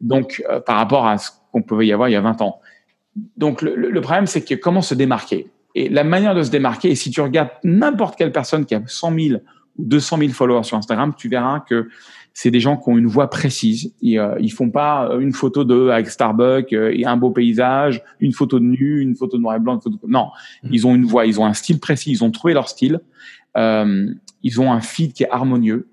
Donc 0.00 0.42
euh, 0.48 0.60
par 0.60 0.76
rapport 0.76 1.06
à 1.06 1.18
ce 1.18 1.30
qu'on 1.52 1.62
pouvait 1.62 1.86
y 1.86 1.92
avoir 1.92 2.08
il 2.08 2.12
y 2.12 2.16
a 2.16 2.20
20 2.20 2.40
ans. 2.42 2.60
Donc 3.36 3.60
le, 3.60 3.74
le 3.74 4.00
problème, 4.00 4.26
c'est 4.26 4.44
que 4.44 4.54
comment 4.54 4.82
se 4.82 4.94
démarquer? 4.94 5.50
Et 5.74 5.88
la 5.88 6.04
manière 6.04 6.34
de 6.34 6.42
se 6.42 6.50
démarquer, 6.50 6.90
et 6.90 6.94
si 6.94 7.10
tu 7.10 7.20
regardes 7.20 7.50
n'importe 7.64 8.16
quelle 8.16 8.32
personne 8.32 8.64
qui 8.64 8.74
a 8.74 8.82
100 8.86 9.18
000 9.18 9.40
ou 9.76 9.84
200 9.84 10.18
000 10.18 10.30
followers 10.30 10.62
sur 10.62 10.76
Instagram, 10.76 11.12
tu 11.16 11.28
verras 11.28 11.60
que 11.60 11.88
c'est 12.36 12.50
des 12.50 12.58
gens 12.58 12.76
qui 12.76 12.90
ont 12.90 12.98
une 12.98 13.06
voix 13.06 13.30
précise. 13.30 13.94
Ils, 14.02 14.18
euh, 14.18 14.36
ils 14.40 14.52
font 14.52 14.68
pas 14.68 15.08
une 15.20 15.32
photo 15.32 15.62
de 15.64 15.88
avec 15.88 16.08
Starbucks 16.08 16.72
euh, 16.72 16.92
et 16.92 17.06
un 17.06 17.16
beau 17.16 17.30
paysage, 17.30 18.02
une 18.18 18.32
photo 18.32 18.58
de 18.58 18.64
nu, 18.64 19.00
une 19.00 19.14
photo 19.14 19.36
de 19.36 19.42
noir 19.42 19.54
et 19.54 19.60
blanc. 19.60 19.76
Une 19.76 19.80
photo 19.80 19.98
Non, 20.08 20.30
mmh. 20.64 20.68
ils 20.72 20.86
ont 20.86 20.94
une 20.96 21.04
voix, 21.04 21.26
ils 21.26 21.40
ont 21.40 21.46
un 21.46 21.54
style 21.54 21.78
précis, 21.78 22.10
ils 22.10 22.24
ont 22.24 22.32
trouvé 22.32 22.52
leur 22.52 22.68
style. 22.68 23.00
Euh, 23.56 24.12
ils 24.42 24.60
ont 24.60 24.72
un 24.72 24.80
feed 24.80 25.12
qui 25.12 25.22
est 25.22 25.30
harmonieux. 25.30 25.88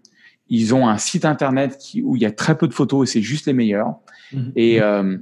Ils 0.50 0.74
ont 0.74 0.88
un 0.88 0.98
site 0.98 1.26
internet 1.26 1.78
qui, 1.80 2.02
où 2.02 2.16
il 2.16 2.24
y 2.24 2.26
a 2.26 2.32
très 2.32 2.58
peu 2.58 2.68
de 2.68 2.74
photos 2.74 3.08
et 3.08 3.14
c'est 3.14 3.22
juste 3.22 3.46
les 3.46 3.54
meilleurs. 3.54 3.94
Mmh. 4.34 4.40
Et 4.56 4.82
euh, 4.82 5.18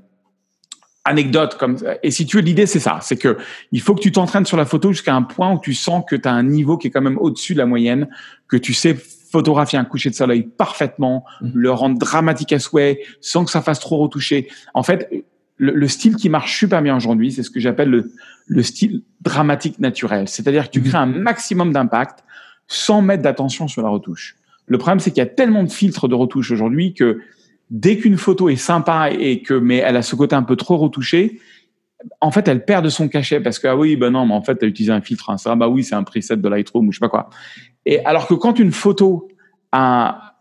anecdote 1.04 1.58
comme 1.58 1.78
et 2.04 2.12
si 2.12 2.26
tu 2.26 2.38
veux 2.38 2.44
l'idée 2.44 2.66
c'est 2.66 2.80
ça 2.80 3.00
c'est 3.02 3.16
que 3.16 3.38
il 3.72 3.82
faut 3.82 3.96
que 3.96 4.02
tu 4.02 4.12
t'entraînes 4.12 4.46
sur 4.46 4.58
la 4.58 4.66
photo 4.66 4.92
jusqu'à 4.92 5.16
un 5.16 5.24
point 5.24 5.54
où 5.54 5.60
tu 5.60 5.74
sens 5.74 6.04
que 6.08 6.16
tu 6.16 6.28
as 6.28 6.34
un 6.34 6.44
niveau 6.44 6.78
qui 6.78 6.88
est 6.88 6.92
quand 6.92 7.02
même 7.02 7.18
au-dessus 7.18 7.54
de 7.54 7.58
la 7.58 7.66
moyenne 7.66 8.10
que 8.48 8.58
tu 8.58 8.74
sais 8.74 8.98
photographier 9.32 9.78
un 9.78 9.86
coucher 9.86 10.10
de 10.10 10.16
soleil 10.16 10.44
parfaitement, 10.44 11.26
mmh. 11.42 11.50
le 11.54 11.72
rendre 11.72 12.00
dramatique 12.00 12.54
à 12.54 12.60
souhait, 12.60 13.02
sans 13.22 13.46
que 13.46 13.52
ça 13.52 13.62
fasse 13.62 13.80
trop 13.80 13.98
retoucher. 13.98 14.48
En 14.74 14.84
fait, 14.84 15.10
le, 15.58 15.88
style 15.88 16.16
qui 16.16 16.30
marche 16.30 16.58
super 16.58 16.82
bien 16.82 16.96
aujourd'hui, 16.96 17.32
c'est 17.32 17.44
ce 17.44 17.50
que 17.50 17.60
j'appelle 17.60 17.90
le, 17.90 18.12
le, 18.48 18.64
style 18.64 19.04
dramatique 19.22 19.80
naturel. 19.80 20.28
C'est-à-dire 20.28 20.68
que 20.68 20.72
tu 20.72 20.80
mmh. 20.80 20.84
crées 20.84 20.98
un 20.98 21.06
maximum 21.06 21.74
d'impact 21.74 22.24
sans 22.68 23.02
mettre 23.02 23.24
d'attention 23.24 23.68
sur 23.68 23.82
la 23.82 23.90
retouche. 23.90 24.38
Le 24.68 24.78
problème, 24.78 25.00
c'est 25.00 25.12
qu'il 25.12 25.20
y 25.20 25.22
a 25.22 25.30
tellement 25.30 25.64
de 25.64 25.72
filtres 25.72 26.08
de 26.08 26.16
retouche 26.16 26.52
aujourd'hui 26.52 26.94
que 26.94 27.20
dès 27.70 27.98
qu'une 27.98 28.18
photo 28.18 28.50
est 28.50 28.56
sympa 28.56 29.10
et 29.12 29.42
que, 29.42 29.54
mais 29.54 29.78
elle 29.78 29.98
a 29.98 30.02
ce 30.02 30.16
côté 30.16 30.36
un 30.36 30.44
peu 30.44 30.56
trop 30.56 30.78
retouché, 30.78 31.40
en 32.22 32.32
fait, 32.32 32.48
elle 32.48 32.64
perd 32.66 32.84
de 32.86 32.90
son 32.90 33.08
cachet 33.08 33.40
parce 33.40 33.60
que, 33.60 33.68
ah 33.68 33.76
oui, 33.76 33.96
ben 33.96 34.12
non, 34.12 34.26
mais 34.26 34.34
en 34.34 34.42
fait, 34.42 34.58
tu 34.58 34.66
as 34.66 34.68
utilisé 34.68 34.92
un 34.92 35.02
filtre, 35.02 35.38
ça, 35.38 35.56
bah 35.56 35.68
oui, 35.68 35.84
c'est 35.84 35.96
un 35.96 36.04
preset 36.04 36.38
de 36.38 36.50
Lightroom 36.50 36.88
ou 36.88 36.92
je 36.92 36.98
sais 36.98 37.02
pas 37.02 37.10
quoi. 37.10 37.30
Et 37.86 38.04
alors 38.06 38.28
que 38.28 38.34
quand 38.34 38.60
une 38.60 38.72
photo 38.72 39.28
a, 39.72 40.36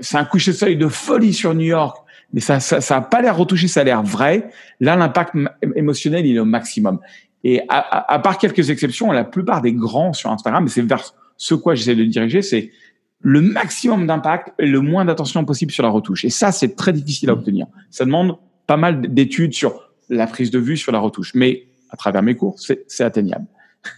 c'est 0.00 0.16
un 0.16 0.24
coucher 0.24 0.52
de 0.52 0.56
soleil 0.56 0.76
de 0.76 0.88
folie 0.88 1.34
sur 1.34 1.54
New 1.54 1.66
York, 1.66 1.98
mais 2.32 2.40
ça, 2.40 2.60
ça, 2.60 2.80
ça 2.80 2.96
a 2.96 3.00
pas 3.00 3.22
l'air 3.22 3.36
retouché, 3.36 3.68
ça 3.68 3.80
a 3.80 3.84
l'air 3.84 4.02
vrai. 4.02 4.50
Là, 4.80 4.96
l'impact 4.96 5.34
émotionnel, 5.74 6.26
il 6.26 6.36
est 6.36 6.40
au 6.40 6.44
maximum. 6.44 7.00
Et 7.44 7.62
à, 7.68 8.12
à, 8.12 8.18
part 8.18 8.38
quelques 8.38 8.70
exceptions, 8.70 9.12
la 9.12 9.24
plupart 9.24 9.62
des 9.62 9.72
grands 9.72 10.12
sur 10.12 10.30
Instagram, 10.30 10.66
c'est 10.68 10.82
vers 10.82 11.14
ce 11.36 11.54
quoi 11.54 11.74
j'essaie 11.74 11.94
de 11.94 12.04
diriger, 12.04 12.42
c'est 12.42 12.72
le 13.20 13.40
maximum 13.40 14.06
d'impact 14.06 14.52
et 14.58 14.66
le 14.66 14.80
moins 14.80 15.04
d'attention 15.04 15.44
possible 15.44 15.70
sur 15.70 15.82
la 15.82 15.90
retouche. 15.90 16.24
Et 16.24 16.30
ça, 16.30 16.50
c'est 16.50 16.74
très 16.74 16.92
difficile 16.92 17.30
à 17.30 17.34
obtenir. 17.34 17.66
Ça 17.90 18.04
demande 18.04 18.36
pas 18.66 18.76
mal 18.76 19.00
d'études 19.12 19.54
sur 19.54 19.85
la 20.08 20.26
prise 20.26 20.50
de 20.50 20.58
vue, 20.58 20.76
sur 20.76 20.92
la 20.92 20.98
retouche. 20.98 21.34
Mais 21.34 21.66
à 21.90 21.96
travers 21.96 22.22
mes 22.22 22.34
cours, 22.34 22.58
c'est 22.58 23.04
atteignable. 23.04 23.46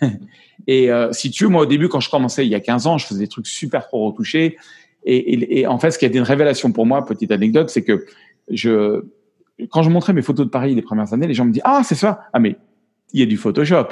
Et 0.66 0.90
euh, 0.90 1.12
si 1.12 1.30
tu 1.30 1.44
veux, 1.44 1.50
moi 1.50 1.62
au 1.62 1.66
début, 1.66 1.88
quand 1.88 2.00
je 2.00 2.10
commençais 2.10 2.44
il 2.44 2.50
y 2.50 2.54
a 2.54 2.60
15 2.60 2.86
ans, 2.86 2.98
je 2.98 3.06
faisais 3.06 3.20
des 3.20 3.28
trucs 3.28 3.46
super 3.46 3.86
trop 3.86 4.06
retouchés. 4.06 4.56
Et, 5.04 5.66
en 5.66 5.78
fait, 5.78 5.92
ce 5.92 5.98
qui 5.98 6.04
a 6.04 6.08
été 6.08 6.18
une 6.18 6.24
révélation 6.24 6.70
pour 6.72 6.84
moi, 6.84 7.06
petite 7.06 7.30
anecdote, 7.30 7.70
c'est 7.70 7.82
que 7.82 8.04
je, 8.50 9.04
quand 9.70 9.82
je 9.82 9.88
montrais 9.88 10.12
mes 10.12 10.20
photos 10.20 10.44
de 10.44 10.50
Paris 10.50 10.74
les 10.74 10.82
premières 10.82 11.14
années, 11.14 11.26
les 11.26 11.34
gens 11.34 11.46
me 11.46 11.52
disaient 11.52 11.62
ah 11.64 11.82
c'est 11.82 11.94
ça, 11.94 12.20
ah 12.32 12.38
mais 12.38 12.56
il 13.14 13.20
y 13.20 13.22
a 13.22 13.26
du 13.26 13.38
Photoshop. 13.38 13.86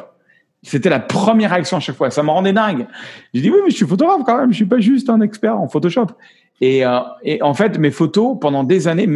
C'était 0.62 0.90
la 0.90 1.00
première 1.00 1.50
réaction 1.52 1.76
à 1.76 1.81
chaque 1.81 1.96
fois. 1.96 2.11
Ça 2.11 2.22
me 2.22 2.31
rendait 2.31 2.52
dingue. 2.52 2.87
Je 3.33 3.40
dis 3.40 3.50
oui, 3.50 3.59
mais 3.64 3.70
je 3.70 3.76
suis 3.76 3.87
photographe 3.87 4.22
quand 4.26 4.37
même. 4.37 4.50
Je 4.50 4.57
suis 4.57 4.66
pas 4.66 4.81
juste 4.81 5.09
un 5.09 5.20
expert 5.20 5.59
en 5.59 5.68
Photoshop. 5.68 6.09
Euh, 6.62 7.00
et 7.22 7.42
en 7.42 7.55
fait, 7.55 7.79
mes 7.79 7.90
photos 7.90 8.37
pendant 8.40 8.64
des 8.64 8.88
années, 8.88 9.09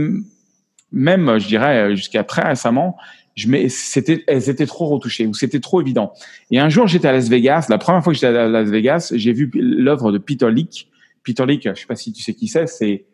même 0.93 1.39
je 1.39 1.47
dirais 1.47 1.95
jusqu'à 1.97 2.25
très 2.25 2.43
récemment, 2.43 2.97
je 3.37 3.69
c'était, 3.69 4.25
elles 4.27 4.51
étaient 4.51 4.67
trop 4.67 4.87
retouchées 4.87 5.27
ou 5.27 5.35
c'était 5.35 5.61
trop 5.61 5.81
évident. 5.81 6.13
Et 6.51 6.59
un 6.59 6.69
jour, 6.69 6.87
j'étais 6.87 7.09
à 7.09 7.13
Las 7.13 7.29
Vegas. 7.29 7.67
La 7.69 7.79
première 7.79 8.03
fois 8.03 8.13
que 8.13 8.19
j'étais 8.19 8.35
à 8.35 8.49
Las 8.49 8.69
Vegas, 8.69 9.13
j'ai 9.15 9.33
vu 9.33 9.51
l'œuvre 9.55 10.13
de 10.13 10.19
Peter 10.19 10.51
Leak. 10.51 10.89
Peter 11.23 11.47
Leak, 11.47 11.69
je 11.75 11.81
sais 11.81 11.87
pas 11.87 11.97
si 11.97 12.13
tu 12.13 12.23
sais 12.23 12.35
qui 12.35 12.49
c'est, 12.49 12.67
c'est 12.67 12.67
c'est 12.67 13.05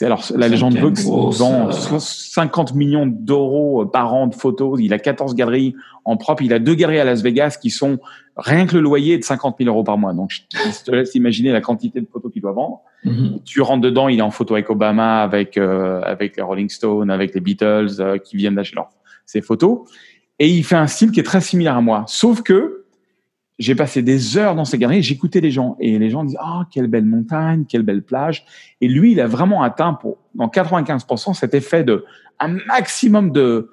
alors 0.00 0.24
la 0.34 0.48
légende 0.48 0.76
veut 0.76 0.90
qu'il 0.90 1.04
vend 1.04 1.70
50 1.70 2.74
millions 2.74 3.06
d'euros 3.06 3.86
par 3.86 4.14
an 4.14 4.26
de 4.26 4.34
photos. 4.34 4.78
Il 4.80 4.92
a 4.92 4.98
14 4.98 5.34
galeries 5.34 5.74
en 6.04 6.16
propre. 6.16 6.42
Il 6.42 6.52
a 6.52 6.58
deux 6.58 6.74
galeries 6.74 7.00
à 7.00 7.04
Las 7.04 7.22
Vegas 7.22 7.58
qui 7.60 7.70
sont 7.70 7.98
rien 8.36 8.66
que 8.66 8.74
le 8.74 8.82
loyer 8.82 9.18
de 9.18 9.24
50 9.24 9.56
000 9.58 9.70
euros 9.70 9.84
par 9.84 9.98
mois. 9.98 10.12
Donc 10.12 10.30
je 10.30 10.84
te 10.84 10.90
laisse 10.90 11.14
imaginer 11.14 11.52
la 11.52 11.60
quantité 11.60 12.00
de 12.00 12.06
photos 12.06 12.32
qu'il 12.32 12.42
doit 12.42 12.52
vendre. 12.52 12.80
Mm-hmm. 13.04 13.44
Tu 13.44 13.60
rentres 13.60 13.82
dedans, 13.82 14.08
il 14.08 14.18
est 14.18 14.22
en 14.22 14.30
photo 14.30 14.54
avec 14.54 14.70
Obama, 14.70 15.22
avec 15.22 15.58
euh, 15.58 16.00
avec 16.02 16.36
les 16.36 16.42
Rolling 16.42 16.68
Stones, 16.68 17.10
avec 17.10 17.34
les 17.34 17.40
Beatles 17.40 18.00
euh, 18.00 18.18
qui 18.18 18.36
viennent 18.36 18.54
d'acheter 18.54 18.76
leur 18.76 18.88
ses 19.26 19.42
photos. 19.42 19.80
Et 20.38 20.48
il 20.48 20.64
fait 20.64 20.76
un 20.76 20.86
style 20.86 21.10
qui 21.10 21.20
est 21.20 21.24
très 21.24 21.40
similaire 21.40 21.76
à 21.76 21.80
moi. 21.80 22.04
Sauf 22.06 22.42
que 22.42 22.83
j'ai 23.58 23.74
passé 23.74 24.02
des 24.02 24.36
heures 24.36 24.54
dans 24.54 24.64
ces 24.64 24.78
galeries, 24.78 25.02
j'écoutais 25.02 25.40
les 25.40 25.50
gens 25.50 25.76
et 25.78 25.98
les 25.98 26.10
gens 26.10 26.24
disent 26.24 26.38
ah 26.40 26.60
oh, 26.60 26.64
quelle 26.72 26.88
belle 26.88 27.04
montagne, 27.04 27.64
quelle 27.68 27.82
belle 27.82 28.02
plage. 28.02 28.44
Et 28.80 28.88
lui, 28.88 29.12
il 29.12 29.20
a 29.20 29.26
vraiment 29.26 29.62
atteint 29.62 29.94
pour 29.94 30.18
dans 30.34 30.48
95% 30.48 31.34
cet 31.34 31.54
effet 31.54 31.84
de 31.84 32.04
un 32.40 32.48
maximum 32.66 33.30
de 33.30 33.70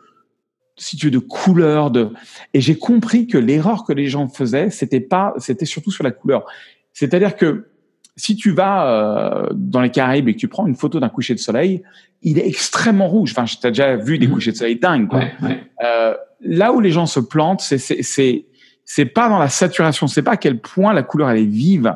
si 0.78 0.98
tu 0.98 1.08
veux 1.08 1.12
de 1.12 1.20
couleurs 1.20 1.91
de 1.91 2.10
et 2.54 2.62
j'ai 2.62 2.78
compris 2.78 3.28
que 3.28 3.38
l'erreur 3.38 3.84
que 3.84 3.94
les 3.94 4.08
gens 4.08 4.28
faisaient, 4.28 4.70
c'était 4.70 5.00
pas 5.00 5.34
c'était 5.38 5.65
surtout 5.65 5.91
sur 5.91 6.04
la 6.04 6.12
couleur. 6.12 6.46
C'est-à-dire 6.94 7.36
que 7.36 7.67
si 8.15 8.36
tu 8.36 8.52
vas 8.52 8.88
euh, 8.88 9.50
dans 9.54 9.82
les 9.82 9.89
Caraïbes 9.89 10.28
et 10.28 10.34
que 10.34 10.39
tu 10.39 10.48
prends 10.48 10.67
une 10.67 10.76
photo 10.76 11.00
d'un 11.00 11.10
coucher 11.10 11.34
de 11.34 11.39
soleil, 11.39 11.82
il 12.22 12.38
est 12.38 12.48
extrêmement 12.48 13.08
rouge. 13.08 13.34
Enfin, 13.36 13.46
tu 13.46 13.65
as 13.65 13.72
déjà 13.72 13.96
vu 13.96 14.20
des 14.20 14.28
mhm. 14.28 14.34
couchers 14.34 14.52
de 14.52 14.58
soleil 14.58 14.76
dingues. 14.78 15.08
Quoi. 15.08 15.24
Euh, 15.84 16.13
là 16.41 16.74
où 16.74 16.80
les 16.80 16.91
gens 16.91 17.06
se 17.06 17.20
plantent, 17.20 17.62
c'est 17.62 18.46
c'est 18.86 19.06
pas 19.06 19.30
dans 19.30 19.39
la 19.39 19.50
saturation, 19.50 20.08
c'est 20.08 20.22
pas 20.22 20.32
à 20.32 20.38
quel 20.38 20.60
point 20.60 20.94
la 20.94 21.04
couleur 21.04 21.30
elle 21.30 21.39
est 21.39 21.46
vive, 21.46 21.96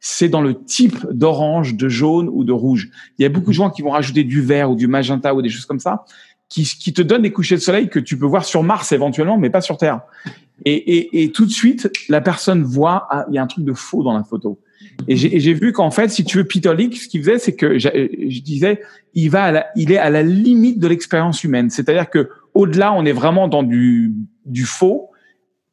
c'est 0.00 0.28
dans 0.28 0.40
le 0.40 0.62
type 0.62 1.06
d'orange, 1.10 1.74
de 1.74 1.88
jaune 1.88 2.28
ou 2.30 2.44
de 2.44 2.52
rouge. 2.52 2.90
Il 3.18 3.22
y 3.22 3.26
a 3.26 3.28
beaucoup 3.28 3.50
de 3.50 3.54
gens 3.56 3.70
qui 3.70 3.82
vont 3.82 3.90
rajouter 3.90 4.24
du 4.24 4.40
vert 4.40 4.70
ou 4.70 4.76
du 4.76 4.86
magenta 4.86 5.34
ou 5.34 5.42
des 5.42 5.48
choses 5.48 5.66
comme 5.66 5.80
ça, 5.80 6.04
qui, 6.48 6.64
qui 6.64 6.92
te 6.92 7.02
donnent 7.02 7.22
des 7.22 7.32
couchers 7.32 7.56
de 7.56 7.60
soleil 7.60 7.88
que 7.88 7.98
tu 7.98 8.18
peux 8.18 8.26
voir 8.26 8.44
sur 8.44 8.62
Mars 8.62 8.92
éventuellement, 8.92 9.38
mais 9.38 9.50
pas 9.50 9.60
sur 9.60 9.76
Terre. 9.78 10.00
Et, 10.64 10.74
et, 10.74 11.22
et 11.22 11.32
tout 11.32 11.44
de 11.44 11.50
suite, 11.50 11.90
la 12.08 12.20
personne 12.20 12.62
voit, 12.62 13.06
ah, 13.10 13.26
il 13.28 13.34
y 13.34 13.38
a 13.38 13.42
un 13.42 13.46
truc 13.46 13.64
de 13.64 13.72
faux 13.72 14.02
dans 14.02 14.12
la 14.12 14.22
photo. 14.22 14.60
Et 15.08 15.16
j'ai 15.16 15.54
vu 15.54 15.72
qu'en 15.72 15.90
fait, 15.90 16.08
si 16.08 16.24
tu 16.24 16.38
veux, 16.38 16.44
Peter 16.44 16.74
Leak, 16.74 16.96
ce 16.96 17.08
qu'il 17.08 17.22
faisait, 17.22 17.38
c'est 17.38 17.54
que 17.54 17.78
je, 17.78 18.40
disais, 18.40 18.80
il 19.14 19.28
va, 19.30 19.44
à 19.44 19.52
la, 19.52 19.66
il 19.76 19.92
est 19.92 19.98
à 19.98 20.10
la 20.10 20.22
limite 20.22 20.78
de 20.78 20.86
l'expérience 20.86 21.44
humaine. 21.44 21.70
C'est-à-dire 21.70 22.08
que 22.08 22.30
au-delà, 22.54 22.92
on 22.92 23.04
est 23.04 23.12
vraiment 23.12 23.48
dans 23.48 23.62
du, 23.62 24.14
du 24.44 24.64
faux, 24.64 25.10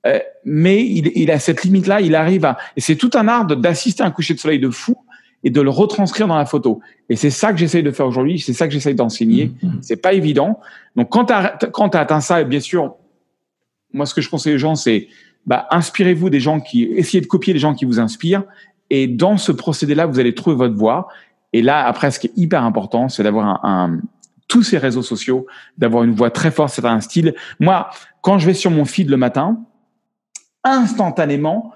euh, 0.06 0.20
mais 0.44 0.86
il, 0.86 1.12
il 1.16 1.32
a 1.32 1.40
cette 1.40 1.64
limite-là. 1.64 2.02
Il 2.02 2.16
arrive 2.16 2.46
à, 2.46 2.58
et 2.76 2.82
c'est 2.82 2.96
tout 2.96 3.12
un 3.14 3.28
art 3.28 3.46
d'assister 3.46 4.04
à 4.04 4.08
un 4.08 4.12
coucher 4.12 4.34
de 4.34 4.40
soleil 4.40 4.60
de 4.60 4.70
fou 4.70 4.96
et 5.44 5.50
de 5.50 5.62
le 5.62 5.70
retranscrire 5.70 6.28
dans 6.28 6.38
la 6.38 6.46
photo. 6.46 6.80
Et 7.10 7.16
c'est 7.16 7.30
ça 7.30 7.52
que 7.52 7.60
j'essaye 7.60 7.84
de 7.84 7.92
faire 7.92 8.08
aujourd'hui. 8.08 8.40
C'est 8.40 8.54
ça 8.54 8.68
que 8.68 8.74
j'essaye 8.74 8.96
d'enseigner. 8.96 9.48
Mm-hmm. 9.48 9.72
C'est 9.82 10.02
pas 10.02 10.14
évident. 10.14 10.60
Donc 10.96 11.10
quand 11.10 11.26
tu 11.26 11.68
quand 11.72 11.96
as 11.96 12.00
atteint 12.00 12.22
ça, 12.22 12.44
bien 12.44 12.60
sûr, 12.60 12.96
moi 13.92 14.06
ce 14.06 14.14
que 14.14 14.22
je 14.22 14.30
conseille 14.30 14.56
aux 14.56 14.60
gens, 14.60 14.76
c'est 14.76 15.08
bah, 15.46 15.68
inspirez-vous 15.72 16.30
des 16.30 16.40
gens 16.40 16.60
qui, 16.62 16.84
essayez 16.84 17.20
de 17.20 17.28
copier 17.28 17.54
les 17.54 17.60
gens 17.60 17.74
qui 17.74 17.86
vous 17.86 18.00
inspirent 18.00 18.44
et 18.90 19.08
dans 19.08 19.38
ce 19.38 19.52
procédé-là, 19.52 20.06
vous 20.06 20.20
allez 20.20 20.36
trouver 20.36 20.56
votre 20.56 20.76
voie. 20.76 21.08
Et 21.52 21.62
là, 21.62 21.86
après, 21.86 22.12
ce 22.12 22.20
qui 22.20 22.28
est 22.28 22.34
hyper 22.36 22.64
important, 22.64 23.10
c'est 23.10 23.24
d'avoir 23.24 23.66
un, 23.66 24.00
tous 24.48 24.64
ces 24.64 24.78
réseaux 24.78 25.02
sociaux, 25.02 25.48
d'avoir 25.78 26.04
une 26.04 26.14
voix 26.14 26.32
très 26.32 26.52
forte, 26.52 26.74
c'est 26.74 26.86
un 26.86 27.02
style. 27.02 27.34
Moi, 27.60 27.90
quand 28.22 28.38
je 28.38 28.46
vais 28.46 28.54
sur 28.54 28.72
mon 28.72 28.86
feed 28.86 29.10
le 29.10 29.18
matin, 29.18 29.60
instantanément, 30.64 31.74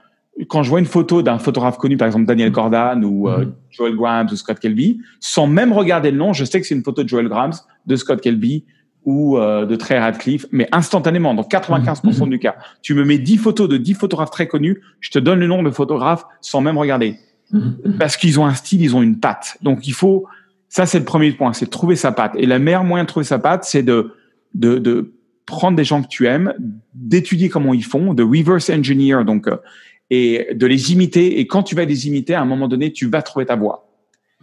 quand 0.47 0.63
je 0.63 0.69
vois 0.69 0.79
une 0.79 0.85
photo 0.85 1.21
d'un 1.21 1.39
photographe 1.39 1.77
connu, 1.77 1.97
par 1.97 2.07
exemple 2.07 2.25
Daniel 2.25 2.51
Cordan 2.51 3.03
ou 3.03 3.27
euh, 3.27 3.45
mm-hmm. 3.45 3.51
Joel 3.71 3.95
Graham 3.95 4.27
ou 4.31 4.35
Scott 4.35 4.59
Kelby, 4.59 5.01
sans 5.19 5.47
même 5.47 5.73
regarder 5.73 6.11
le 6.11 6.17
nom, 6.17 6.33
je 6.33 6.45
sais 6.45 6.61
que 6.61 6.67
c'est 6.67 6.75
une 6.75 6.83
photo 6.83 7.03
de 7.03 7.09
Joel 7.09 7.27
Graham, 7.27 7.51
de 7.85 7.95
Scott 7.95 8.21
Kelby 8.21 8.65
ou 9.03 9.37
euh, 9.37 9.65
de 9.65 9.75
Trey 9.75 9.97
Radcliffe, 9.97 10.45
mais 10.51 10.67
instantanément, 10.71 11.33
dans 11.33 11.43
95% 11.43 12.23
mhm. 12.23 12.29
du 12.29 12.39
cas. 12.39 12.55
Tu 12.81 12.93
me 12.93 13.05
mets 13.05 13.17
10 13.17 13.37
photos 13.37 13.69
de 13.69 13.77
10 13.77 13.95
photographes 13.95 14.31
très 14.31 14.47
connus, 14.47 14.81
je 14.99 15.09
te 15.11 15.17
donne 15.17 15.39
le 15.39 15.47
nom 15.47 15.63
de 15.63 15.71
photographe 15.71 16.25
sans 16.41 16.61
même 16.61 16.77
regarder. 16.77 17.15
Mhm. 17.51 17.95
Parce 17.97 18.17
qu'ils 18.17 18.39
ont 18.39 18.45
un 18.45 18.53
style, 18.53 18.81
ils 18.81 18.95
ont 18.95 19.01
une 19.01 19.19
patte. 19.19 19.57
Donc 19.61 19.87
il 19.87 19.93
faut, 19.93 20.25
ça 20.67 20.85
c'est 20.85 20.99
le 20.99 21.05
premier 21.05 21.31
point, 21.31 21.53
c'est 21.53 21.69
trouver 21.69 21.95
sa 21.95 22.11
patte. 22.11 22.33
Et 22.35 22.45
le 22.45 22.59
meilleur 22.59 22.83
moyen 22.83 23.05
de 23.05 23.09
trouver 23.09 23.23
sa 23.23 23.39
patte, 23.39 23.63
c'est 23.63 23.83
de, 23.83 24.13
de, 24.53 24.77
de 24.77 25.13
prendre 25.47 25.77
des 25.77 25.85
gens 25.85 26.03
que 26.03 26.07
tu 26.07 26.27
aimes, 26.27 26.53
d'étudier 26.93 27.49
comment 27.49 27.73
ils 27.73 27.83
font, 27.83 28.13
de 28.13 28.21
reverse 28.21 28.69
engineer, 28.69 29.23
donc, 29.25 29.47
euh, 29.47 29.57
et 30.11 30.49
de 30.53 30.67
les 30.67 30.93
imiter. 30.93 31.39
Et 31.39 31.47
quand 31.47 31.63
tu 31.63 31.73
vas 31.73 31.85
les 31.85 32.07
imiter, 32.07 32.35
à 32.35 32.41
un 32.41 32.45
moment 32.45 32.67
donné, 32.67 32.93
tu 32.93 33.09
vas 33.09 33.23
trouver 33.23 33.47
ta 33.47 33.55
voix. 33.55 33.89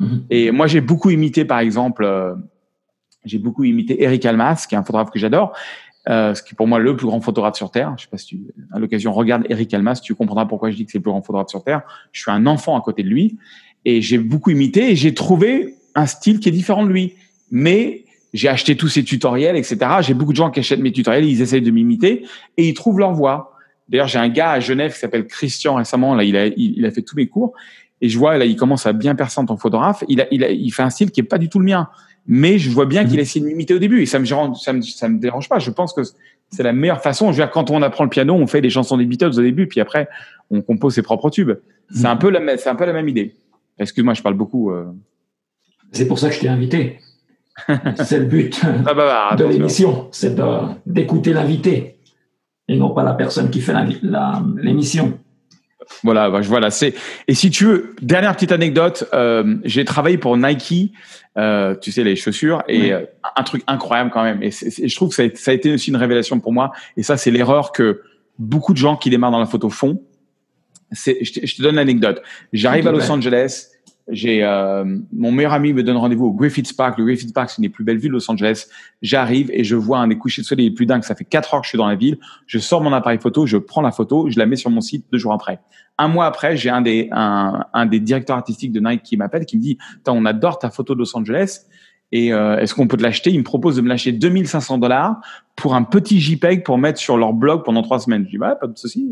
Mhm. 0.01 0.25
Et 0.31 0.51
moi, 0.51 0.67
j'ai 0.67 0.81
beaucoup 0.81 1.11
imité, 1.11 1.45
par 1.45 1.61
exemple, 1.61 2.05
euh, 2.05 2.35
j'ai 3.25 3.38
beaucoup 3.38 3.64
imité 3.64 4.03
Eric 4.03 4.25
Almas, 4.27 4.67
qui 4.69 4.75
est 4.75 4.79
un 4.79 4.83
photographe 4.83 5.11
que 5.11 5.19
j'adore, 5.19 5.57
euh, 6.09 6.35
ce 6.35 6.43
qui 6.43 6.55
est 6.55 6.57
pour 6.57 6.67
moi 6.67 6.79
le 6.79 6.97
plus 6.97 7.07
grand 7.07 7.21
photographe 7.21 7.57
sur 7.57 7.71
Terre. 7.71 7.95
Je 7.97 8.05
sais 8.05 8.11
pas 8.11 8.19
si 8.19 8.27
tu, 8.27 8.40
à 8.73 8.79
l'occasion, 8.79 9.12
regarde 9.12 9.45
Eric 9.51 9.73
Almas, 9.75 10.01
tu 10.03 10.14
comprendras 10.14 10.47
pourquoi 10.47 10.71
je 10.71 10.77
dis 10.77 10.87
que 10.87 10.90
c'est 10.90 10.99
le 10.99 11.03
plus 11.03 11.11
grand 11.11 11.23
photographe 11.23 11.49
sur 11.51 11.62
Terre. 11.62 11.83
Je 12.12 12.23
suis 12.23 12.31
un 12.31 12.47
enfant 12.47 12.79
à 12.79 12.81
côté 12.81 13.03
de 13.03 13.09
lui 13.09 13.38
et 13.85 14.01
j'ai 14.01 14.19
beaucoup 14.19 14.51
imité 14.51 14.90
et 14.90 14.97
j'ai 14.97 15.14
trouvé 15.14 15.77
un 15.95 16.07
style 16.07 16.40
qui 16.40 16.49
est 16.49 16.53
différent 16.53 16.85
de 16.85 16.90
lui. 16.90 17.14
Mais 17.51 18.04
j'ai 18.35 18.49
acheté 18.49 18.77
tous 18.77 18.88
ses 18.88 19.05
tutoriels, 19.05 19.57
etc. 19.57 19.79
J'ai 20.01 20.12
beaucoup 20.12 20.33
de 20.33 20.37
gens 20.37 20.51
qui 20.51 20.61
achètent 20.61 20.81
mes 20.81 20.92
tutoriels, 20.92 21.25
ils 21.25 21.40
essayent 21.40 21.62
de 21.62 21.70
m'imiter 21.70 22.27
et 22.57 22.68
ils 22.68 22.75
trouvent 22.75 22.99
leur 22.99 23.14
voie. 23.14 23.57
D'ailleurs, 23.88 24.09
j'ai 24.09 24.18
un 24.18 24.29
gars 24.29 24.51
à 24.51 24.61
Genève 24.61 24.92
qui 24.92 24.99
s'appelle 24.99 25.27
Christian 25.27 25.77
récemment. 25.77 26.14
Là, 26.14 26.25
il 26.25 26.37
a, 26.37 26.47
il, 26.49 26.85
a 26.85 26.90
fait 26.90 27.03
tous 27.03 27.16
mes 27.16 27.29
cours 27.29 27.55
et 28.01 28.09
je 28.09 28.18
vois 28.18 28.37
là, 28.37 28.44
il 28.44 28.57
commence 28.57 28.87
à 28.87 28.92
bien 28.92 29.14
percer 29.14 29.40
en 29.40 29.47
tant 29.47 29.55
que 29.55 29.61
photographe. 29.61 30.03
Il 30.09 30.20
a, 30.20 30.27
il 30.33 30.42
a, 30.42 30.51
il 30.51 30.70
fait 30.73 30.83
un 30.83 30.90
style 30.90 31.12
qui 31.12 31.20
est 31.20 31.25
pas 31.25 31.38
du 31.38 31.49
tout 31.49 31.61
le 31.61 31.64
mien, 31.64 31.88
mais 32.27 32.59
je 32.59 32.70
vois 32.70 32.87
bien 32.87 33.05
qu'il 33.05 33.18
a 33.20 33.23
essayé 33.23 33.40
de 33.40 33.49
m'imiter 33.49 33.73
au 33.73 33.79
début 33.79 34.03
et 34.03 34.07
ça 34.07 34.18
me, 34.18 34.25
ça 34.25 34.73
me, 34.73 34.83
ça 34.83 35.09
me 35.09 35.18
dérange 35.20 35.49
pas. 35.49 35.61
Je 35.61 35.70
pense 35.70 35.92
que 35.92 36.03
c'est 36.51 36.64
la 36.64 36.73
meilleure 36.73 37.03
façon. 37.03 37.27
Je 37.27 37.38
veux 37.38 37.44
dire, 37.44 37.53
quand 37.53 37.70
on 37.70 37.83
apprend 37.83 38.03
le 38.03 38.11
piano, 38.11 38.35
on 38.35 38.49
fait 38.49 38.61
des 38.61 38.70
chansons 38.70 38.97
des 38.97 39.07
Beatles 39.07 39.38
au 39.38 39.42
début, 39.42 39.68
puis 39.68 39.81
après, 39.81 40.09
on 40.51 40.61
compose 40.61 40.94
ses 40.94 41.03
propres 41.03 41.31
tubes. 41.31 41.53
C'est 41.90 42.07
un 42.07 42.16
peu 42.16 42.31
la, 42.31 42.57
c'est 42.57 42.68
un 42.68 42.75
peu 42.75 42.85
la 42.85 42.92
même 42.92 43.09
idée. 43.09 43.37
Excuse-moi, 43.79 44.14
je 44.14 44.23
parle 44.23 44.35
beaucoup. 44.35 44.73
Euh. 44.73 44.87
C'est 45.92 46.09
pour 46.09 46.18
ça 46.18 46.29
que 46.31 46.35
je 46.35 46.40
t'ai 46.40 46.49
invité. 46.49 46.99
C'est 47.97 48.19
le 48.19 48.25
but 48.25 48.61
ah 48.64 48.95
bah, 48.95 49.29
bah, 49.31 49.37
de 49.37 49.45
l'émission, 49.45 50.09
c'est 50.11 50.37
d'écouter 50.87 51.33
l'invité 51.33 51.99
et 52.69 52.77
non 52.77 52.90
pas 52.90 53.03
la 53.03 53.14
personne 53.14 53.51
qui 53.51 53.61
fait 53.61 53.75
l'émission. 54.57 55.19
Voilà, 56.03 56.31
bah, 56.31 56.40
voilà. 56.43 56.71
C'est 56.71 56.95
et 57.29 57.35
si 57.35 57.51
tu 57.51 57.64
veux, 57.64 57.95
dernière 58.01 58.35
petite 58.35 58.53
anecdote, 58.53 59.09
euh, 59.12 59.57
j'ai 59.64 59.85
travaillé 59.85 60.19
pour 60.19 60.37
Nike, 60.37 60.93
euh, 61.37 61.75
tu 61.81 61.93
sais 61.93 62.05
les 62.05 62.17
chaussures 62.17 62.62
et 62.69 62.93
euh, 62.93 63.05
un 63.37 63.43
truc 63.43 63.62
incroyable 63.67 64.11
quand 64.11 64.23
même. 64.23 64.43
Et, 64.43 64.51
je 64.51 64.95
trouve 64.97 65.11
que 65.11 65.14
ça 65.14 65.23
a, 65.25 65.27
ça 65.35 65.51
a, 65.51 65.55
été 65.55 65.73
aussi 65.73 65.90
une 65.90 65.97
révélation 65.97 66.40
pour 66.40 66.53
moi. 66.53 66.73
Et 66.97 67.03
ça, 67.03 67.17
c'est 67.17 67.31
l'erreur 67.31 67.73
que 67.73 68.03
beaucoup 68.38 68.73
de 68.73 68.79
gens 68.79 68.97
qui 68.97 69.11
démarrent 69.11 69.33
dans 69.33 69.38
la 69.38 69.47
photo 69.47 69.69
font. 69.69 70.03
C'est, 70.93 71.23
je, 71.23 71.33
te, 71.33 71.47
je 71.47 71.57
te 71.57 71.62
donne 71.62 71.77
l'anecdote. 71.77 72.23
J'arrive 72.53 72.87
à 72.88 72.93
Los 72.93 73.11
Angeles 73.11 73.69
j'ai 74.09 74.45
euh, 74.45 74.85
mon 75.12 75.33
meilleur 75.33 75.55
ami 75.55 75.73
me 75.73 75.83
donne 75.83 75.97
rendez-vous 75.97 76.27
au 76.27 76.33
Griffith 76.33 76.77
Park. 76.77 76.99
Le 76.99 77.05
Griffith 77.05 77.33
Park, 77.33 77.51
c'est 77.51 77.59
une 77.59 77.62
des 77.62 77.71
plus 77.71 77.85
belles 77.85 77.97
villes 77.97 78.11
de 78.11 78.14
Los 78.14 78.31
Angeles. 78.31 78.67
J'arrive 79.01 79.51
et 79.53 79.64
je 79.64 79.77
vois 79.77 79.99
un 79.99 80.09
des 80.09 80.19
couchers 80.19 80.43
de 80.43 80.47
soleil 80.47 80.69
les 80.69 80.75
plus 80.75 80.85
dingues. 80.85 81.05
Ça 81.05 81.14
fait 81.14 81.25
quatre 81.25 81.55
heures 81.55 81.62
que 81.62 81.67
je 81.67 81.71
suis 81.71 81.79
dans 81.79 81.88
la 81.88 81.95
ville. 81.95 82.19
Je 82.47 82.59
sors 82.59 82.83
mon 82.83 82.93
appareil 82.93 83.19
photo, 83.19 83.47
je 83.47 83.57
prends 83.57 83.81
la 83.81 83.93
photo, 83.93 84.29
je 84.29 84.38
la 84.38 84.45
mets 84.45 84.57
sur 84.57 84.71
mon 84.71 84.83
site 84.83 85.07
deux 85.11 85.19
jours 85.19 85.33
après. 85.33 85.61
Un 85.97 86.09
mois 86.09 86.27
après, 86.27 86.57
j'ai 86.57 86.69
un 86.69 86.83
des 86.83 87.09
un, 87.12 87.64
un, 87.73 87.87
des 87.87 87.99
directeurs 88.01 88.37
artistiques 88.37 88.73
de 88.73 88.81
Nike 88.81 89.03
qui 89.03 89.17
m'appelle, 89.17 89.47
qui 89.47 89.57
me 89.57 89.62
dit 89.62 89.79
"On 90.07 90.27
adore 90.27 90.59
ta 90.59 90.71
photo 90.71 90.95
de 90.95 90.99
Los 90.99 91.17
Angeles." 91.17 91.61
Et 92.12 92.33
euh, 92.33 92.59
est-ce 92.59 92.75
qu'on 92.75 92.87
peut 92.87 92.99
te 92.99 93.03
l'acheter? 93.03 93.31
Il 93.31 93.38
me 93.38 93.45
propose 93.45 93.77
de 93.77 93.81
me 93.81 93.88
lâcher 93.88 94.12
2500 94.12 94.79
dollars 94.79 95.21
pour 95.57 95.75
un 95.75 95.83
petit 95.83 96.21
JPEG 96.21 96.62
pour 96.62 96.77
mettre 96.77 97.01
sur 97.01 97.17
leur 97.17 97.33
blog 97.33 97.64
pendant 97.64 97.83
trois 97.83 98.01
semaines. 98.01 98.25
Je 98.27 98.31
dis 98.31 98.38
bah 98.38 98.55
pas 98.55 98.67
de 98.67 98.77
souci. 98.77 99.09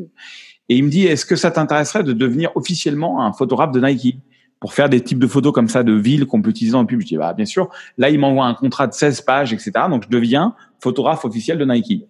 Et 0.69 0.77
il 0.77 0.85
me 0.85 0.91
dit 0.91 1.07
est-ce 1.07 1.25
que 1.25 1.35
ça 1.35 1.51
t'intéresserait 1.51 2.05
de 2.05 2.13
devenir 2.13 2.51
officiellement 2.57 3.25
un 3.25 3.33
photographe 3.33 3.73
de 3.73 3.81
Nike? 3.81 4.19
Pour 4.62 4.75
faire 4.75 4.88
des 4.88 5.01
types 5.01 5.18
de 5.18 5.27
photos 5.27 5.53
comme 5.53 5.66
ça 5.66 5.83
de 5.83 5.92
villes 5.92 6.25
qu'on 6.25 6.40
peut 6.40 6.51
utiliser 6.51 6.79
le 6.79 6.87
pub. 6.87 7.01
Je 7.01 7.07
dis, 7.07 7.16
bah, 7.16 7.33
bien 7.33 7.46
sûr. 7.46 7.68
Là, 7.98 8.11
il 8.11 8.20
m'envoie 8.20 8.46
un 8.46 8.55
contrat 8.55 8.87
de 8.87 8.92
16 8.92 9.22
pages, 9.22 9.53
etc. 9.53 9.72
Donc, 9.90 10.05
je 10.05 10.09
deviens 10.09 10.55
photographe 10.79 11.25
officiel 11.25 11.59
de 11.59 11.64
Nike. 11.64 12.07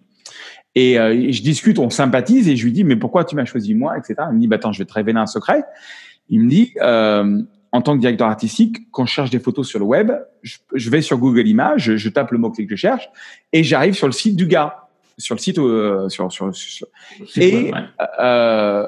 Et 0.75 0.99
euh, 0.99 1.31
je 1.31 1.41
discute, 1.41 1.79
on 1.79 1.89
sympathise 1.89 2.47
et 2.47 2.55
je 2.55 2.63
lui 2.63 2.71
dis, 2.71 2.83
mais 2.83 2.95
pourquoi 2.95 3.25
tu 3.25 3.35
m'as 3.35 3.45
choisi 3.45 3.73
moi, 3.73 3.97
etc. 3.97 4.13
Il 4.29 4.35
me 4.35 4.39
dit, 4.39 4.47
bah, 4.47 4.57
attends, 4.57 4.71
je 4.71 4.77
vais 4.77 4.85
te 4.85 4.93
révéler 4.93 5.17
un 5.17 5.25
secret. 5.25 5.63
Il 6.29 6.41
me 6.41 6.47
dit, 6.47 6.75
euh, 6.79 7.41
en 7.71 7.81
tant 7.81 7.95
que 7.95 8.01
directeur 8.01 8.27
artistique, 8.27 8.87
quand 8.91 9.07
je 9.07 9.13
cherche 9.13 9.31
des 9.31 9.39
photos 9.39 9.67
sur 9.67 9.79
le 9.79 9.85
web, 9.85 10.11
je, 10.43 10.89
vais 10.91 11.01
sur 11.01 11.17
Google 11.17 11.47
Images, 11.47 11.95
je, 11.95 12.09
tape 12.09 12.29
le 12.29 12.37
mot-clé 12.37 12.67
que 12.67 12.75
je 12.75 12.79
cherche 12.79 13.09
et 13.51 13.63
j'arrive 13.63 13.95
sur 13.95 14.05
le 14.05 14.13
site 14.13 14.35
du 14.35 14.45
gars, 14.45 14.89
sur 15.17 15.33
le 15.33 15.39
site, 15.39 15.57
euh, 15.57 16.07
sur, 16.07 16.31
sur, 16.31 16.55
sur, 16.55 16.87
et, 17.35 17.71
euh, 18.19 18.85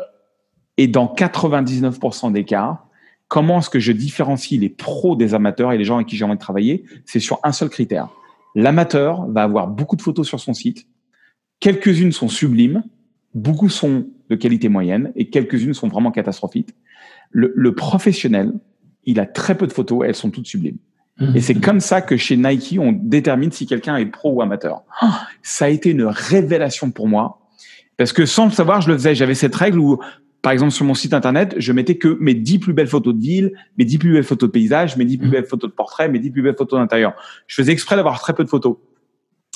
et 0.77 0.87
dans 0.87 1.07
99% 1.07 2.31
des 2.31 2.45
cas, 2.45 2.83
Comment 3.27 3.59
est-ce 3.59 3.69
que 3.69 3.79
je 3.79 3.91
différencie 3.91 4.59
les 4.59 4.69
pros 4.69 5.15
des 5.15 5.33
amateurs 5.33 5.71
et 5.71 5.77
les 5.77 5.83
gens 5.83 5.95
avec 5.95 6.07
qui 6.07 6.15
j'ai 6.15 6.25
envie 6.25 6.35
de 6.35 6.39
travailler? 6.39 6.85
C'est 7.05 7.19
sur 7.19 7.39
un 7.43 7.51
seul 7.51 7.69
critère. 7.69 8.09
L'amateur 8.53 9.25
va 9.27 9.43
avoir 9.43 9.67
beaucoup 9.67 9.95
de 9.95 10.01
photos 10.01 10.27
sur 10.27 10.39
son 10.39 10.53
site. 10.53 10.87
Quelques-unes 11.59 12.11
sont 12.11 12.29
sublimes, 12.29 12.83
beaucoup 13.33 13.69
sont 13.69 14.07
de 14.29 14.35
qualité 14.35 14.69
moyenne 14.69 15.11
et 15.15 15.29
quelques-unes 15.29 15.73
sont 15.73 15.87
vraiment 15.87 16.11
catastrophiques. 16.11 16.75
Le, 17.31 17.75
professionnel, 17.75 18.53
il 19.03 19.19
a 19.19 19.25
très 19.25 19.55
peu 19.55 19.67
de 19.67 19.73
photos, 19.73 20.05
elles 20.05 20.15
sont 20.15 20.29
toutes 20.29 20.47
sublimes. 20.47 20.77
Et 21.33 21.41
c'est 21.41 21.55
comme 21.55 21.79
ça 21.79 22.01
que 22.01 22.17
chez 22.17 22.35
Nike, 22.35 22.77
on 22.79 22.91
détermine 22.91 23.51
si 23.51 23.65
quelqu'un 23.65 23.95
est 23.95 24.05
pro 24.05 24.33
ou 24.33 24.41
amateur. 24.41 24.83
ça 25.41 25.65
a 25.65 25.69
été 25.69 25.89
une 25.89 26.05
révélation 26.05 26.91
pour 26.91 27.07
moi. 27.07 27.39
Parce 27.97 28.11
que 28.11 28.25
sans 28.25 28.45
le 28.45 28.51
savoir, 28.51 28.81
je 28.81 28.89
le 28.89 28.97
faisais. 28.97 29.15
J'avais 29.15 29.35
cette 29.35 29.55
règle 29.55 29.79
où 29.79 29.99
par 30.45 30.51
exemple, 30.51 30.73
sur 30.73 30.85
mon 30.85 30.93
site 30.93 31.15
internet, 31.15 31.55
je 31.57 31.71
mettais 31.71 31.97
que 31.97 32.19
mes 32.21 32.35
10 32.35 32.59
plus 32.59 32.73
belles 32.73 32.85
photos 32.85 33.15
de 33.15 33.19
ville, 33.19 33.53
mes 33.79 33.83
10 33.83 33.97
plus 33.97 34.13
belles 34.13 34.23
photos 34.23 34.47
de 34.47 34.51
paysage, 34.51 34.95
mes 34.95 35.03
10 35.03 35.17
plus 35.17 35.27
mmh. 35.27 35.31
belles 35.31 35.45
photos 35.47 35.71
de 35.71 35.75
portrait, 35.75 36.07
mes 36.07 36.19
10 36.19 36.29
plus 36.29 36.43
belles 36.43 36.55
photos 36.55 36.79
d'intérieur. 36.79 37.15
Je 37.47 37.55
faisais 37.55 37.71
exprès 37.71 37.95
d'avoir 37.95 38.19
très 38.21 38.33
peu 38.33 38.43
de 38.43 38.49
photos. 38.49 38.77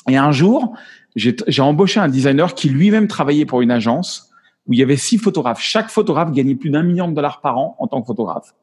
Et 0.08 0.16
un 0.16 0.32
jour, 0.32 0.76
j'ai 1.14 1.62
embauché 1.62 2.00
un 2.00 2.08
designer 2.08 2.56
qui 2.56 2.70
lui-même 2.70 3.06
travaillait 3.06 3.46
pour 3.46 3.60
une 3.60 3.70
agence 3.70 4.32
où 4.66 4.72
il 4.72 4.80
y 4.80 4.82
avait 4.82 4.96
six 4.96 5.18
photographes. 5.18 5.60
Chaque 5.60 5.90
photographe 5.90 6.32
gagnait 6.32 6.56
plus 6.56 6.70
d'un 6.70 6.82
million 6.82 7.06
de 7.06 7.14
dollars 7.14 7.40
par 7.40 7.56
an 7.56 7.76
en 7.78 7.86
tant 7.86 8.00
que 8.00 8.08
photographe. 8.08 8.56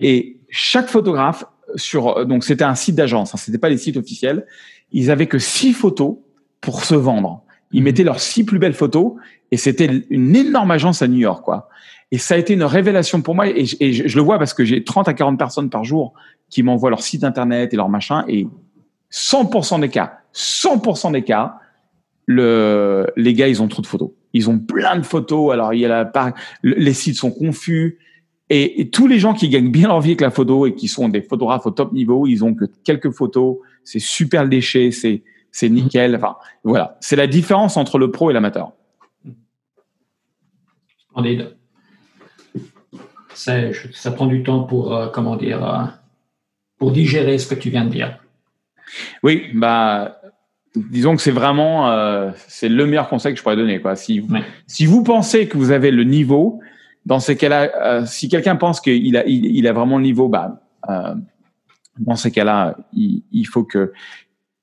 Et 0.00 0.40
chaque 0.48 0.88
photographe 0.88 1.44
sur 1.76 2.24
donc 2.24 2.44
c'était 2.44 2.64
un 2.64 2.76
site 2.76 2.94
d'agence, 2.94 3.34
hein, 3.34 3.36
c'était 3.36 3.58
pas 3.58 3.68
les 3.68 3.76
sites 3.76 3.98
officiels. 3.98 4.46
Ils 4.90 5.10
avaient 5.10 5.26
que 5.26 5.38
six 5.38 5.74
photos 5.74 6.16
pour 6.62 6.82
se 6.86 6.94
vendre. 6.94 7.44
Ils 7.72 7.82
mettaient 7.82 8.04
leurs 8.04 8.20
six 8.20 8.44
plus 8.44 8.58
belles 8.58 8.74
photos 8.74 9.12
et 9.50 9.56
c'était 9.56 10.04
une 10.10 10.34
énorme 10.34 10.70
agence 10.70 11.02
à 11.02 11.08
New 11.08 11.18
York, 11.18 11.44
quoi. 11.44 11.68
Et 12.10 12.18
ça 12.18 12.34
a 12.34 12.38
été 12.38 12.54
une 12.54 12.62
révélation 12.62 13.20
pour 13.20 13.34
moi. 13.34 13.48
Et, 13.48 13.66
je, 13.66 14.16
le 14.16 14.22
vois 14.22 14.38
parce 14.38 14.54
que 14.54 14.64
j'ai 14.64 14.82
30 14.82 15.08
à 15.08 15.14
40 15.14 15.38
personnes 15.38 15.68
par 15.68 15.84
jour 15.84 16.14
qui 16.48 16.62
m'envoient 16.62 16.90
leur 16.90 17.02
site 17.02 17.22
internet 17.22 17.74
et 17.74 17.76
leur 17.76 17.88
machin. 17.88 18.24
Et 18.28 18.46
100% 19.12 19.80
des 19.80 19.90
cas, 19.90 20.20
100% 20.34 21.12
des 21.12 21.22
cas, 21.22 21.56
le, 22.24 23.06
les 23.16 23.34
gars, 23.34 23.48
ils 23.48 23.62
ont 23.62 23.68
trop 23.68 23.82
de 23.82 23.86
photos. 23.86 24.10
Ils 24.32 24.48
ont 24.48 24.58
plein 24.58 24.96
de 24.96 25.04
photos. 25.04 25.52
Alors, 25.52 25.74
il 25.74 25.80
y 25.80 25.84
a 25.84 25.88
la, 25.88 26.34
les 26.62 26.92
sites 26.94 27.16
sont 27.16 27.30
confus. 27.30 27.98
Et, 28.50 28.88
tous 28.90 29.06
les 29.06 29.18
gens 29.18 29.34
qui 29.34 29.50
gagnent 29.50 29.70
bien 29.70 29.88
leur 29.88 30.00
vie 30.00 30.10
avec 30.10 30.22
la 30.22 30.30
photo 30.30 30.66
et 30.66 30.74
qui 30.74 30.88
sont 30.88 31.10
des 31.10 31.20
photographes 31.20 31.66
au 31.66 31.70
top 31.70 31.92
niveau, 31.92 32.26
ils 32.26 32.42
ont 32.42 32.54
que 32.54 32.64
quelques 32.84 33.10
photos. 33.10 33.58
C'est 33.84 33.98
super 33.98 34.44
léché, 34.44 34.90
c'est, 34.92 35.22
c'est 35.52 35.68
nickel. 35.68 36.16
Enfin, 36.16 36.36
voilà. 36.64 36.96
C'est 37.00 37.16
la 37.16 37.26
différence 37.26 37.76
entre 37.76 37.98
le 37.98 38.10
pro 38.10 38.30
et 38.30 38.32
l'amateur. 38.32 38.72
Ça 43.34 44.10
prend 44.14 44.26
du 44.26 44.42
temps 44.42 44.64
pour, 44.64 44.94
euh, 44.94 45.08
comment 45.08 45.36
dire, 45.36 45.64
euh, 45.64 45.84
pour 46.78 46.92
digérer 46.92 47.38
ce 47.38 47.52
que 47.52 47.54
tu 47.54 47.70
viens 47.70 47.84
de 47.84 47.90
dire. 47.90 48.18
Oui, 49.22 49.50
bah, 49.54 50.20
disons 50.74 51.16
que 51.16 51.22
c'est 51.22 51.32
vraiment, 51.32 51.90
euh, 51.90 52.30
c'est 52.36 52.68
le 52.68 52.86
meilleur 52.86 53.08
conseil 53.08 53.32
que 53.32 53.38
je 53.38 53.42
pourrais 53.42 53.56
donner. 53.56 53.80
Quoi. 53.80 53.96
Si, 53.96 54.26
si 54.66 54.86
vous 54.86 55.02
pensez 55.02 55.48
que 55.48 55.56
vous 55.56 55.70
avez 55.70 55.90
le 55.90 56.04
niveau, 56.04 56.60
dans 57.04 57.20
ces 57.20 57.36
cas-là, 57.36 58.06
si 58.06 58.28
quelqu'un 58.28 58.56
pense 58.56 58.80
qu'il 58.80 59.16
a, 59.16 59.24
il, 59.26 59.66
a 59.66 59.72
vraiment 59.72 59.96
le 59.96 60.04
niveau, 60.04 60.28
bah, 60.28 60.60
dans 61.98 62.16
ces 62.16 62.30
cas-là, 62.30 62.76
il, 62.92 63.22
il, 63.32 63.44
faut 63.46 63.64
que 63.64 63.92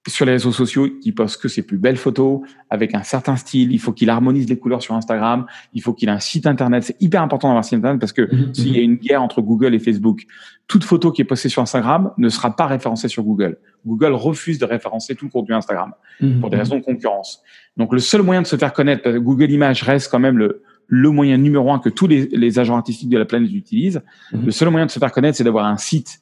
sur 0.07 0.25
les 0.25 0.33
réseaux 0.33 0.51
sociaux, 0.51 0.87
il 1.03 1.15
poste 1.15 1.41
que 1.41 1.47
ses 1.47 1.63
plus 1.63 1.77
belles 1.77 1.97
photos 1.97 2.41
avec 2.69 2.93
un 2.93 3.01
certain 3.01 3.35
style. 3.35 3.71
Il 3.71 3.79
faut 3.79 3.91
qu'il 3.91 4.09
harmonise 4.09 4.47
les 4.47 4.57
couleurs 4.57 4.83
sur 4.83 4.93
Instagram. 4.93 5.45
Il 5.73 5.81
faut 5.81 5.93
qu'il 5.93 6.09
ait 6.09 6.11
un 6.11 6.19
site 6.19 6.45
internet. 6.45 6.83
C'est 6.83 7.01
hyper 7.01 7.23
important 7.23 7.47
d'avoir 7.47 7.59
un 7.59 7.63
site 7.63 7.79
internet 7.79 7.99
parce 7.99 8.13
que 8.13 8.21
mhm, 8.21 8.53
s'il 8.53 8.75
y 8.75 8.77
a 8.77 8.83
mhm. 8.83 8.91
une 8.91 8.95
guerre 8.97 9.23
entre 9.23 9.41
Google 9.41 9.73
et 9.73 9.79
Facebook, 9.79 10.25
toute 10.67 10.83
photo 10.83 11.11
qui 11.11 11.21
est 11.21 11.25
postée 11.25 11.49
sur 11.49 11.61
Instagram 11.61 12.11
ne 12.17 12.29
sera 12.29 12.55
pas 12.55 12.67
référencée 12.67 13.07
sur 13.07 13.23
Google. 13.23 13.57
Google 13.85 14.13
refuse 14.13 14.59
de 14.59 14.65
référencer 14.65 15.15
tout 15.15 15.25
le 15.25 15.31
contenu 15.31 15.55
Instagram 15.55 15.93
mhm, 16.21 16.39
pour 16.39 16.51
des 16.51 16.57
raisons 16.57 16.77
de 16.77 16.83
concurrence. 16.83 17.41
Donc 17.75 17.91
le 17.91 17.99
seul 17.99 18.21
moyen 18.21 18.43
de 18.43 18.47
se 18.47 18.57
faire 18.57 18.73
connaître, 18.73 19.09
Google 19.17 19.49
Images 19.49 19.81
reste 19.81 20.11
quand 20.11 20.19
même 20.19 20.37
le, 20.37 20.61
le 20.87 21.09
moyen 21.09 21.37
numéro 21.37 21.71
un 21.71 21.79
que 21.79 21.89
tous 21.89 22.07
les, 22.07 22.27
les 22.27 22.59
agents 22.59 22.75
artistiques 22.75 23.09
de 23.09 23.17
la 23.17 23.25
planète 23.25 23.51
utilisent. 23.51 24.03
Le 24.31 24.51
seul 24.51 24.69
moyen 24.69 24.85
de 24.85 24.91
se 24.91 24.99
faire 24.99 25.11
connaître, 25.11 25.37
c'est 25.37 25.43
d'avoir 25.43 25.65
un 25.65 25.77
site 25.77 26.19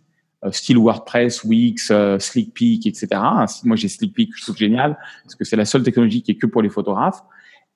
style 0.52 0.78
WordPress, 0.78 1.44
Wix, 1.44 1.90
euh, 1.92 2.20
SlickPeak, 2.20 2.86
etc. 2.88 3.08
Moi, 3.64 3.76
j'ai 3.76 3.88
SlickPeak, 3.88 4.32
je 4.36 4.44
trouve 4.44 4.58
génial 4.58 4.98
parce 5.24 5.36
que 5.36 5.44
c'est 5.44 5.56
la 5.56 5.66
seule 5.66 5.84
technologie 5.84 6.22
qui 6.22 6.32
est 6.32 6.36
que 6.36 6.48
pour 6.48 6.62
les 6.62 6.70
photographes 6.70 7.24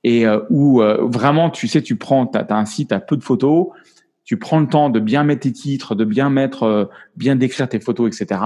et 0.04 0.28
euh, 0.28 0.40
où 0.50 0.82
vraiment, 1.02 1.50
tu 1.50 1.68
sais, 1.68 1.82
tu 1.82 1.96
prends, 1.96 2.28
tu 2.28 2.38
as, 2.38 2.46
un 2.50 2.66
site 2.66 2.92
à 2.92 3.00
peu 3.00 3.18
de 3.18 3.24
photos, 3.24 3.68
tu 4.24 4.38
prends 4.38 4.60
le 4.60 4.68
temps 4.68 4.90
de 4.90 5.00
bien 5.00 5.24
mettre 5.24 5.42
tes 5.42 5.52
titres, 5.52 5.96
de 5.96 6.06
bien 6.06 6.30
mettre, 6.30 6.90
bien 7.16 7.36
décrire 7.36 7.70
tes 7.70 7.80
photos, 7.80 8.08
etc. 8.08 8.42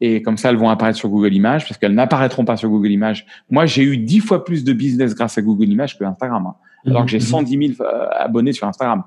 Et 0.00 0.20
comme 0.20 0.36
ça, 0.36 0.50
elles 0.50 0.56
vont 0.56 0.68
apparaître 0.68 0.98
sur 0.98 1.08
Google 1.08 1.32
Images 1.32 1.66
parce 1.68 1.78
qu'elles 1.78 1.94
n'apparaîtront 1.94 2.44
pas 2.44 2.56
sur 2.56 2.68
Google 2.68 2.90
Images. 2.90 3.24
Moi, 3.50 3.66
j'ai 3.66 3.84
eu 3.84 3.98
dix 3.98 4.18
fois 4.18 4.44
plus 4.44 4.64
de 4.64 4.72
business 4.72 5.14
grâce 5.14 5.38
à 5.38 5.42
Google 5.42 5.66
Images 5.66 5.96
que 5.96 6.02
Instagram. 6.02 6.46
Hein. 6.46 6.54
alors 6.86 7.04
que 7.04 7.10
j'ai 7.10 7.20
110 7.20 7.56
mmh, 7.56 7.60
000 7.60 7.72
mmh. 7.78 7.84
abonnés 8.18 8.52
sur 8.52 8.66
Instagram. 8.66 9.04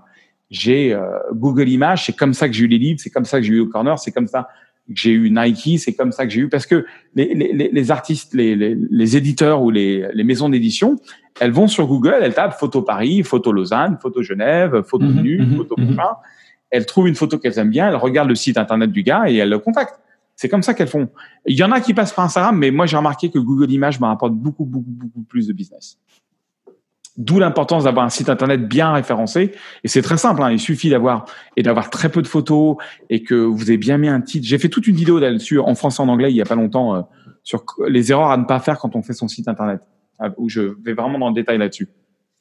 J'ai 0.49 0.93
euh, 0.93 1.01
Google 1.33 1.69
Images, 1.69 2.05
c'est 2.05 2.15
comme 2.15 2.33
ça 2.33 2.47
que 2.47 2.53
j'ai 2.53 2.65
eu 2.65 2.67
les 2.67 2.77
livres, 2.77 2.99
c'est 3.01 3.09
comme 3.09 3.25
ça 3.25 3.39
que 3.39 3.45
j'ai 3.45 3.53
eu 3.53 3.59
au 3.59 3.67
corner, 3.67 3.97
c'est 3.99 4.11
comme 4.11 4.27
ça 4.27 4.47
que 4.87 4.93
j'ai 4.93 5.11
eu 5.11 5.31
Nike, 5.31 5.79
c'est 5.79 5.93
comme 5.93 6.11
ça 6.11 6.25
que 6.25 6.31
j'ai 6.31 6.41
eu 6.41 6.49
parce 6.49 6.67
que 6.67 6.85
les, 7.15 7.33
les, 7.33 7.69
les 7.71 7.91
artistes, 7.91 8.33
les, 8.33 8.55
les, 8.55 8.75
les, 8.75 9.17
éditeurs 9.17 9.63
ou 9.63 9.71
les, 9.71 10.07
les 10.13 10.23
maisons 10.23 10.49
d'édition, 10.49 10.97
elles 11.39 11.51
vont 11.51 11.67
sur 11.67 11.87
Google, 11.87 12.17
elles 12.21 12.33
tapent 12.33 12.59
photo 12.59 12.81
Paris, 12.81 13.23
photo 13.23 13.51
Lausanne, 13.51 13.97
photo 14.01 14.21
Genève, 14.21 14.83
photo 14.83 15.05
Mhm, 15.05 15.21
nu, 15.21 15.41
mhm, 15.41 15.57
photo 15.57 15.75
machin. 15.77 16.15
Elles 16.69 16.85
trouvent 16.85 17.07
une 17.07 17.15
photo 17.15 17.37
qu'elles 17.37 17.57
aiment 17.57 17.69
bien, 17.69 17.89
elles 17.89 17.95
regardent 17.95 18.29
le 18.29 18.35
site 18.35 18.57
internet 18.57 18.91
du 18.91 19.03
gars 19.03 19.29
et 19.29 19.35
elles 19.35 19.49
le 19.49 19.59
contactent. 19.59 19.99
C'est 20.35 20.49
comme 20.49 20.63
ça 20.63 20.73
qu'elles 20.73 20.89
font. 20.89 21.09
Il 21.45 21.55
y 21.55 21.63
en 21.63 21.71
a 21.71 21.79
qui 21.79 21.93
passent 21.93 22.11
par 22.13 22.25
Instagram, 22.25 22.57
mais 22.57 22.69
moi 22.71 22.85
j'ai 22.85 22.97
remarqué 22.97 23.29
que 23.29 23.39
Google 23.39 23.71
Images 23.71 23.99
me 23.99 24.05
rapporte 24.05 24.33
beaucoup, 24.33 24.65
beaucoup, 24.65 24.91
beaucoup 24.91 25.23
plus 25.23 25.47
de 25.47 25.53
business. 25.53 25.97
D'où 27.17 27.39
l'importance 27.39 27.85
d'avoir 27.85 28.05
un 28.05 28.09
site 28.09 28.29
internet 28.29 28.67
bien 28.67 28.91
référencé. 28.91 29.53
Et 29.83 29.87
c'est 29.87 30.01
très 30.01 30.17
simple, 30.17 30.43
hein, 30.43 30.51
il 30.51 30.59
suffit 30.59 30.89
d'avoir 30.89 31.25
et 31.55 31.63
d'avoir 31.63 31.89
très 31.89 32.09
peu 32.09 32.21
de 32.21 32.27
photos 32.27 32.75
et 33.09 33.23
que 33.23 33.35
vous 33.35 33.69
ayez 33.71 33.77
bien 33.77 33.97
mis 33.97 34.09
un 34.09 34.19
titre. 34.19 34.45
J'ai 34.45 34.57
fait 34.57 34.67
toute 34.67 34.85
une 34.87 34.95
vidéo 34.97 35.17
là-dessus 35.19 35.59
en 35.59 35.75
français 35.75 36.01
en 36.01 36.09
anglais 36.09 36.29
il 36.29 36.35
y 36.35 36.41
a 36.41 36.45
pas 36.45 36.55
longtemps 36.55 36.95
euh, 36.95 37.01
sur 37.43 37.63
les 37.87 38.11
erreurs 38.11 38.31
à 38.31 38.37
ne 38.37 38.43
pas 38.43 38.59
faire 38.59 38.79
quand 38.79 38.95
on 38.97 39.01
fait 39.01 39.13
son 39.13 39.29
site 39.29 39.47
internet, 39.47 39.79
euh, 40.21 40.29
où 40.37 40.49
je 40.49 40.75
vais 40.83 40.93
vraiment 40.93 41.17
dans 41.17 41.29
le 41.29 41.33
détail 41.33 41.57
là-dessus. 41.57 41.87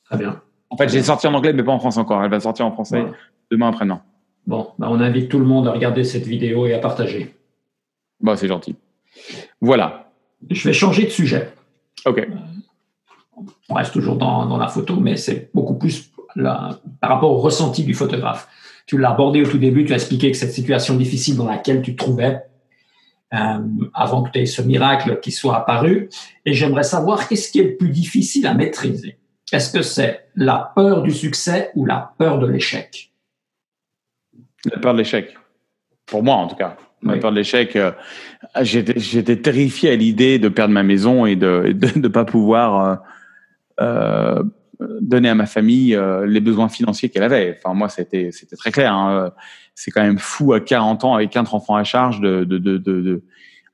Très 0.07 0.19
bien. 0.19 0.41
En 0.71 0.77
fait, 0.77 0.89
j'ai 0.89 1.03
sorti 1.05 1.29
en 1.29 1.35
anglais, 1.35 1.53
mais 1.53 1.63
pas 1.63 1.71
en 1.73 1.79
français 1.79 2.01
encore. 2.01 2.25
Elle 2.25 2.31
va 2.31 2.41
sortir 2.41 2.67
en 2.67 2.73
français 2.73 3.01
Voilà. 3.01 3.17
demain 3.53 3.69
après-demain. 3.69 4.03
Bon, 4.47 4.71
bah, 4.79 4.89
on 4.91 4.99
invite 5.01 5.29
tout 5.29 5.39
le 5.39 5.45
monde 5.45 5.69
à 5.69 5.73
regarder 5.73 6.03
cette 6.03 6.27
vidéo 6.27 6.67
et 6.67 6.75
à 6.75 6.79
partager. 6.79 7.33
Bon, 8.21 8.35
c'est 8.35 8.49
gentil. 8.49 8.75
Voilà. 9.61 10.11
Je 10.51 10.67
vais 10.69 10.75
changer 10.75 11.05
de 11.05 11.11
sujet. 11.11 11.53
Ok. 12.07 12.27
On 13.69 13.75
reste 13.75 13.93
toujours 13.93 14.17
dans, 14.17 14.47
dans 14.47 14.57
la 14.59 14.69
photo, 14.69 14.97
mais 14.97 15.17
c'est 15.17 15.51
beaucoup 15.55 15.75
plus 15.75 16.11
la- 16.37 16.79
par 17.01 17.11
rapport 17.11 17.31
au 17.33 17.39
ressenti 17.39 17.85
du 17.85 17.95
photographe. 17.95 18.49
Tu 18.87 18.99
l'as 18.99 19.11
abordé 19.11 19.43
au 19.43 19.49
tout 19.49 19.59
début, 19.59 19.85
tu 19.85 19.93
as 19.93 19.97
expliqué 19.97 20.31
que 20.31 20.37
cette 20.37 20.53
situation 20.53 20.95
difficile 20.97 21.37
dans 21.37 21.47
laquelle 21.47 21.83
tu 21.83 21.97
te 21.97 22.03
trouvais, 22.05 22.43
euh, 23.33 23.59
avant 23.95 24.23
que 24.23 24.31
tu 24.31 24.41
aies 24.41 24.47
ce 24.47 24.63
miracle 24.63 25.21
qui 25.21 25.33
soit 25.33 25.57
apparu, 25.57 26.09
et 26.45 26.53
j'aimerais 26.53 26.83
savoir 26.83 27.27
qu'est-ce 27.27 27.51
qui 27.51 27.61
est 27.61 27.65
le 27.65 27.77
plus 27.77 27.91
difficile 27.91 28.47
à 28.47 28.55
maîtriser? 28.55 29.19
Est-ce 29.53 29.73
que 29.73 29.83
c'est 29.83 30.27
la 30.37 30.73
peur 30.75 31.03
du 31.03 31.13
succès 31.13 31.71
ou 31.75 31.87
la 31.87 32.15
peur 32.19 32.39
de 32.39 32.47
l'échec? 32.47 33.13
La 34.71 34.79
peur 34.79 34.93
de 34.95 34.99
l'échec. 34.99 35.35
Pour 36.07 36.23
moi, 36.23 36.37
en 36.37 36.47
tout 36.49 36.57
cas. 36.57 36.77
La 37.03 37.19
peur 37.19 37.31
de 37.33 37.37
l'échec. 37.37 37.77
euh, 37.77 37.93
J'étais 38.63 39.37
terrifié 39.37 39.91
à 39.91 39.97
l'idée 39.97 40.39
de 40.39 40.49
perdre 40.49 40.73
ma 40.73 40.83
maison 40.83 41.27
et 41.27 41.37
de 41.37 41.77
ne 41.99 42.09
pas 42.09 42.25
pouvoir 42.25 42.87
euh, 42.87 42.97
donner 45.01 45.29
à 45.29 45.35
ma 45.35 45.47
famille 45.47 45.95
euh, 45.95 46.27
les 46.27 46.41
besoins 46.41 46.69
financiers 46.69 47.09
qu'elle 47.09 47.23
avait. 47.23 47.59
Enfin, 47.59 47.75
moi, 47.75 47.89
c'était 47.89 48.31
c'était 48.33 48.57
très 48.57 48.73
clair. 48.73 48.93
hein. 48.93 49.33
C'est 49.75 49.91
quand 49.91 50.03
même 50.03 50.19
fou 50.19 50.53
à 50.53 50.61
40 50.61 51.05
ans 51.05 51.15
avec 51.15 51.31
quatre 51.31 51.55
enfants 51.55 51.75
à 51.77 51.85
charge 51.85 52.21
de, 52.21 52.45
de, 52.45 52.59
de, 52.59 52.79
de, 52.79 53.01
de- 53.01 53.23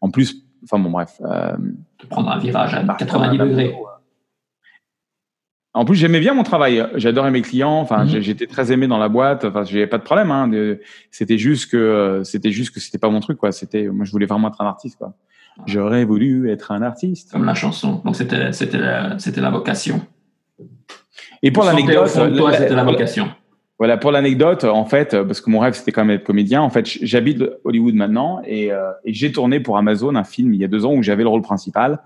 en 0.00 0.10
plus. 0.10 0.44
Enfin 0.64 0.78
bon, 0.78 0.90
bref. 0.90 1.20
euh, 1.22 1.56
De 2.02 2.06
prendre 2.06 2.30
un 2.30 2.38
virage 2.38 2.74
à 2.74 2.82
Bah, 2.82 2.96
90 2.98 3.38
degrés 3.38 3.74
En 5.72 5.84
plus, 5.84 5.94
j'aimais 5.94 6.20
bien 6.20 6.34
mon 6.34 6.42
travail. 6.42 6.84
J'adorais 6.96 7.30
mes 7.30 7.42
clients. 7.42 7.78
Enfin, 7.80 8.04
Mhm. 8.04 8.20
j'étais 8.20 8.46
très 8.46 8.72
aimé 8.72 8.86
dans 8.88 8.98
la 8.98 9.08
boîte. 9.08 9.44
Enfin, 9.44 9.62
j'avais 9.64 9.86
pas 9.86 9.98
de 9.98 10.02
problème. 10.02 10.30
Hein. 10.30 10.50
C'était 11.10 11.38
juste 11.38 11.70
que 11.70 11.76
euh, 11.76 12.24
c'était 12.24 12.50
juste 12.50 12.74
que 12.74 12.80
c'était 12.80 12.98
pas 12.98 13.08
mon 13.10 13.20
truc, 13.20 13.38
quoi. 13.38 13.52
C'était, 13.52 13.86
moi, 13.88 14.04
je 14.04 14.10
voulais 14.10 14.26
vraiment 14.26 14.48
être 14.48 14.60
un 14.60 14.66
artiste, 14.66 14.98
quoi. 14.98 15.14
J'aurais 15.66 16.04
voulu 16.04 16.50
être 16.50 16.72
un 16.72 16.82
artiste. 16.82 17.32
comme 17.32 17.44
la 17.44 17.54
chanson. 17.54 18.00
Donc 18.04 18.16
c'était 18.16 18.52
c'était 18.52 18.78
la, 18.78 19.18
c'était 19.18 19.40
la 19.40 19.50
vocation. 19.50 20.00
Et 21.42 21.50
pour 21.50 21.64
l'anecdote, 21.64 22.08
c'était 22.08 22.74
la 22.74 22.84
vocation. 22.84 23.28
voilà, 23.78 23.96
pour 23.96 24.12
l'anecdote, 24.12 24.64
en 24.64 24.84
fait, 24.84 25.16
parce 25.22 25.40
que 25.40 25.50
mon 25.50 25.58
rêve 25.58 25.74
c'était 25.74 25.92
quand 25.92 26.04
même 26.04 26.16
être 26.16 26.24
comédien. 26.24 26.60
En 26.60 26.70
fait, 26.70 26.86
j'habite 26.86 27.42
Hollywood 27.64 27.94
maintenant 27.94 28.42
et, 28.44 28.72
euh, 28.72 28.90
et 29.04 29.14
j'ai 29.14 29.32
tourné 29.32 29.60
pour 29.60 29.78
Amazon 29.78 30.14
un 30.16 30.24
film 30.24 30.52
il 30.52 30.60
y 30.60 30.64
a 30.64 30.68
deux 30.68 30.84
ans 30.84 30.92
où 30.94 31.02
j'avais 31.02 31.22
le 31.22 31.28
rôle 31.28 31.42
principal. 31.42 32.00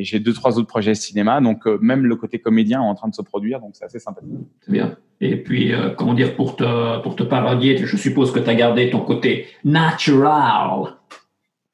Et 0.00 0.04
j'ai 0.04 0.20
deux 0.20 0.32
trois 0.32 0.58
autres 0.58 0.68
projets 0.68 0.94
cinéma, 0.94 1.40
donc 1.40 1.66
euh, 1.66 1.76
même 1.82 2.06
le 2.06 2.14
côté 2.14 2.38
comédien 2.38 2.80
est 2.80 2.86
en 2.86 2.94
train 2.94 3.08
de 3.08 3.14
se 3.16 3.20
produire, 3.22 3.58
donc 3.58 3.70
c'est 3.72 3.84
assez 3.84 3.98
sympathique. 3.98 4.30
C'est 4.60 4.70
bien. 4.70 4.96
Et 5.20 5.36
puis, 5.36 5.74
euh, 5.74 5.90
comment 5.90 6.14
dire, 6.14 6.36
pour 6.36 6.54
te, 6.54 7.02
pour 7.02 7.16
te 7.16 7.24
parodier, 7.24 7.76
je 7.76 7.96
suppose 7.96 8.30
que 8.30 8.38
tu 8.38 8.48
as 8.48 8.54
gardé 8.54 8.90
ton 8.90 9.00
côté 9.00 9.46
natural. 9.64 10.97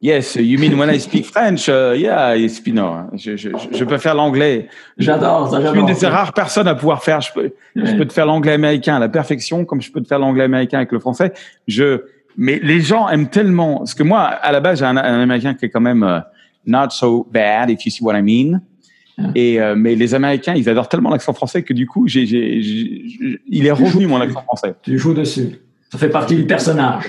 Yes, 0.06 0.36
you 0.36 0.58
mean 0.58 0.76
when 0.78 0.90
I 0.90 0.98
speak 0.98 1.24
French? 1.24 1.66
Uh, 1.66 1.94
yeah, 1.96 2.34
I 2.36 2.46
speak, 2.48 2.74
no, 2.74 3.06
je, 3.14 3.38
je, 3.38 3.48
je- 3.48 3.78
je 3.78 3.84
peux 3.84 3.96
faire 3.96 4.14
l'anglais. 4.14 4.68
J'adore 4.98 5.48
ça, 5.50 5.56
Je 5.56 5.62
suis 5.62 5.74
j'adore. 5.74 5.88
une 5.88 5.94
des 5.98 6.06
rares 6.06 6.34
personnes 6.34 6.68
à 6.68 6.74
pouvoir 6.74 7.02
faire. 7.02 7.22
Je 7.22 7.32
peux, 7.32 7.54
je 7.74 7.96
peux 7.96 8.04
te 8.04 8.12
faire 8.12 8.26
l'anglais 8.26 8.52
américain 8.52 8.96
à 8.96 8.98
la 8.98 9.08
perfection, 9.08 9.64
comme 9.64 9.80
je 9.80 9.90
peux 9.90 10.02
te 10.02 10.06
faire 10.06 10.18
l'anglais 10.18 10.44
américain 10.44 10.76
avec 10.76 10.92
le 10.92 10.98
français. 10.98 11.32
Je, 11.66 12.02
mais 12.36 12.60
les 12.62 12.82
gens 12.82 13.08
aiment 13.08 13.28
tellement, 13.30 13.78
parce 13.78 13.94
que 13.94 14.02
moi, 14.02 14.20
à 14.24 14.52
la 14.52 14.60
base, 14.60 14.80
j'ai 14.80 14.84
un, 14.84 14.94
un 14.98 15.20
américain 15.22 15.54
qui 15.54 15.64
est 15.64 15.70
quand 15.70 15.80
même 15.80 16.02
euh, 16.02 16.20
not 16.66 16.90
so 16.90 17.26
bad, 17.32 17.70
if 17.70 17.86
you 17.86 17.90
see 17.90 18.04
what 18.04 18.14
I 18.14 18.20
mean. 18.22 18.60
Yeah. 19.16 19.30
Et 19.36 19.60
euh, 19.62 19.74
mais 19.74 19.94
les 19.94 20.12
Américains, 20.14 20.52
ils 20.54 20.68
adorent 20.68 20.88
tellement 20.90 21.08
l'accent 21.10 21.32
français 21.32 21.62
que 21.62 21.72
du 21.72 21.86
coup, 21.86 22.08
j'ai- 22.08 22.24
il 23.48 23.66
est 23.66 23.70
revenu 23.70 24.06
mon 24.06 24.20
accent 24.20 24.42
français. 24.42 24.74
Tu 24.82 24.98
joues 24.98 25.14
dessus. 25.14 25.60
Ça 25.90 25.96
fait 25.96 26.10
partie 26.10 26.36
du 26.36 26.44
personnage. 26.44 27.04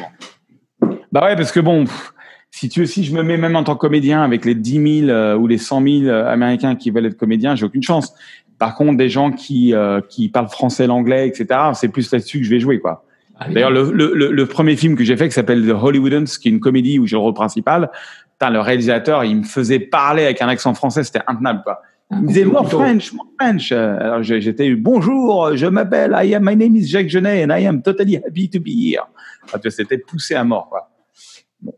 Bah 1.12 1.26
ouais, 1.26 1.36
parce 1.36 1.52
que 1.52 1.60
bon, 1.60 1.84
pff, 1.86 2.14
si 2.56 2.70
tu 2.70 2.88
si 2.88 3.03
je 3.03 3.14
me 3.14 3.22
mets 3.22 3.36
même 3.36 3.58
en 3.58 3.66
tant 3.66 3.76
que 3.76 3.82
comédien 3.82 4.22
avec 4.24 4.45
les 4.45 4.56
10 4.56 5.01
000 5.01 5.10
euh, 5.10 5.36
ou 5.36 5.45
les 5.45 5.58
100 5.58 5.84
000 5.84 5.93
euh, 6.06 6.26
Américains 6.26 6.78
qui 6.78 6.89
veulent 6.89 7.08
être 7.08 7.18
comédiens, 7.18 7.53
j'ai 7.58 7.66
aucune 7.66 7.84
chance. 7.84 8.14
Par 8.60 8.76
contre, 8.76 8.95
des 8.95 9.10
gens 9.10 9.32
qui 9.32 9.74
euh, 9.74 9.99
qui 10.08 10.30
parlent 10.30 10.47
français, 10.47 10.88
l'anglais, 10.88 11.28
etc., 11.28 11.47
c'est 11.74 11.89
plus 11.89 12.10
là-dessus 12.14 12.39
que 12.39 12.45
je 12.45 12.49
vais 12.49 12.62
jouer, 12.62 12.80
quoi. 12.80 13.03
D'ailleurs, 13.49 13.72
le, 13.72 13.91
le, 13.91 14.32
le, 14.32 14.45
premier 14.45 14.78
film 14.78 14.95
que 14.95 15.03
j'ai 15.03 15.18
fait, 15.18 15.28
qui 15.28 15.34
s'appelle 15.34 15.68
The 15.68 15.72
Hollywoodens, 15.72 16.38
qui 16.41 16.47
est 16.47 16.51
une 16.51 16.62
comédie 16.62 16.97
où 16.97 17.06
j'ai 17.06 17.18
le 17.18 17.20
rôle 17.20 17.34
principal, 17.34 17.91
putain, 18.32 18.49
le 18.49 18.62
réalisateur, 18.62 19.26
il 19.26 19.36
me 19.36 19.43
faisait 19.43 19.80
parler 19.80 20.24
avec 20.24 20.41
un 20.41 20.47
accent 20.47 20.74
français, 20.74 21.03
c'était 21.03 21.20
intenable, 21.28 21.60
quoi. 21.66 21.82
Il 22.12 22.22
me 22.22 22.28
disait 22.28 22.45
more 22.45 22.70
French, 22.70 23.12
more 23.12 23.28
French. 23.38 23.74
Euh, 23.74 23.97
Alors 23.99 24.24
j'étais 24.24 24.74
bonjour, 24.76 25.58
je 25.58 25.66
m'appelle, 25.66 26.16
I 26.24 26.36
am, 26.36 26.45
my 26.45 26.56
name 26.56 26.78
is 26.78 26.88
Jacques 26.88 27.10
Genet 27.10 27.43
and 27.43 27.49
I 27.49 27.66
am 27.66 27.82
totally 27.82 28.16
happy 28.16 28.47
to 28.47 28.62
be 28.62 28.70
here. 28.70 29.03
Ah, 29.51 29.60
tu 29.60 29.64
vois, 29.64 29.72
C'était 29.72 29.97
poussé 29.97 30.36
à 30.36 30.45
mort, 30.45 30.70
quoi. 30.70 30.89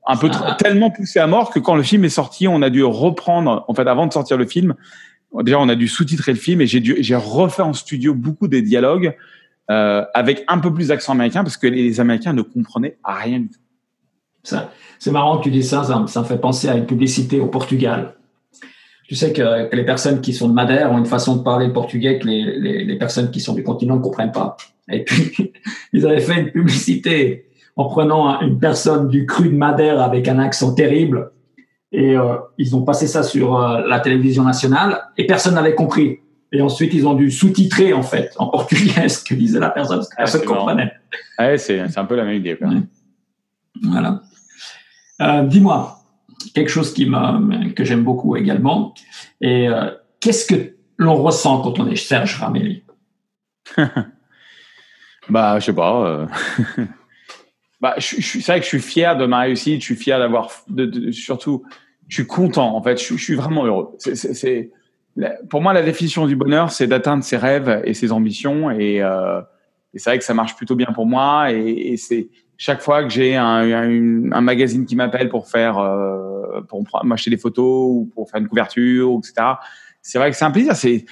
Un 0.05 0.17
peu 0.17 0.29
trop- 0.29 0.45
tellement 0.59 0.89
poussé 0.91 1.19
à 1.19 1.27
mort 1.27 1.51
que 1.51 1.59
quand 1.59 1.75
le 1.75 1.83
film 1.83 2.03
est 2.05 2.09
sorti, 2.09 2.47
on 2.47 2.61
a 2.61 2.69
dû 2.69 2.83
reprendre, 2.83 3.65
en 3.67 3.73
fait, 3.73 3.87
avant 3.87 4.07
de 4.07 4.13
sortir 4.13 4.37
le 4.37 4.45
film, 4.45 4.75
déjà 5.43 5.59
on 5.59 5.69
a 5.69 5.75
dû 5.75 5.87
sous-titrer 5.87 6.31
le 6.33 6.37
film 6.39 6.61
et 6.61 6.67
j'ai 6.67 6.79
dû, 6.79 6.95
j'ai 6.99 7.15
refait 7.15 7.61
en 7.61 7.73
studio 7.73 8.13
beaucoup 8.13 8.47
des 8.47 8.61
dialogues 8.61 9.15
euh, 9.69 10.03
avec 10.13 10.43
un 10.47 10.59
peu 10.59 10.73
plus 10.73 10.87
d'accent 10.89 11.11
américain 11.13 11.43
parce 11.43 11.57
que 11.57 11.67
les 11.67 11.99
Américains 11.99 12.33
ne 12.33 12.41
comprenaient 12.41 12.97
rien 13.03 13.39
du 13.41 13.49
tout. 13.49 13.59
Ça, 14.43 14.71
C'est 14.99 15.11
marrant 15.11 15.37
que 15.39 15.43
tu 15.43 15.51
dis 15.51 15.63
ça, 15.63 15.83
ça, 15.83 15.99
me- 15.99 16.07
ça 16.07 16.21
me 16.21 16.25
fait 16.25 16.37
penser 16.39 16.69
à 16.69 16.75
une 16.75 16.85
publicité 16.85 17.39
au 17.41 17.47
Portugal. 17.47 18.13
Tu 19.09 19.15
sais 19.15 19.31
que, 19.33 19.69
que 19.69 19.75
les 19.75 19.85
personnes 19.85 20.21
qui 20.21 20.33
sont 20.33 20.47
de 20.49 20.53
Madère 20.53 20.91
ont 20.91 20.97
une 20.97 21.05
façon 21.05 21.35
de 21.37 21.41
parler 21.43 21.67
le 21.67 21.73
portugais 21.73 22.19
que 22.19 22.27
les, 22.27 22.59
les, 22.59 22.83
les 22.85 22.97
personnes 22.97 23.29
qui 23.31 23.39
sont 23.41 23.53
du 23.53 23.63
continent 23.63 23.95
ne 23.97 24.01
comprennent 24.01 24.31
pas. 24.33 24.55
Et 24.89 25.03
puis, 25.03 25.53
ils 25.93 26.05
avaient 26.05 26.19
fait 26.21 26.39
une 26.41 26.51
publicité 26.51 27.46
en 27.77 27.85
prenant 27.85 28.41
une 28.41 28.59
personne 28.59 29.07
du 29.07 29.25
cru 29.25 29.49
de 29.49 29.55
Madère 29.55 30.01
avec 30.01 30.27
un 30.27 30.39
accent 30.39 30.73
terrible. 30.73 31.31
Et 31.91 32.17
euh, 32.17 32.35
ils 32.57 32.75
ont 32.75 32.83
passé 32.83 33.07
ça 33.07 33.23
sur 33.23 33.55
euh, 33.57 33.81
la 33.87 33.99
télévision 33.99 34.43
nationale 34.43 35.03
et 35.17 35.25
personne 35.25 35.53
n'avait 35.55 35.75
compris. 35.75 36.19
Et 36.51 36.61
ensuite, 36.61 36.93
ils 36.93 37.07
ont 37.07 37.13
dû 37.13 37.29
sous-titrer, 37.31 37.93
en 37.93 38.01
fait, 38.03 38.33
en 38.37 38.47
portugais 38.47 39.07
ce 39.15 39.23
que 39.23 39.33
disait 39.35 39.59
la 39.59 39.69
personne, 39.69 39.97
parce 39.97 40.09
que 40.09 40.15
Ah, 40.17 40.23
personne 40.23 40.41
marrant. 40.45 40.57
comprenait. 40.65 40.91
Ouais, 41.39 41.57
c'est 41.57 41.97
un 41.97 42.05
peu 42.05 42.15
la 42.15 42.23
même 42.25 42.35
idée. 42.35 42.57
quoi. 42.57 42.67
Ouais. 42.67 42.81
Voilà. 43.83 44.21
Euh, 45.21 45.43
Dis-moi, 45.43 45.97
quelque 46.53 46.69
chose 46.69 46.93
qui 46.93 47.09
que 47.75 47.83
j'aime 47.83 48.03
beaucoup 48.03 48.35
également, 48.35 48.93
et 49.39 49.67
qu'est-ce 50.19 50.45
que 50.45 50.73
l'on 50.97 51.15
ressent 51.15 51.61
quand 51.61 51.79
on 51.79 51.87
est 51.87 51.95
Serge 51.95 52.39
Ramelli 52.39 52.83
Bah, 55.29 55.59
je 55.59 55.65
sais 55.65 55.73
pas. 55.73 56.27
bah, 57.81 57.95
je, 57.97 58.15
je 58.19 58.39
c'est 58.39 58.51
vrai 58.51 58.59
que 58.59 58.63
je 58.63 58.69
suis 58.69 58.79
fier 58.81 59.15
de 59.17 59.25
ma 59.25 59.39
réussite. 59.41 59.81
Je 59.81 59.85
suis 59.85 59.95
fier 59.95 60.17
d'avoir, 60.19 60.49
de, 60.69 60.85
de- 60.85 61.11
surtout, 61.11 61.63
je 62.07 62.15
suis 62.15 62.27
content. 62.27 62.75
En 62.75 62.81
fait, 62.81 62.97
je, 63.01 63.15
suis- 63.15 63.35
vraiment 63.35 63.65
heureux. 63.65 63.95
C'est, 63.99 64.15
c'est, 64.15 64.33
c'est- 64.33 64.71
pour 65.49 65.61
moi, 65.61 65.73
la 65.73 65.81
définition 65.81 66.27
du 66.27 66.35
bonheur, 66.35 66.71
c'est 66.71 66.87
d'atteindre 66.87 67.23
ses 67.23 67.37
rêves 67.37 67.81
et 67.85 67.93
ses 67.93 68.11
ambitions. 68.11 68.69
Et, 68.71 69.01
euh, 69.01 69.41
et 69.93 69.99
c'est 69.99 70.09
vrai 70.11 70.19
que 70.19 70.23
ça 70.25 70.33
marche 70.33 70.55
plutôt 70.55 70.75
bien 70.75 70.91
pour 70.93 71.05
moi. 71.05 71.51
Et, 71.51 71.93
et 71.93 71.97
c'est 71.97 72.29
chaque 72.57 72.81
fois 72.81 73.03
que 73.03 73.09
j'ai 73.09 73.35
un, 73.35 73.45
un, 73.71 74.31
un 74.31 74.41
magazine 74.41 74.85
qui 74.85 74.95
m'appelle 74.95 75.29
pour 75.29 75.47
faire, 75.47 75.77
euh, 75.79 76.61
pour 76.67 76.83
m'acheter 77.03 77.29
des 77.29 77.37
photos 77.37 77.89
ou 77.91 78.11
pour 78.13 78.29
faire 78.29 78.41
une 78.41 78.47
couverture, 78.47 79.19
etc. 79.19 79.33
C'est 80.07 80.19
vrai 80.19 80.31
que 80.31 80.37
c'est 80.37 80.45
un 80.45 80.51
plaisir. 80.51 80.75
C'est 80.75 81.05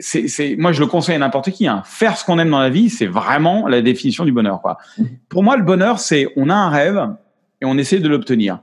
c'est, 0.00 0.28
c'est, 0.28 0.56
moi, 0.56 0.72
je 0.72 0.80
le 0.80 0.86
conseille 0.86 1.16
à 1.16 1.18
n'importe 1.18 1.50
qui. 1.50 1.66
Hein. 1.66 1.82
Faire 1.84 2.16
ce 2.16 2.24
qu'on 2.24 2.38
aime 2.38 2.50
dans 2.50 2.60
la 2.60 2.70
vie, 2.70 2.90
c'est 2.90 3.06
vraiment 3.06 3.66
la 3.66 3.82
définition 3.82 4.24
du 4.24 4.32
bonheur. 4.32 4.60
Quoi. 4.60 4.78
Pour 5.28 5.42
moi, 5.42 5.56
le 5.56 5.64
bonheur, 5.64 5.98
c'est 5.98 6.28
on 6.36 6.48
a 6.48 6.54
un 6.54 6.68
rêve 6.68 7.08
et 7.60 7.64
on 7.64 7.76
essaie 7.76 7.98
de 7.98 8.08
l'obtenir. 8.08 8.60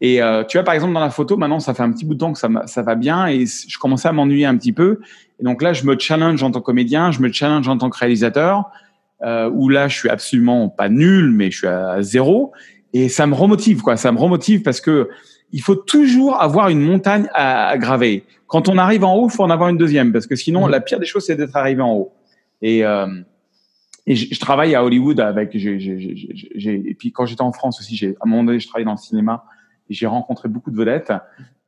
Et 0.00 0.22
euh, 0.22 0.44
tu 0.44 0.56
vois, 0.56 0.64
par 0.64 0.74
exemple, 0.74 0.92
dans 0.92 1.00
la 1.00 1.10
photo, 1.10 1.36
maintenant, 1.36 1.60
ça 1.60 1.74
fait 1.74 1.82
un 1.82 1.92
petit 1.92 2.04
bout 2.04 2.14
de 2.14 2.18
temps 2.18 2.32
que 2.32 2.38
ça, 2.38 2.48
ça 2.66 2.82
va 2.82 2.94
bien 2.96 3.26
et 3.26 3.44
je 3.46 3.78
commençais 3.78 4.08
à 4.08 4.12
m'ennuyer 4.12 4.46
un 4.46 4.56
petit 4.56 4.72
peu. 4.72 5.00
Et 5.40 5.44
donc 5.44 5.62
là, 5.62 5.72
je 5.72 5.84
me 5.84 5.96
challenge 5.98 6.42
en 6.42 6.50
tant 6.50 6.60
que 6.60 6.64
comédien, 6.64 7.10
je 7.12 7.20
me 7.20 7.30
challenge 7.32 7.68
en 7.68 7.78
tant 7.78 7.90
que 7.90 7.98
réalisateur. 7.98 8.70
euh, 9.24 9.50
où 9.52 9.68
là, 9.68 9.88
je 9.88 9.96
suis 9.96 10.08
absolument 10.08 10.68
pas 10.68 10.88
nul, 10.88 11.30
mais 11.30 11.50
je 11.50 11.58
suis 11.58 11.66
à 11.66 12.02
zéro. 12.02 12.52
Et 12.92 13.08
ça 13.08 13.26
me 13.26 13.34
remotive, 13.34 13.80
quoi. 13.80 13.96
Ça 13.96 14.12
me 14.12 14.18
remotive 14.18 14.62
parce 14.62 14.80
que 14.80 15.08
il 15.52 15.60
faut 15.60 15.76
toujours 15.76 16.40
avoir 16.40 16.68
une 16.68 16.80
montagne 16.80 17.28
à, 17.34 17.76
graver. 17.78 18.24
Quand 18.46 18.68
on 18.68 18.78
arrive 18.78 19.04
en 19.04 19.14
haut, 19.14 19.28
il 19.28 19.32
faut 19.32 19.42
en 19.42 19.50
avoir 19.50 19.68
une 19.68 19.78
deuxième, 19.78 20.12
parce 20.12 20.26
que 20.26 20.36
sinon, 20.36 20.66
mmh. 20.66 20.70
la 20.70 20.80
pire 20.80 20.98
des 20.98 21.06
choses, 21.06 21.26
c'est 21.26 21.36
d'être 21.36 21.56
arrivé 21.56 21.82
en 21.82 21.92
haut. 21.92 22.12
Et, 22.62 22.84
euh, 22.84 23.06
et 24.06 24.16
je, 24.16 24.40
travaille 24.40 24.74
à 24.74 24.84
Hollywood 24.84 25.20
avec. 25.20 25.50
J'ai, 25.54 26.74
et 26.74 26.94
puis 26.94 27.12
quand 27.12 27.26
j'étais 27.26 27.42
en 27.42 27.52
France 27.52 27.80
aussi, 27.80 27.96
j'ai 27.96 28.08
à 28.20 28.26
un 28.26 28.28
moment 28.28 28.44
donné, 28.44 28.58
je 28.58 28.66
travaillais 28.66 28.84
dans 28.84 28.92
le 28.92 28.98
cinéma 28.98 29.44
et 29.88 29.94
j'ai 29.94 30.06
rencontré 30.06 30.48
beaucoup 30.48 30.70
de 30.70 30.76
vedettes. 30.76 31.12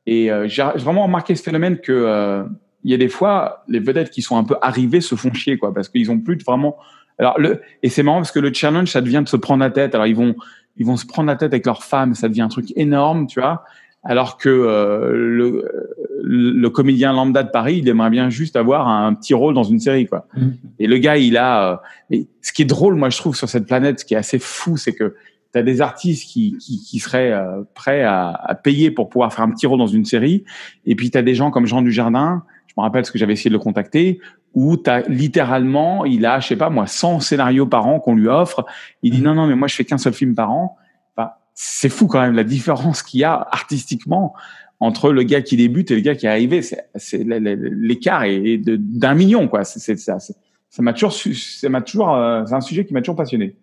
Et 0.05 0.31
euh, 0.31 0.47
j'ai 0.47 0.63
vraiment 0.75 1.03
remarqué 1.03 1.35
ce 1.35 1.43
phénomène 1.43 1.79
que 1.79 1.91
euh, 1.91 2.43
il 2.83 2.91
y 2.91 2.93
a 2.93 2.97
des 2.97 3.07
fois 3.07 3.63
les 3.67 3.79
vedettes 3.79 4.09
qui 4.09 4.21
sont 4.21 4.37
un 4.37 4.43
peu 4.43 4.55
arrivées 4.61 5.01
se 5.01 5.15
font 5.15 5.33
chier, 5.33 5.57
quoi, 5.57 5.73
parce 5.73 5.89
qu'ils 5.89 6.11
ont 6.11 6.19
plus 6.19 6.35
de 6.35 6.43
vraiment. 6.43 6.75
Alors 7.17 7.39
le 7.39 7.61
et 7.81 7.89
c'est 7.89 8.03
marrant 8.03 8.17
parce 8.17 8.33
que 8.33 8.39
le 8.39 8.53
challenge, 8.53 8.91
ça 8.91 8.99
devient 8.99 9.21
de 9.23 9.29
se 9.29 9.37
prendre 9.37 9.61
la 9.61 9.69
tête. 9.69 9.95
Alors 9.95 10.07
ils 10.07 10.15
vont 10.15 10.35
ils 10.77 10.85
vont 10.85 10.97
se 10.97 11.05
prendre 11.05 11.27
la 11.27 11.35
tête 11.35 11.53
avec 11.53 11.65
leur 11.65 11.83
femme, 11.83 12.15
ça 12.15 12.27
devient 12.27 12.41
un 12.41 12.49
truc 12.49 12.73
énorme, 12.75 13.27
tu 13.27 13.39
vois. 13.39 13.63
Alors 14.03 14.37
que 14.37 14.49
euh, 14.49 15.11
le, 15.13 15.91
le, 16.21 16.69
comédien 16.69 17.11
lambda 17.11 17.41
de 17.41 17.49
Paris, 17.49 17.79
il 17.79 17.89
aimerait 17.89 18.11
bien 18.11 18.29
juste 18.29 18.55
avoir 18.55 18.87
un 18.87 19.11
petit 19.15 19.33
rôle 19.33 19.55
dans 19.55 19.63
une 19.63 19.79
série, 19.79 20.05
quoi. 20.05 20.27
Mm. 20.37 20.47
Et 20.77 20.87
le 20.87 20.97
gars, 20.99 21.17
il 21.17 21.37
a. 21.37 21.71
Euh, 21.71 21.77
mais 22.11 22.27
ce 22.41 22.53
qui 22.53 22.61
est 22.61 22.65
drôle, 22.65 22.95
moi, 22.95 23.09
je 23.09 23.17
trouve 23.17 23.35
sur 23.35 23.49
cette 23.49 23.65
planète, 23.65 24.01
ce 24.01 24.05
qui 24.05 24.13
est 24.13 24.17
assez 24.17 24.37
fou, 24.37 24.77
c'est 24.77 24.93
que 24.93 25.15
tu 25.53 25.59
as 25.59 25.63
des 25.63 25.81
artistes 25.81 26.29
qui, 26.29 26.55
qui, 26.59 26.83
qui 26.83 26.99
seraient 26.99 27.31
euh, 27.31 27.63
prêts 27.73 28.03
à, 28.03 28.29
à, 28.29 28.53
payer 28.53 28.91
pour 28.91 29.09
pouvoir 29.09 29.33
faire 29.33 29.43
un 29.43 29.49
petit 29.49 29.65
rôle 29.65 29.79
dans 29.79 29.87
une 29.87 30.05
série, 30.05 30.43
et 30.85 30.95
puis 30.95 31.09
tu 31.09 31.17
as 31.17 31.23
des 31.23 31.33
gens 31.33 31.49
comme 31.49 31.65
Jean 31.65 31.81
Dujardin. 31.81 32.43
Je 32.75 32.81
me 32.81 32.83
rappelle 32.83 33.05
ce 33.05 33.11
que 33.11 33.17
j'avais 33.17 33.33
essayé 33.33 33.49
de 33.49 33.55
le 33.55 33.59
contacter, 33.59 34.19
où 34.53 34.77
as 34.85 35.01
littéralement, 35.07 36.03
il 36.03 36.25
a, 36.25 36.41
je 36.41 36.47
sais 36.47 36.55
pas 36.57 36.69
moi, 36.69 36.87
100 36.87 37.21
scénarios 37.21 37.65
par 37.65 37.87
an 37.87 37.99
qu'on 37.99 38.15
lui 38.15 38.27
offre. 38.27 38.65
Il 39.01 39.11
dit 39.11 39.21
mm. 39.21 39.23
non, 39.23 39.35
non, 39.35 39.47
mais 39.47 39.55
moi 39.55 39.67
je 39.67 39.75
fais 39.75 39.85
qu'un 39.85 39.97
seul 39.97 40.13
film 40.13 40.35
par 40.35 40.51
an. 40.51 40.77
Enfin, 41.15 41.31
c'est 41.53 41.89
fou 41.89 42.07
quand 42.07 42.19
même 42.19 42.35
la 42.35 42.43
différence 42.43 43.01
qu'il 43.01 43.21
y 43.21 43.23
a 43.23 43.33
artistiquement 43.33 44.33
entre 44.81 45.11
le 45.11 45.23
gars 45.23 45.41
qui 45.41 45.55
débute 45.55 45.89
et 45.91 45.95
le 45.95 46.01
gars 46.01 46.15
qui 46.15 46.25
est 46.25 46.29
arrivé. 46.29 46.61
C'est 46.61 47.23
l'écart 47.23 48.23
est 48.23 48.57
d'un 48.57 49.13
million 49.13 49.47
quoi. 49.47 49.63
C'est 49.63 49.97
ça. 49.97 50.17
Ça 50.19 50.83
m'a 50.83 50.91
toujours, 50.91 51.13
ça 51.13 51.69
m'a 51.69 51.81
toujours, 51.81 52.13
euh, 52.13 52.43
c'est 52.45 52.55
un 52.55 52.61
sujet 52.61 52.83
qui 52.83 52.93
m'a 52.93 52.99
toujours 52.99 53.15
passionné. 53.15 53.55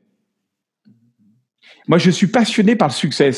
Moi, 1.86 1.98
je 1.98 2.10
suis 2.10 2.28
passionné 2.28 2.76
par 2.76 2.88
le 2.88 2.92
succès. 2.92 3.30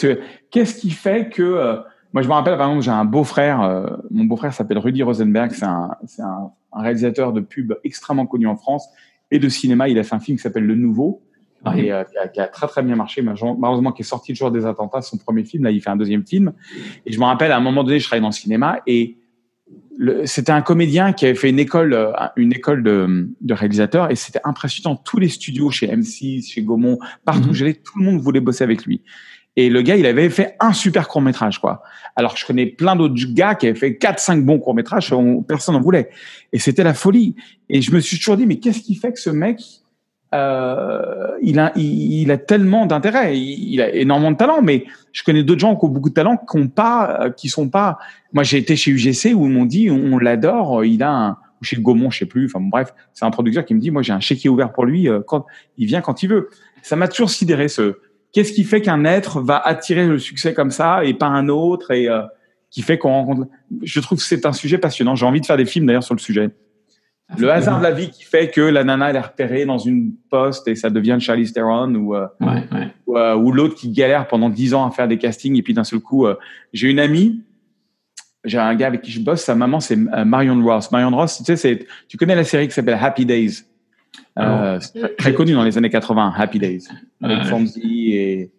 Qu'est-ce 0.51 0.81
qui 0.81 0.91
fait 0.91 1.31
que 1.31 1.43
euh, 1.43 1.77
moi, 2.15 2.23
je 2.23 2.29
me 2.29 2.33
rappelle, 2.33 2.57
par 2.57 2.69
exemple, 2.69 2.85
j'ai 2.85 2.93
un 2.93 3.05
beau-frère. 3.05 3.61
Euh, 3.63 3.89
mon 4.13 4.25
beau-frère 4.25 4.55
s'appelle 4.55 4.79
Rudy 4.79 5.03
Rosenberg. 5.03 5.51
C'est 5.51 5.65
un, 5.65 5.97
un, 6.21 6.53
un, 6.73 6.81
réalisateur 6.81 7.33
de 7.33 7.41
pub 7.41 7.75
extrêmement 7.83 8.25
connu 8.25 8.47
en 8.47 8.55
France 8.55 8.89
et 9.33 9.41
de 9.41 9.49
cinéma. 9.49 9.89
Il 9.89 9.99
a 9.99 10.05
fait 10.05 10.15
un 10.15 10.21
film 10.21 10.39
qui 10.39 10.43
s'appelle 10.43 10.65
Le 10.65 10.77
Nouveau 10.77 11.23
et 11.75 11.93
euh, 11.93 12.05
qui, 12.05 12.17
a, 12.17 12.29
qui, 12.29 12.41
a, 12.41 12.47
très 12.47 12.69
très 12.69 12.85
bien 12.85 12.95
marché. 12.95 13.21
Malheureusement, 13.21 13.91
qui 13.91 14.03
est 14.03 14.05
sorti 14.05 14.31
le 14.31 14.37
jour 14.37 14.53
des 14.53 14.65
attentats, 14.65 15.03
son 15.03 15.17
premier 15.17 15.43
film. 15.43 15.65
Là, 15.65 15.73
il 15.73 15.81
fait 15.81 15.91
un 15.91 15.97
deuxième 15.97 16.25
film. 16.25 16.53
Et 17.05 17.11
je 17.11 17.19
me 17.19 17.25
rappelle, 17.25 17.51
à 17.51 17.57
un 17.57 17.61
moment 17.61 17.83
donné, 17.83 17.99
je 17.99 18.05
travaillais 18.05 18.23
dans 18.23 18.29
le 18.29 18.33
cinéma 18.33 18.81
et 18.87 19.19
c'était 20.25 20.53
un 20.53 20.63
comédien 20.63 21.13
qui 21.13 21.25
avait 21.25 21.35
fait 21.35 21.51
une 21.51 21.59
école, 21.59 21.95
euh, 21.95 22.13
une 22.37 22.53
école 22.53 22.85
de, 22.85 23.29
de 23.41 23.55
réalisateur 23.55 24.13
et 24.13 24.15
c'était 24.15 24.41
impressionnant. 24.45 24.95
Tous 24.95 25.19
les 25.19 25.29
studios 25.29 25.71
chez 25.71 25.89
M6, 25.89 26.53
chez 26.53 26.63
Gaumont, 26.63 26.99
partout 27.25 27.47
où 27.47 27.49
mhm. 27.49 27.55
j'allais, 27.55 27.75
tout 27.75 27.99
le 27.99 28.05
monde 28.05 28.21
voulait 28.21 28.41
bosser 28.41 28.63
avec 28.63 28.85
lui. 28.85 29.03
Et 29.57 29.71
le 29.71 29.83
gars, 29.83 29.97
il 29.97 30.07
avait 30.07 30.31
fait 30.31 30.57
un 30.61 30.73
super 30.73 31.07
court 31.07 31.23
métrage, 31.23 31.61
quoi. 31.61 31.83
Alors 32.17 32.37
je 32.37 32.45
connais 32.45 32.67
plein 32.67 32.97
d'autres 32.97 33.15
gars 33.33 33.55
qui 33.55 33.67
avaient 33.67 33.79
fait 33.79 33.97
quatre, 33.97 34.19
cinq 34.19 34.45
bons 34.45 34.59
courts 34.59 34.75
métrages, 34.75 35.15
personne 35.47 35.75
n'en 35.75 35.81
voulait. 35.81 36.11
Et 36.53 36.59
c'était 36.59 36.85
la 36.85 36.95
folie. 36.95 37.37
Et 37.69 37.81
je 37.81 37.93
me 37.93 38.01
suis 38.01 38.19
toujours 38.19 38.37
dit, 38.37 38.47
mais 38.47 38.57
qu'est-ce 38.57 38.81
qui 38.81 38.95
fait 38.95 39.13
que 39.13 39.21
ce 39.21 39.31
mec, 39.31 39.61
euh, 40.35 41.37
il, 41.43 41.61
a, 41.61 41.73
il, 41.77 42.31
a 42.33 42.39
tellement 42.39 42.87
d'intérêt, 42.87 43.39
il, 43.39 43.81
a 43.81 43.95
énormément 43.95 44.33
de 44.33 44.37
talent, 44.37 44.63
mais 44.63 44.85
je 45.13 45.23
connais 45.23 45.45
d'autres 45.45 45.61
gens 45.61 45.77
qui 45.77 45.85
ont 45.85 45.89
beaucoup 45.89 46.09
de 46.09 46.15
talent, 46.15 46.37
qui 46.37 46.59
ont 46.59 46.69
pas, 46.69 47.21
euh, 47.21 47.31
qui 47.31 47.49
sont 47.49 47.69
pas. 47.69 47.99
Moi, 48.33 48.43
j'ai 48.43 48.59
été 48.59 48.75
chez 48.75 48.91
UGC 48.91 49.35
où 49.35 49.47
ils 49.47 49.53
m'ont 49.53 49.67
dit, 49.67 49.91
on, 49.91 50.19
l'adore, 50.19 50.85
il 50.85 51.05
a 51.05 51.11
un, 51.11 51.37
chez 51.65 51.77
Gaumont, 51.77 52.11
je 52.11 52.19
sais 52.19 52.27
plus. 52.27 52.47
Enfin 52.47 52.61
bref, 52.61 52.95
c'est 53.13 53.25
un 53.25 53.31
producteur 53.31 53.65
qui 53.65 53.75
me 53.75 53.81
dit, 53.81 53.91
moi 53.91 54.03
j'ai 54.03 54.13
un 54.13 54.21
chéquier 54.21 54.51
ouvert 54.51 54.73
pour 54.73 54.85
lui, 54.85 55.09
euh, 55.09 55.21
quand 55.27 55.47
il 55.79 55.87
vient 55.87 56.01
quand 56.01 56.23
il 56.23 56.29
veut. 56.29 56.51
Ça 56.83 56.97
m'a 56.97 57.09
toujours 57.09 57.31
sidéré 57.31 57.69
ce 57.69 57.99
Qu'est-ce 58.35 58.53
qui 58.53 58.65
fait 58.65 58.81
qu'un 58.81 59.05
être 59.05 59.41
va 59.41 59.59
attirer 59.59 60.09
le 60.09 60.19
succès 60.19 60.55
comme 60.55 60.73
ça 60.73 61.05
et 61.05 61.15
pas 61.15 61.29
un 61.29 61.49
autre 61.49 61.93
et 61.93 62.09
euh, 62.09 62.23
qui 62.69 62.83
fait 62.83 62.99
qu'on 62.99 63.13
rencontre 63.13 63.49
Je 63.85 64.01
trouve 64.01 64.19
que 64.19 64.25
c'est 64.25 64.45
un 64.45 64.53
sujet 64.53 64.77
passionnant. 64.77 65.15
J'ai 65.15 65.25
envie 65.25 65.41
de 65.41 65.47
faire 65.47 65.57
des 65.57 65.65
films 65.65 65.87
d'ailleurs 65.87 66.03
sur 66.03 66.17
le 66.17 66.21
sujet. 66.21 66.51
Ah, 67.29 67.37
le 67.39 67.53
hasard 67.53 67.79
de 67.79 67.85
la 67.85 67.93
vie 67.93 68.11
qui 68.11 68.25
fait 68.25 68.51
que 68.51 68.61
la 68.61 68.83
nana 68.83 69.11
elle 69.11 69.17
est 69.17 69.21
repérée 69.21 69.65
dans 69.67 69.79
une 69.79 70.13
poste 70.31 70.67
et 70.67 70.75
ça 70.75 70.91
devient 70.91 71.17
Charlie 71.21 71.51
Theron 71.51 71.95
ou 71.95 72.17
euh, 72.17 72.27
euh, 73.09 73.37
ou, 73.37 73.53
l'autre 73.53 73.77
qui 73.77 73.91
galère 73.91 74.27
pendant 74.27 74.51
dix 74.51 74.75
ans 74.75 74.85
à 74.85 74.91
faire 74.91 75.07
des 75.07 75.17
castings 75.17 75.57
et 75.57 75.63
puis 75.63 75.73
d'un 75.73 75.85
seul 75.85 76.01
coup 76.01 76.27
j'ai 76.75 76.91
une 76.91 76.99
amie 76.99 77.41
j'ai 78.45 78.59
un 78.59 78.75
gars 78.75 78.89
avec 78.89 79.01
qui 79.01 79.11
je 79.11 79.21
bosse 79.21 79.43
sa 79.43 79.55
maman 79.55 79.81
c'est 79.81 79.97
Marion 79.97 80.63
Ross 80.63 80.93
Marion 80.93 81.17
Ross 81.17 81.39
tu 81.39 81.45
sais 81.45 81.57
c'est 81.57 81.87
tu 82.09 82.19
connais 82.19 82.35
la 82.35 82.45
série 82.45 82.69
qui 82.69 82.75
s'appelle 82.75 82.99
Happy 83.01 83.25
Days? 83.25 83.65
Euh, 84.39 84.79
très 85.19 85.35
connu 85.35 85.53
dans 85.53 85.65
les 85.65 85.79
années 85.79 85.91
80, 85.91 86.35
Happy 86.37 86.59
Days, 86.59 86.89
avec 87.23 87.45
Fonzie 87.45 88.13
et, 88.15 88.53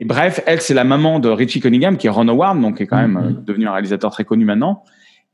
et, 0.00 0.04
bref, 0.04 0.40
elle 0.46 0.60
c'est 0.60 0.74
la 0.74 0.84
maman 0.84 1.18
de 1.18 1.28
Richie 1.28 1.60
Cunningham 1.60 1.96
qui 1.96 2.06
est 2.06 2.10
Ron 2.10 2.28
Howard, 2.28 2.60
donc 2.60 2.76
qui 2.76 2.84
est 2.84 2.86
quand 2.86 2.96
même 2.96 3.16
euh, 3.16 3.30
devenu 3.44 3.66
un 3.66 3.72
réalisateur 3.72 4.10
très 4.10 4.24
connu 4.24 4.44
maintenant. 4.44 4.84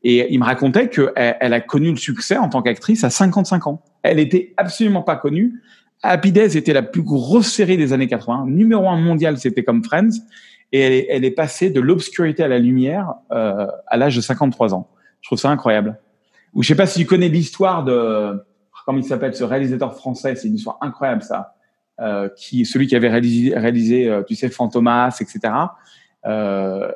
Et 0.03 0.33
il 0.33 0.39
me 0.39 0.45
racontait 0.45 0.89
qu'elle 0.91 1.13
elle 1.15 1.53
a 1.55 1.61
connu 1.61 1.91
le 1.91 1.97
succès 1.97 2.37
en 2.37 2.51
tant 2.51 2.61
qu'actrice 2.61 3.05
à 3.05 3.11
55 3.11 3.67
ans. 3.67 3.83
Elle 4.03 4.19
était 4.19 4.53
absolument 4.59 5.03
pas 5.03 5.17
connue. 5.17 5.63
Happy 6.03 6.31
Days 6.31 6.59
était 6.59 6.75
la 6.75 6.83
plus 6.83 7.03
grosse 7.03 7.51
série 7.51 7.79
des 7.79 7.95
années 7.95 8.07
80. 8.07 8.45
Numéro 8.49 8.87
un 8.89 8.99
mondial, 8.99 9.39
c'était 9.39 9.65
comme 9.65 9.83
Friends. 9.83 10.21
Et 10.73 10.81
elle 10.81 10.93
est, 10.93 11.07
elle 11.09 11.25
est 11.25 11.31
passée 11.31 11.71
de 11.71 11.81
l'obscurité 11.81 12.43
à 12.43 12.49
la 12.49 12.59
lumière 12.59 13.15
euh, 13.33 13.67
à 13.87 13.97
l'âge 13.97 14.17
de 14.17 14.21
53 14.21 14.75
ans. 14.75 14.89
Je 15.23 15.29
trouve 15.29 15.39
ça 15.39 15.51
incroyable. 15.51 15.99
Ou 16.53 16.63
je 16.63 16.69
sais 16.69 16.75
pas 16.75 16.87
si 16.87 17.01
tu 17.01 17.07
connais 17.07 17.29
l'histoire 17.29 17.85
de 17.85 18.43
comme 18.85 18.99
il 18.99 19.05
s'appelle, 19.05 19.35
ce 19.35 19.45
réalisateur 19.45 19.95
français, 19.95 20.37
c'est 20.37 20.49
une 20.49 20.57
histoire 20.57 20.79
incroyable 20.81 21.23
ça, 21.23 21.55
euh, 22.01 22.29
qui 22.37 22.65
celui 22.65 22.87
qui 22.87 22.97
avait 22.97 23.09
réalisé, 23.09 23.57
réalisé 23.57 24.09
euh, 24.09 24.23
tu 24.23 24.35
sais, 24.35 24.49
Fantomas, 24.49 25.17
etc. 25.21 25.55
Euh, 26.27 26.91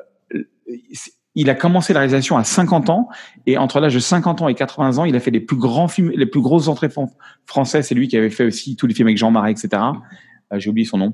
il 1.35 1.49
a 1.49 1.55
commencé 1.55 1.93
la 1.93 1.99
réalisation 1.99 2.37
à 2.37 2.43
50 2.43 2.89
ans 2.89 3.07
et 3.45 3.57
entre 3.57 3.79
l'âge 3.79 3.93
de 3.93 3.99
50 3.99 4.41
ans 4.41 4.47
et 4.47 4.55
80 4.55 4.97
ans, 4.97 5.05
il 5.05 5.15
a 5.15 5.19
fait 5.19 5.31
les 5.31 5.39
plus 5.39 5.57
grands 5.57 5.87
films, 5.87 6.11
les 6.15 6.25
plus 6.25 6.41
grosses 6.41 6.67
entrées 6.67 6.89
françaises. 7.45 7.87
C'est 7.87 7.95
lui 7.95 8.07
qui 8.07 8.17
avait 8.17 8.29
fait 8.29 8.45
aussi 8.45 8.75
tous 8.75 8.87
les 8.87 8.93
films 8.93 9.07
avec 9.07 9.17
Jean 9.17 9.31
Marais, 9.31 9.51
etc. 9.51 9.69
Euh, 10.51 10.59
J'ai 10.59 10.69
oublié 10.69 10.85
son 10.85 10.97
nom. 10.97 11.13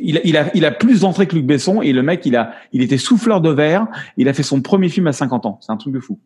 Il 0.00 0.16
a, 0.16 0.20
il, 0.24 0.36
a, 0.36 0.56
il 0.56 0.64
a 0.64 0.70
plus 0.70 1.00
d'entrées 1.00 1.26
que 1.26 1.34
Luc 1.34 1.44
Besson 1.44 1.82
et 1.82 1.92
le 1.92 2.02
mec, 2.02 2.24
il 2.24 2.36
a, 2.36 2.52
il 2.72 2.82
était 2.82 2.98
souffleur 2.98 3.40
de 3.40 3.50
verre. 3.50 3.86
Il 4.16 4.28
a 4.28 4.32
fait 4.32 4.44
son 4.44 4.60
premier 4.62 4.88
film 4.88 5.08
à 5.08 5.12
50 5.12 5.44
ans. 5.44 5.58
C'est 5.60 5.72
un 5.72 5.76
truc 5.76 5.92
de 5.92 6.00
fou. 6.00 6.18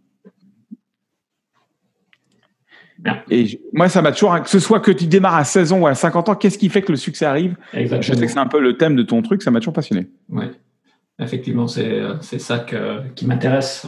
Et 3.31 3.61
moi, 3.73 3.89
ça 3.89 4.03
m'a 4.03 4.13
toujours, 4.13 4.41
que 4.43 4.49
ce 4.49 4.59
soit 4.59 4.81
que 4.81 4.91
tu 4.91 5.07
démarres 5.07 5.37
à 5.37 5.45
16 5.45 5.73
ans 5.73 5.81
ou 5.81 5.87
à 5.87 5.95
50 5.95 6.29
ans, 6.29 6.35
qu'est-ce 6.35 6.59
qui 6.59 6.69
fait 6.69 6.83
que 6.83 6.93
le 6.93 6.97
succès 6.97 7.27
arrive? 7.27 7.57
Je 7.73 7.87
sais 7.87 8.21
que 8.21 8.27
c'est 8.29 8.39
un 8.39 8.47
peu 8.47 8.61
le 8.61 8.77
thème 8.77 8.97
de 8.97 9.03
ton 9.03 9.23
truc, 9.23 9.43
ça 9.43 9.51
m'a 9.51 9.61
toujours 9.61 9.75
passionné. 9.75 10.09
Oui, 10.31 10.45
effectivement, 11.19 11.67
c'est, 11.67 12.01
c'est 12.21 12.39
ça 12.39 12.59
que, 12.59 13.09
qui 13.15 13.27
m'intéresse 13.27 13.87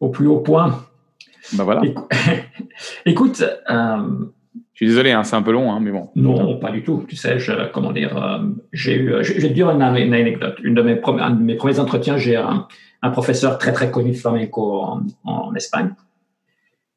au 0.00 0.08
plus 0.08 0.26
haut 0.26 0.40
point. 0.40 0.84
Ben 1.54 1.64
voilà. 1.64 1.82
Écoute. 3.06 3.42
Euh, 3.70 3.96
je 4.72 4.86
suis 4.86 4.86
désolé, 4.86 5.12
hein, 5.12 5.24
c'est 5.24 5.36
un 5.36 5.42
peu 5.42 5.52
long, 5.52 5.70
hein, 5.70 5.78
mais 5.80 5.90
bon. 5.90 6.08
Non, 6.16 6.56
pas 6.58 6.70
du 6.70 6.82
tout. 6.82 7.04
Tu 7.06 7.14
sais, 7.14 7.38
je, 7.38 7.52
comment 7.70 7.92
dire, 7.92 8.16
euh, 8.16 8.38
j'ai 8.72 8.96
eu, 8.96 9.14
je, 9.20 9.34
vais 9.34 9.48
te 9.48 9.52
dire 9.52 9.68
une, 9.70 9.82
anecdote. 9.82 10.56
Une 10.62 10.74
de 10.74 10.80
mes 10.80 10.96
premiers, 10.96 11.22
un 11.22 11.32
de 11.32 11.42
mes 11.42 11.54
premiers 11.54 11.78
entretiens, 11.78 12.16
j'ai 12.16 12.36
un, 12.36 12.66
un, 13.02 13.10
professeur 13.10 13.58
très 13.58 13.72
très 13.72 13.90
connu 13.90 14.12
de 14.12 14.16
flamenco 14.16 14.80
en, 14.80 15.02
en 15.24 15.54
Espagne 15.54 15.90
euh, 15.90 16.09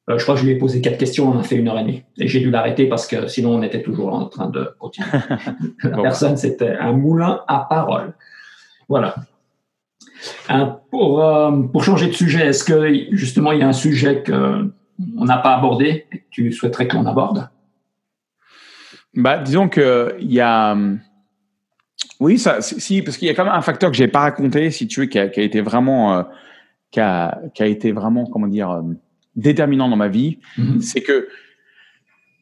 je 0.08 0.22
crois 0.22 0.36
que 0.36 0.41
je 0.41 0.45
lui 0.45 0.54
ai 0.54 0.58
posé 0.58 0.82
quatre 0.82 0.97
questions, 0.97 1.30
on 1.30 1.39
a 1.39 1.43
fait 1.43 1.56
une 1.56 1.68
heure 1.70 1.80
et 1.80 1.84
demie. 1.84 2.04
Et 2.18 2.28
j'ai 2.28 2.41
dû 2.41 2.51
l'arrêter 2.51 2.88
parce 2.88 3.08
que 3.08 3.28
sinon 3.28 3.56
on 3.56 3.62
était 3.62 3.82
toujours 3.82 4.14
en 4.14 4.26
train 4.26 4.49
de 4.49 4.76
continuer. 4.80 5.08
La 5.84 6.01
personne, 6.01 6.36
c'était 6.36 6.76
un 6.76 6.91
moulin 6.91 7.41
à 7.47 7.66
parole. 7.70 8.14
Voilà. 8.89 9.16
Euh, 10.51 10.66
pour, 10.91 11.24
euh, 11.24 11.51
pour 11.62 11.84
changer 11.84 12.08
de 12.08 12.14
sujet, 12.14 12.47
est-ce 12.47 12.66
que 12.66 13.16
justement 13.16 13.54
il 13.54 13.60
y 13.60 13.64
a 13.64 13.68
un 13.68 13.74
sujet 13.74 14.24
qu'on 14.24 15.26
n'a 15.26 15.38
pas 15.38 15.56
abordé 15.56 16.06
et 16.12 16.20
que 16.20 16.24
tu 16.30 16.51
souhaiterais 16.51 16.88
qu'on 16.88 17.06
aborde? 17.06 17.49
Bah, 19.14 19.38
Disons 19.38 19.70
qu'il 19.70 20.16
y 20.20 20.41
a. 20.41 20.76
Oui, 22.20 22.38
ça, 22.39 22.62
si, 22.62 23.01
parce 23.01 23.18
qu'il 23.18 23.28
y 23.28 23.32
a 23.32 23.34
quand 23.34 23.45
même 23.45 23.54
un 23.54 23.62
facteur 23.62 23.89
que 23.89 23.97
j'ai 23.97 24.08
pas 24.08 24.22
raconté, 24.22 24.70
si 24.72 24.88
tu 24.88 25.01
veux, 25.01 25.06
qui 25.06 25.20
a, 25.20 25.30
qui 25.30 25.39
a 25.39 25.43
été 25.43 25.62
vraiment. 25.62 26.26
qui, 26.91 26.99
a, 26.99 27.39
qui 27.54 27.64
a 27.64 27.68
été 27.68 27.93
vraiment, 27.93 28.26
comment 28.26 28.47
dire 28.47 28.84
déterminant 29.36 29.90
dans 29.90 29.96
ma 29.96 30.08
vie, 30.08 30.40
mhm. 30.58 30.82
c'est 30.82 31.02
que 31.02 31.28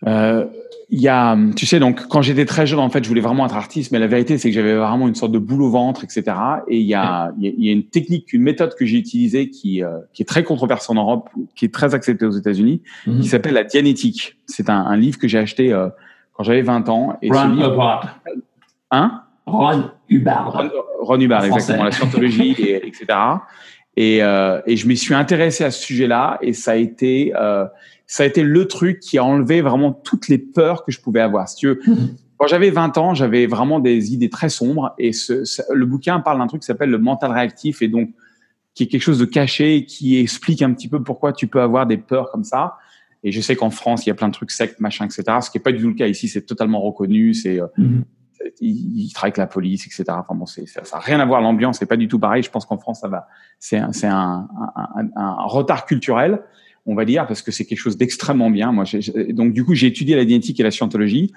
euh, 0.07 0.45
il 0.89 0.99
y 0.99 1.07
a, 1.07 1.37
tu 1.55 1.65
sais, 1.65 1.79
donc 1.79 2.07
quand 2.07 2.21
j'étais 2.21 2.45
très 2.45 2.67
jeune, 2.67 2.79
en 2.79 2.89
fait, 2.89 3.01
je 3.01 3.07
voulais 3.07 3.21
vraiment 3.21 3.45
être 3.45 3.55
artiste, 3.55 3.93
mais 3.93 3.99
la 3.99 4.07
vérité, 4.07 4.37
c'est 4.37 4.49
que 4.49 4.55
j'avais 4.55 4.75
vraiment 4.75 5.07
une 5.07 5.15
sorte 5.15 5.31
de 5.31 5.39
boule 5.39 5.61
au 5.61 5.69
ventre, 5.69 6.03
etc. 6.03 6.23
Et 6.67 6.79
il 6.79 6.85
y 6.85 6.95
a, 6.95 7.31
il 7.39 7.63
y 7.63 7.69
a 7.69 7.71
une 7.71 7.85
technique, 7.85 8.33
une 8.33 8.41
méthode 8.41 8.75
que 8.75 8.85
j'ai 8.85 8.97
utilisée 8.97 9.49
qui, 9.49 9.81
euh, 9.83 9.99
qui 10.13 10.21
est 10.21 10.25
très 10.25 10.43
controversée 10.43 10.91
en 10.91 10.95
Europe, 10.95 11.29
qui 11.55 11.63
est 11.63 11.73
très 11.73 11.95
acceptée 11.95 12.25
aux 12.25 12.31
États-Unis, 12.31 12.81
mhm. 13.07 13.21
qui 13.21 13.29
s'appelle 13.29 13.53
la 13.53 13.63
dianétique. 13.63 14.37
C'est 14.47 14.69
un, 14.69 14.85
un, 14.85 14.97
livre 14.97 15.17
que 15.17 15.29
j'ai 15.29 15.37
acheté 15.37 15.71
euh, 15.71 15.87
quand 16.33 16.43
j'avais 16.43 16.61
20 16.61 16.89
ans. 16.89 17.17
Et 17.21 17.31
Ron 17.31 17.53
Hubbard. 17.53 18.19
Hein? 18.91 19.21
Ron 19.45 19.91
Hubbard. 20.09 20.51
Ron, 20.51 20.69
Ron 20.99 21.19
Hubbard, 21.21 21.45
exactement, 21.45 21.85
la 21.85 21.91
scientologie, 21.91 22.51
et, 22.59 22.85
etc. 22.85 23.05
Et, 23.97 24.23
euh, 24.23 24.61
et 24.65 24.77
je 24.77 24.87
m'y 24.87 24.95
suis 24.95 25.13
intéressé 25.13 25.63
à 25.63 25.71
ce 25.71 25.81
sujet-là 25.81 26.39
et 26.41 26.53
ça 26.53 26.71
a 26.71 26.75
été 26.75 27.33
euh, 27.35 27.65
ça 28.07 28.23
a 28.23 28.25
été 28.25 28.43
le 28.43 28.67
truc 28.67 28.99
qui 28.99 29.17
a 29.17 29.23
enlevé 29.23 29.61
vraiment 29.61 29.91
toutes 29.91 30.27
les 30.27 30.37
peurs 30.37 30.83
que 30.85 30.91
je 30.91 30.99
pouvais 30.99 31.21
avoir. 31.21 31.49
Si 31.49 31.55
tu 31.57 31.67
veux, 31.67 31.81
quand 32.37 32.47
j'avais 32.47 32.69
20 32.69 32.97
ans, 32.97 33.13
j'avais 33.13 33.47
vraiment 33.47 33.79
des 33.79 34.13
idées 34.13 34.29
très 34.29 34.49
sombres 34.49 34.93
et 34.97 35.13
ce, 35.13 35.43
le 35.73 35.85
bouquin 35.85 36.19
parle 36.19 36.39
d'un 36.39 36.47
truc 36.47 36.61
qui 36.61 36.65
s'appelle 36.65 36.89
le 36.89 36.97
mental 36.97 37.31
réactif 37.31 37.81
et 37.81 37.87
donc 37.87 38.09
qui 38.73 38.83
est 38.83 38.87
quelque 38.87 39.01
chose 39.01 39.19
de 39.19 39.25
caché 39.25 39.85
qui 39.85 40.17
explique 40.17 40.61
un 40.61 40.73
petit 40.73 40.87
peu 40.87 41.03
pourquoi 41.03 41.33
tu 41.33 41.47
peux 41.47 41.61
avoir 41.61 41.85
des 41.85 41.97
peurs 41.97 42.31
comme 42.31 42.43
ça. 42.43 42.77
Et 43.23 43.31
je 43.31 43.41
sais 43.41 43.55
qu'en 43.55 43.69
France, 43.69 44.05
il 44.05 44.09
y 44.09 44.11
a 44.11 44.15
plein 44.15 44.29
de 44.29 44.33
trucs 44.33 44.51
sectes, 44.51 44.79
machin, 44.79 45.05
etc. 45.05 45.23
Ce 45.41 45.51
qui 45.51 45.57
est 45.57 45.61
pas 45.61 45.71
du 45.71 45.81
tout 45.81 45.89
le 45.89 45.93
cas 45.93 46.07
ici. 46.07 46.27
C'est 46.27 46.41
totalement 46.41 46.81
reconnu. 46.81 47.33
C'est 47.33 47.61
euh, 47.61 47.67
il, 48.59 49.11
travaille 49.13 49.29
avec 49.29 49.37
la 49.37 49.47
police, 49.47 49.85
etc. 49.85 50.03
Enfin 50.09 50.35
bon, 50.35 50.45
c'est 50.45 50.67
ça, 50.67 50.81
n'a 50.93 50.99
rien 50.99 51.19
à 51.19 51.25
voir. 51.25 51.41
L'ambiance 51.41 51.79
c'est 51.79 51.85
pas 51.85 51.97
du 51.97 52.07
tout 52.07 52.19
pareil. 52.19 52.43
Je 52.43 52.49
pense 52.49 52.65
qu'en 52.65 52.77
France, 52.77 53.01
ça 53.01 53.07
va. 53.07 53.27
C'est 53.59 53.77
un, 53.77 53.91
un, 54.03 54.47
un, 54.95 55.09
un, 55.15 55.43
retard 55.45 55.85
culturel 55.85 56.41
on 56.85 56.95
va 56.95 57.05
dire, 57.05 57.27
parce 57.27 57.41
que 57.41 57.51
c'est 57.51 57.65
quelque 57.65 57.79
chose 57.79 57.97
d'extrêmement 57.97 58.49
bien. 58.49 58.71
Moi, 58.71 58.85
donc 59.29 59.53
du 59.53 59.63
coup, 59.63 59.75
j'ai 59.75 59.87
étudié 59.87 60.15
la 60.15 60.23
génétique 60.23 60.59
et 60.59 60.63
la 60.63 60.71
scientologie, 60.71 61.31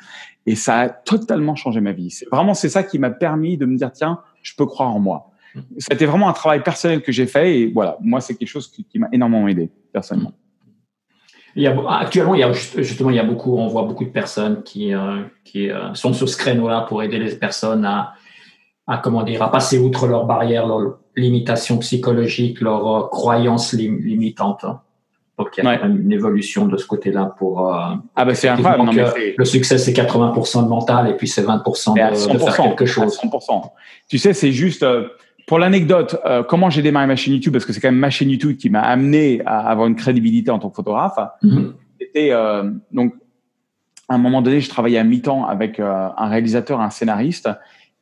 et 0.46 0.54
ça 0.54 0.80
a 0.80 0.88
totalement 0.88 1.54
changé 1.54 1.80
ma 1.80 1.92
vie. 1.92 2.10
C'est 2.10 2.26
vraiment 2.30 2.54
c'est 2.54 2.68
ça 2.68 2.82
qui 2.82 2.98
m'a 2.98 3.10
permis 3.10 3.56
de 3.56 3.66
me 3.66 3.76
dire 3.76 3.92
tiens, 3.92 4.20
je 4.42 4.54
peux 4.56 4.66
croire 4.66 4.94
en 4.94 5.00
moi. 5.00 5.30
C'était 5.78 6.06
vraiment 6.06 6.28
un 6.28 6.32
travail 6.32 6.62
personnel 6.62 7.00
que 7.02 7.12
j'ai 7.12 7.26
fait, 7.26 7.60
et 7.60 7.66
voilà, 7.72 7.96
moi, 8.00 8.20
c'est 8.20 8.34
quelque 8.34 8.48
chose 8.48 8.68
qui, 8.68 8.98
m'a 8.98 9.08
énormément 9.12 9.46
aidé 9.46 9.70
personnellement. 9.92 10.32
Il 11.56 11.62
y 11.62 11.66
a, 11.66 11.76
actuellement, 12.00 12.34
il 12.34 12.40
y 12.40 12.44
a 12.44 12.52
justement, 12.52 13.10
il 13.10 13.16
y 13.16 13.20
a 13.20 13.24
beaucoup, 13.24 13.56
on 13.56 13.68
voit 13.68 13.82
beaucoup 13.82 14.04
de 14.04 14.10
personnes 14.10 14.62
qui, 14.64 14.92
euh, 14.92 15.22
qui 15.44 15.70
euh, 15.70 15.94
sont 15.94 16.12
sur 16.12 16.28
ce 16.28 16.36
créneau-là 16.36 16.82
pour 16.88 17.02
aider 17.02 17.18
les 17.18 17.36
personnes 17.36 17.84
à, 17.84 18.14
à 18.86 18.98
comment 18.98 19.22
dire, 19.22 19.42
à 19.42 19.50
passer 19.50 19.78
outre 19.78 20.06
leurs 20.06 20.26
barrières, 20.26 20.66
leurs 20.66 20.98
limitations 21.16 21.78
psychologiques, 21.78 22.60
leurs 22.60 22.86
euh, 22.86 23.06
croyances 23.08 23.72
limitantes. 23.72 24.66
Donc 25.38 25.48
il 25.58 25.64
y 25.64 25.66
a 25.66 25.84
une 25.84 26.12
évolution 26.12 26.66
de 26.66 26.76
ce 26.76 26.86
côté-là 26.86 27.34
pour. 27.36 27.74
Euh, 27.74 27.94
ah 28.14 28.24
bah 28.24 28.34
c'est 28.36 28.48
incroyable. 28.48 29.14
le 29.36 29.44
succès 29.44 29.78
c'est 29.78 29.92
80% 29.92 30.62
de 30.62 30.68
mental 30.68 31.10
et 31.10 31.14
puis 31.14 31.26
c'est 31.26 31.42
20% 31.42 31.94
de, 32.32 32.38
faire 32.38 32.56
quelque 32.56 32.86
chose. 32.86 33.18
100%. 33.18 33.62
Tu 34.08 34.18
sais, 34.18 34.32
c'est 34.32 34.52
juste 34.52 34.84
euh, 34.84 35.08
pour 35.46 35.58
l'anecdote. 35.58 36.16
Euh, 36.24 36.42
comment 36.42 36.70
j'ai 36.70 36.82
démarré 36.82 37.06
ma 37.06 37.16
chaîne 37.16 37.34
YouTube 37.34 37.52
parce 37.52 37.64
que 37.64 37.72
c'est 37.72 37.80
quand 37.80 37.90
même 37.90 37.98
ma 37.98 38.10
chaîne 38.10 38.30
YouTube 38.30 38.56
qui 38.56 38.70
m'a 38.70 38.80
amené 38.80 39.42
à 39.46 39.68
avoir 39.68 39.86
une 39.86 39.96
crédibilité 39.96 40.50
en 40.50 40.58
tant 40.58 40.70
que 40.70 40.76
photographe. 40.76 41.18
Mm-hmm. 41.42 41.72
C'était 42.00 42.32
donc 42.92 43.14
à 44.08 44.14
un 44.14 44.18
moment 44.18 44.42
donné, 44.42 44.60
je 44.60 44.68
travaillais 44.68 44.98
à 44.98 45.04
mi-temps 45.04 45.46
avec 45.46 45.80
un 45.80 46.28
réalisateur, 46.28 46.80
un 46.80 46.90
scénariste, 46.90 47.48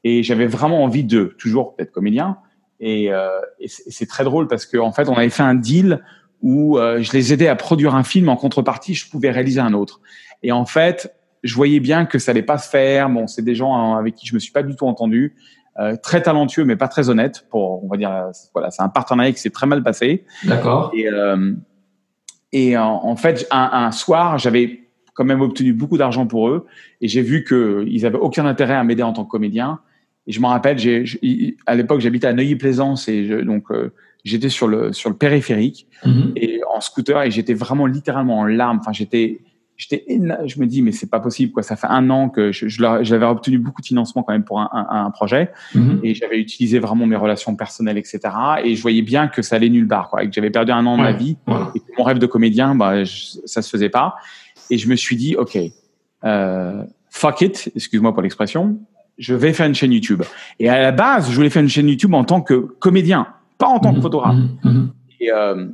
et 0.03 0.22
j'avais 0.22 0.47
vraiment 0.47 0.82
envie 0.82 1.05
de 1.05 1.36
toujours 1.38 1.74
être 1.78 1.93
comédien. 1.93 2.38
Et, 2.80 3.05
et 3.07 3.68
c'est 3.68 4.07
très 4.07 4.24
drôle 4.24 4.49
parce 4.49 4.66
qu'en 4.66 4.88
en 4.88 4.93
fait, 4.93 5.09
on 5.09 5.14
avait 5.14 5.30
fait 5.30 5.45
un 5.45 5.55
deal 5.55 6.01
où 6.43 6.76
euh, 6.76 7.01
je 7.01 7.12
les 7.12 7.32
aidais 7.32 7.49
à 7.49 7.57
produire 7.57 7.95
un 7.95 8.03
film 8.03 8.28
en 8.28 8.36
contrepartie, 8.36 8.95
je 8.95 9.09
pouvais 9.09 9.30
réaliser 9.30 9.61
un 9.61 9.72
autre. 9.72 10.01
Et 10.43 10.53
en 10.53 10.66
fait, 10.66 11.14
je 11.45 11.55
voyais 11.55 11.80
bien 11.80 12.05
que 12.05 12.18
ça 12.18 12.32
allait 12.32 12.43
pas 12.43 12.59
se 12.59 12.68
faire. 12.68 13.09
Bon, 13.09 13.26
c'est 13.26 13.43
des 13.43 13.55
gens 13.55 13.74
hein, 13.74 13.99
avec 13.99 14.16
qui 14.16 14.26
je 14.26 14.34
me 14.34 14.40
suis 14.40 14.53
pas 14.53 14.62
du 14.62 14.74
tout 14.74 14.86
entendu, 14.86 15.36
euh, 15.79 15.97
très 15.97 16.23
talentueux 16.23 16.64
mais 16.64 16.77
pas 16.77 16.89
très 16.89 17.09
honnête. 17.09 17.47
Pour 17.51 17.85
on 17.85 17.89
va 17.89 17.97
dire, 17.97 18.31
voilà, 18.53 18.70
c'est 18.70 18.83
un 18.83 18.89
partenariat 18.89 19.33
qui 19.33 19.41
s'est 19.41 19.51
très 19.51 19.66
mal 19.66 19.83
passé. 19.83 20.25
D'accord. 20.45 20.93
Et, 20.95 21.09
euh, 21.09 21.53
et 22.53 22.77
en, 22.77 23.16
fait, 23.16 23.47
un, 23.51 23.70
un 23.73 23.93
soir, 23.93 24.39
j'avais 24.39 24.83
quand 25.14 25.25
même 25.25 25.41
obtenu 25.41 25.73
beaucoup 25.73 25.99
d'argent 25.99 26.27
pour 26.27 26.49
eux 26.49 26.66
et 27.01 27.09
j'ai 27.09 27.23
vu 27.23 27.45
que 27.45 27.85
ils 27.89 28.07
avaient 28.07 28.18
aucun 28.18 28.47
intérêt 28.47 28.75
à 28.75 28.85
m'aider 28.85 29.03
en 29.03 29.12
tant 29.12 29.25
que 29.25 29.31
comédien. 29.31 29.81
Et 30.27 30.33
je 30.33 30.41
me 30.41 30.47
rappelle, 30.47 30.79
j'ai, 30.79 31.05
à 31.66 31.75
l'époque, 31.75 32.01
j'habitais 32.01 32.29
à 32.29 32.33
Neuilly-Plaisance 32.33 33.09
et 33.09 33.27
je, 33.27 33.35
donc 33.37 33.70
euh, 33.70 33.93
j'étais 34.25 34.49
sur 34.49 34.68
le 34.68 34.93
sur 34.93 35.11
le 35.11 35.16
périphérique 35.16 35.89
mhm. 36.05 36.33
et 36.37 36.61
en 36.73 36.81
scooter 36.81 37.23
et 37.23 37.31
j'étais 37.31 37.55
vraiment 37.55 37.87
littéralement 37.87 38.41
en 38.41 38.45
larmes. 38.45 38.79
Enfin, 38.81 38.93
j'étais 38.93 39.41
j'étais 39.83 40.05
je 40.47 40.61
me 40.61 40.66
dis 40.66 40.83
mais 40.83 40.93
c'est 40.93 41.11
pas 41.11 41.20
possible 41.20 41.53
quoi. 41.53 41.62
Ça 41.62 41.76
fait 41.76 41.87
un 41.89 42.09
an 42.11 42.28
que 42.28 42.53
je, 42.53 42.68
j'avais 42.68 43.26
obtenu 43.26 43.59
beaucoup 43.59 43.80
de 43.80 43.87
financement 43.87 44.22
quand 44.22 44.33
même 44.33 44.45
pour 44.45 44.61
un, 44.61 44.70
un, 44.72 45.07
un 45.07 45.11
projet 45.11 45.51
mhm. 45.74 46.01
et 46.03 46.14
j'avais 46.14 46.39
utilisé 46.39 46.78
vraiment 46.78 47.07
mes 47.07 47.16
relations 47.16 47.57
personnelles 47.57 47.99
etc. 47.99 48.20
Et 48.64 48.76
je 48.76 48.83
voyais 48.83 49.03
bien 49.03 49.28
que 49.28 49.43
ça 49.43 49.57
allait 49.57 49.68
nulle 49.68 49.89
part 49.89 50.11
quoi. 50.11 50.22
Et 50.22 50.28
que 50.28 50.35
j'avais 50.35 50.51
perdu 50.51 50.72
un 50.72 50.87
an 50.87 50.97
de 50.97 51.03
ma 51.03 51.12
vie 51.12 51.37
et 51.74 51.80
que 51.80 51.85
mon 51.99 52.05
rêve 52.05 52.18
de 52.18 52.26
comédien 52.26 52.74
bah 52.74 53.05
ça 53.05 53.62
se 53.62 53.70
faisait 53.70 53.89
pas. 53.89 54.16
Et 54.70 54.78
je 54.78 54.89
me 54.89 54.97
suis 54.97 55.16
dit 55.16 55.37
ok 55.37 55.59
euh, 56.24 56.85
fuck 57.11 57.41
it, 57.41 57.72
excuse-moi 57.74 58.12
pour 58.12 58.22
l'expression. 58.22 58.78
Je 59.18 59.35
vais 59.35 59.53
faire 59.53 59.66
une 59.66 59.74
chaîne 59.74 59.93
YouTube. 59.93 60.22
Et 60.59 60.68
à 60.68 60.80
la 60.80 60.91
base, 60.91 61.30
je 61.30 61.35
voulais 61.37 61.51
faire 61.51 61.62
une 61.62 61.68
chaîne 61.68 61.89
YouTube 61.89 62.14
en 62.14 62.24
tant 62.24 62.41
que 62.41 62.55
comédien 62.55 63.26
pas 63.62 63.68
en 63.68 63.78
tant 63.78 63.91
que 63.93 63.97
mhm. 63.97 64.03
photographe. 64.03 64.35
Mhm. 64.35 64.59
Mhm. 64.64 64.91
Et, 65.20 65.30
euh, 65.33 65.66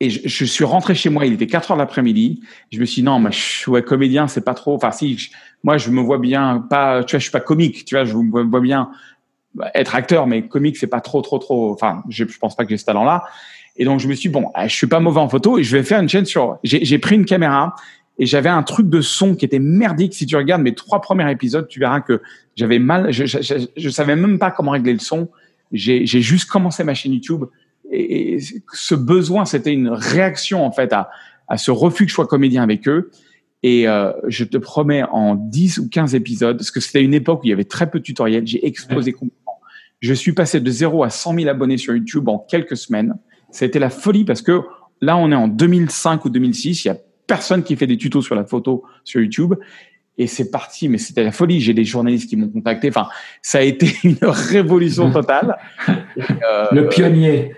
et 0.00 0.10
je, 0.10 0.44
suis 0.44 0.64
rentré 0.64 0.94
chez 0.94 1.10
moi, 1.10 1.26
il 1.26 1.32
était 1.32 1.48
4 1.48 1.72
heures 1.72 1.76
l'après-midi. 1.76 2.40
Je 2.70 2.78
me 2.78 2.84
suis 2.84 3.02
dit, 3.02 3.06
non, 3.06 3.18
mais 3.18 3.32
je 3.32 3.38
suis 3.38 3.82
comédien, 3.82 4.28
c'est 4.28 4.44
pas 4.44 4.54
trop. 4.54 4.74
Enfin, 4.76 4.92
si, 4.92 5.30
moi, 5.64 5.76
je 5.76 5.90
me 5.90 6.00
vois 6.00 6.18
bien, 6.18 6.64
pas, 6.70 7.02
tu 7.02 7.12
vois, 7.12 7.18
je 7.18 7.24
suis 7.24 7.32
pas 7.32 7.40
comique, 7.40 7.84
tu 7.84 7.96
vois, 7.96 8.04
je 8.04 8.14
me 8.16 8.42
vois 8.44 8.60
bien 8.60 8.90
être 9.74 9.96
acteur, 9.96 10.28
mais 10.28 10.46
comique, 10.46 10.76
c'est 10.76 10.86
pas 10.86 11.00
trop, 11.00 11.20
trop, 11.20 11.38
trop. 11.38 11.72
Enfin, 11.72 12.04
je, 12.08 12.24
je 12.28 12.38
pense 12.38 12.54
pas 12.54 12.64
que 12.64 12.70
j'ai 12.70 12.76
ce 12.76 12.84
talent-là. 12.84 13.24
Et 13.76 13.84
donc, 13.84 13.98
je 13.98 14.06
me 14.06 14.14
suis 14.14 14.28
dit, 14.28 14.32
bon, 14.32 14.52
je 14.62 14.74
suis 14.74 14.86
pas 14.86 15.00
mauvais 15.00 15.20
en 15.20 15.28
photo 15.28 15.58
et 15.58 15.64
je 15.64 15.76
vais 15.76 15.82
faire 15.82 16.00
une 16.00 16.08
chaîne 16.08 16.26
sur. 16.26 16.58
J'ai 16.62 16.98
pris 16.98 17.16
une 17.16 17.24
caméra 17.24 17.74
et 18.20 18.26
j'avais 18.26 18.48
un 18.48 18.62
truc 18.62 18.88
de 18.88 19.00
son 19.00 19.34
qui 19.34 19.44
était 19.44 19.58
merdique. 19.58 20.14
Si 20.14 20.26
tu 20.26 20.36
regardes 20.36 20.62
mes 20.62 20.74
trois 20.76 21.00
premiers 21.00 21.28
épisodes, 21.30 21.66
tu 21.66 21.80
verras 21.80 22.00
que 22.00 22.22
j'avais 22.54 22.78
mal. 22.78 23.12
Je, 23.12 23.26
je, 23.26 23.42
je, 23.42 23.54
je, 23.76 23.88
savais 23.88 24.14
même 24.14 24.38
pas 24.38 24.52
comment 24.52 24.72
régler 24.72 24.92
le 24.92 25.00
son 25.00 25.28
j'ai 25.72 26.06
juste 26.06 26.48
commencé 26.48 26.84
ma 26.84 26.94
chaîne 26.94 27.12
YouTube 27.12 27.44
et, 27.90 28.38
ce 28.72 28.94
besoin, 28.94 29.44
c'était 29.44 29.72
une 29.72 29.88
réaction 29.88 30.64
en 30.64 30.72
fait 30.72 30.92
à, 30.92 31.10
à 31.48 31.56
ce 31.56 31.70
refus 31.70 32.04
que 32.04 32.10
je 32.10 32.14
sois 32.14 32.26
comédien 32.26 32.62
avec 32.62 32.88
eux. 32.88 33.10
Et 33.62 33.88
euh, 33.88 34.12
je 34.28 34.44
te 34.44 34.56
promets, 34.56 35.02
en 35.02 35.34
10 35.34 35.78
ou 35.78 35.88
15 35.88 36.14
épisodes, 36.14 36.56
parce 36.56 36.70
que 36.70 36.80
c'était 36.80 37.02
une 37.02 37.14
époque 37.14 37.40
où 37.42 37.46
il 37.46 37.50
y 37.50 37.52
avait 37.52 37.64
très 37.64 37.90
peu 37.90 37.98
de 37.98 38.04
tutoriels, 38.04 38.46
j'ai 38.46 38.64
explosé 38.64 39.12
complètement. 39.12 39.58
Je 40.00 40.14
suis 40.14 40.32
passé 40.32 40.60
de 40.60 40.70
0 40.70 41.02
à 41.02 41.10
100 41.10 41.34
000 41.34 41.48
abonnés 41.48 41.76
sur 41.76 41.94
YouTube 41.94 42.28
en 42.28 42.38
quelques 42.38 42.76
semaines. 42.76 43.16
Ça 43.50 43.64
a 43.64 43.68
été 43.68 43.80
la 43.80 43.90
folie 43.90 44.24
parce 44.24 44.42
que 44.42 44.60
là, 45.00 45.16
on 45.16 45.32
est 45.32 45.36
en 45.36 45.48
2005 45.48 46.24
ou 46.24 46.30
2006, 46.30 46.84
il 46.84 46.88
y 46.88 46.90
a 46.90 46.96
personne 47.26 47.64
qui 47.64 47.74
fait 47.74 47.88
des 47.88 47.96
tutos 47.96 48.22
sur 48.22 48.36
la 48.36 48.44
photo 48.44 48.84
sur 49.02 49.20
YouTube 49.20 49.54
et 50.18 50.26
c'est 50.26 50.50
parti, 50.50 50.88
mais 50.88 50.98
c'était 50.98 51.22
la 51.22 51.32
folie. 51.32 51.60
J'ai 51.60 51.74
des 51.74 51.84
journalistes 51.84 52.28
qui 52.28 52.36
m'ont 52.36 52.48
contacté. 52.48 52.88
Enfin, 52.88 53.08
ça 53.40 53.58
a 53.58 53.62
été 53.62 53.88
une 54.04 54.18
révolution 54.22 55.10
totale. 55.10 55.56
euh, 55.88 56.66
le 56.72 56.88
pionnier. 56.88 57.54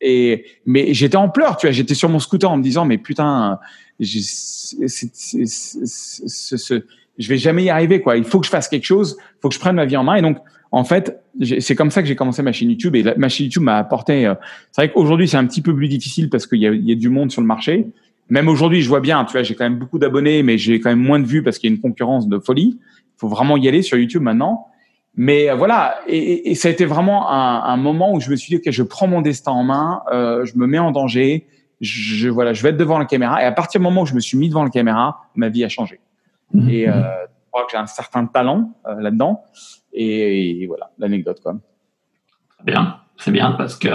Et 0.00 0.44
mais 0.66 0.92
j'étais 0.94 1.16
en 1.16 1.28
pleurs, 1.28 1.56
tu 1.56 1.66
vois. 1.66 1.72
J'étais 1.72 1.94
sur 1.94 2.08
mon 2.08 2.18
scooter 2.18 2.50
en 2.50 2.56
me 2.56 2.62
disant, 2.62 2.84
mais 2.84 2.98
putain, 2.98 3.58
je, 4.00 4.18
vais 7.18 7.38
jamais 7.38 7.64
y 7.64 7.70
arriver, 7.70 8.00
quoi. 8.00 8.16
Il 8.16 8.24
faut 8.24 8.40
que 8.40 8.46
je 8.46 8.50
fasse 8.50 8.68
quelque 8.68 8.84
chose. 8.84 9.16
Faut 9.40 9.48
que 9.48 9.54
je 9.54 9.60
prenne 9.60 9.76
ma 9.76 9.86
vie 9.86 9.96
en 9.96 10.04
main. 10.04 10.16
Et 10.16 10.22
donc, 10.22 10.38
en 10.70 10.84
fait, 10.84 11.18
c'est 11.60 11.74
comme 11.74 11.90
ça 11.90 12.02
que 12.02 12.08
j'ai 12.08 12.16
commencé 12.16 12.42
ma 12.42 12.52
chaîne 12.52 12.70
YouTube. 12.70 12.94
Et 12.96 13.04
ma 13.16 13.28
chaîne 13.28 13.46
YouTube 13.46 13.62
m'a 13.62 13.78
apporté. 13.78 14.26
Euh, 14.26 14.34
c'est 14.72 14.82
vrai 14.82 14.92
qu'aujourd'hui, 14.92 15.28
c'est 15.28 15.38
un 15.38 15.46
petit 15.46 15.62
peu 15.62 15.74
plus 15.74 15.88
difficile 15.88 16.28
parce 16.28 16.46
qu'il 16.46 16.58
y, 16.58 16.66
y 16.66 16.92
a, 16.92 16.94
du 16.94 17.08
monde 17.08 17.30
sur 17.30 17.40
le 17.40 17.46
marché 17.46 17.86
même 18.28 18.48
aujourd'hui, 18.48 18.82
je 18.82 18.88
vois 18.88 19.00
bien, 19.00 19.24
tu 19.24 19.32
vois, 19.32 19.42
j'ai 19.42 19.54
quand 19.54 19.64
même 19.64 19.78
beaucoup 19.78 19.98
d'abonnés, 19.98 20.42
mais 20.42 20.58
j'ai 20.58 20.80
quand 20.80 20.90
même 20.90 21.02
moins 21.02 21.20
de 21.20 21.26
vues 21.26 21.42
parce 21.42 21.58
qu'il 21.58 21.70
y 21.70 21.72
a 21.72 21.76
une 21.76 21.80
concurrence 21.80 22.28
de 22.28 22.38
folie. 22.38 22.78
Il 22.80 23.18
faut 23.18 23.28
vraiment 23.28 23.56
y 23.56 23.68
aller 23.68 23.82
sur 23.82 23.98
YouTube 23.98 24.22
maintenant. 24.22 24.66
Mais 25.16 25.48
euh, 25.48 25.54
voilà, 25.54 25.96
et, 26.06 26.50
et, 26.50 26.54
ça 26.54 26.68
a 26.68 26.70
été 26.70 26.84
vraiment 26.84 27.30
un, 27.30 27.62
un, 27.64 27.76
moment 27.78 28.12
où 28.12 28.20
je 28.20 28.30
me 28.30 28.36
suis 28.36 28.50
dit, 28.50 28.56
ok, 28.56 28.70
je 28.70 28.82
prends 28.82 29.06
mon 29.06 29.22
destin 29.22 29.52
en 29.52 29.64
main, 29.64 30.02
euh, 30.12 30.44
je 30.44 30.58
me 30.58 30.66
mets 30.66 30.78
en 30.78 30.90
danger, 30.90 31.46
je, 31.80 32.28
voilà, 32.28 32.52
je 32.52 32.62
vais 32.62 32.70
être 32.70 32.76
devant 32.76 32.98
la 32.98 33.04
caméra. 33.04 33.42
Et 33.42 33.46
à 33.46 33.52
partir 33.52 33.80
du 33.80 33.84
moment 33.84 34.02
où 34.02 34.06
je 34.06 34.14
me 34.14 34.20
suis 34.20 34.36
mis 34.36 34.48
devant 34.48 34.64
la 34.64 34.70
caméra, 34.70 35.22
ma 35.34 35.48
vie 35.48 35.64
a 35.64 35.68
changé. 35.68 36.00
Mmh. 36.52 36.68
Et 36.68 36.88
euh, 36.88 36.92
je 36.92 37.50
crois 37.50 37.64
que 37.64 37.70
j'ai 37.72 37.78
un 37.78 37.86
certain 37.86 38.26
talent 38.26 38.72
euh, 38.86 39.00
là-dedans. 39.00 39.44
Et, 39.92 40.62
et, 40.62 40.66
voilà, 40.66 40.90
l'anecdote, 40.98 41.40
quoi. 41.42 41.56
Bien, 42.64 42.98
c'est 43.16 43.30
bien 43.30 43.52
parce 43.52 43.76
que 43.76 43.88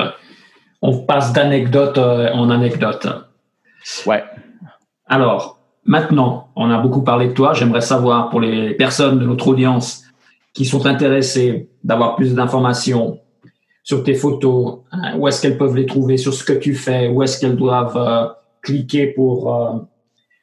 on 0.82 1.06
passe 1.06 1.34
d'anecdote 1.34 1.98
euh, 1.98 2.32
en 2.34 2.50
anecdote. 2.50 3.08
Ouais. 4.06 4.24
Alors, 5.06 5.60
maintenant, 5.86 6.50
on 6.56 6.70
a 6.72 6.80
beaucoup 6.80 7.04
parlé 7.04 7.28
de 7.28 7.34
toi. 7.34 7.54
J'aimerais 7.54 7.82
savoir 7.82 8.30
pour 8.30 8.40
les 8.40 8.74
personnes 8.74 9.20
de 9.20 9.26
notre 9.26 9.48
audience 9.48 10.04
qui 10.54 10.66
sont 10.66 10.86
intéressées 10.86 11.70
d'avoir 11.84 12.16
plus 12.16 12.36
d'informations 12.36 13.20
sur 13.84 14.04
tes 14.04 14.14
photos, 14.14 14.80
hein, 14.91 15.18
où 15.18 15.28
est-ce 15.28 15.41
qu'elles 15.41 15.58
peuvent 15.58 15.76
les 15.76 15.86
trouver, 15.86 16.18
sur 16.18 16.34
ce 16.34 16.43
que 16.43 16.54
tu 16.54 16.76
fais, 16.76 17.08
où 17.08 17.24
est-ce 17.24 17.39
qu'elles 17.39 17.56
doivent 17.56 17.97
euh, 17.97 18.28
cliquer 18.62 19.08
pour, 19.08 19.54
euh, 19.54 19.80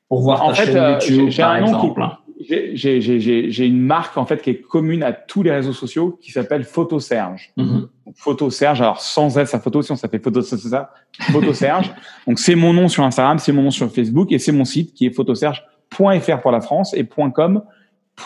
pour 0.09 0.23
voir 0.23 0.49
ta 0.49 0.55
chaîne 0.55 0.77
euh, 0.77 0.99
YouTube, 1.09 1.37
par 1.37 1.57
exemple. 1.57 2.03
J'ai 2.41 3.67
une 3.67 3.81
marque 3.81 4.17
en 4.17 4.25
fait 4.25 4.41
qui 4.43 4.51
est 4.51 4.61
commune 4.61 5.03
à 5.03 5.13
tous 5.13 5.43
les 5.43 5.51
réseaux 5.51 5.73
sociaux 5.73 6.19
qui 6.21 6.33
s'appelle 6.33 6.65
Photo 6.65 7.01
Serge. 7.01 7.53
Photo 8.15 8.49
Serge, 8.51 8.81
alors 8.81 9.01
sans 9.01 9.37
S 9.39 9.51
sa 9.51 9.61
photo, 9.61 9.83
sinon 9.83 9.97
ça 9.97 10.09
fait 10.09 10.23
Photo, 10.23 10.41
ça, 10.43 10.91
Photo 11.33 11.53
Serge. 11.53 11.93
Donc 12.27 12.39
c'est 12.39 12.55
mon 12.55 12.73
nom 12.73 12.89
sur 12.89 13.05
Instagram, 13.05 13.39
c'est 13.39 13.53
mon 13.53 13.63
nom 13.63 13.71
sur 13.71 13.91
Facebook 13.93 14.33
et 14.33 14.39
c'est 14.39 14.53
mon 14.53 14.65
site 14.65 14.95
qui 14.95 15.07
est 15.07 15.11
photoserge.fr. 15.11 15.79
.fr 15.91 16.41
pour 16.41 16.51
la 16.51 16.61
France 16.61 16.95
et 16.95 17.07
.com 17.07 17.63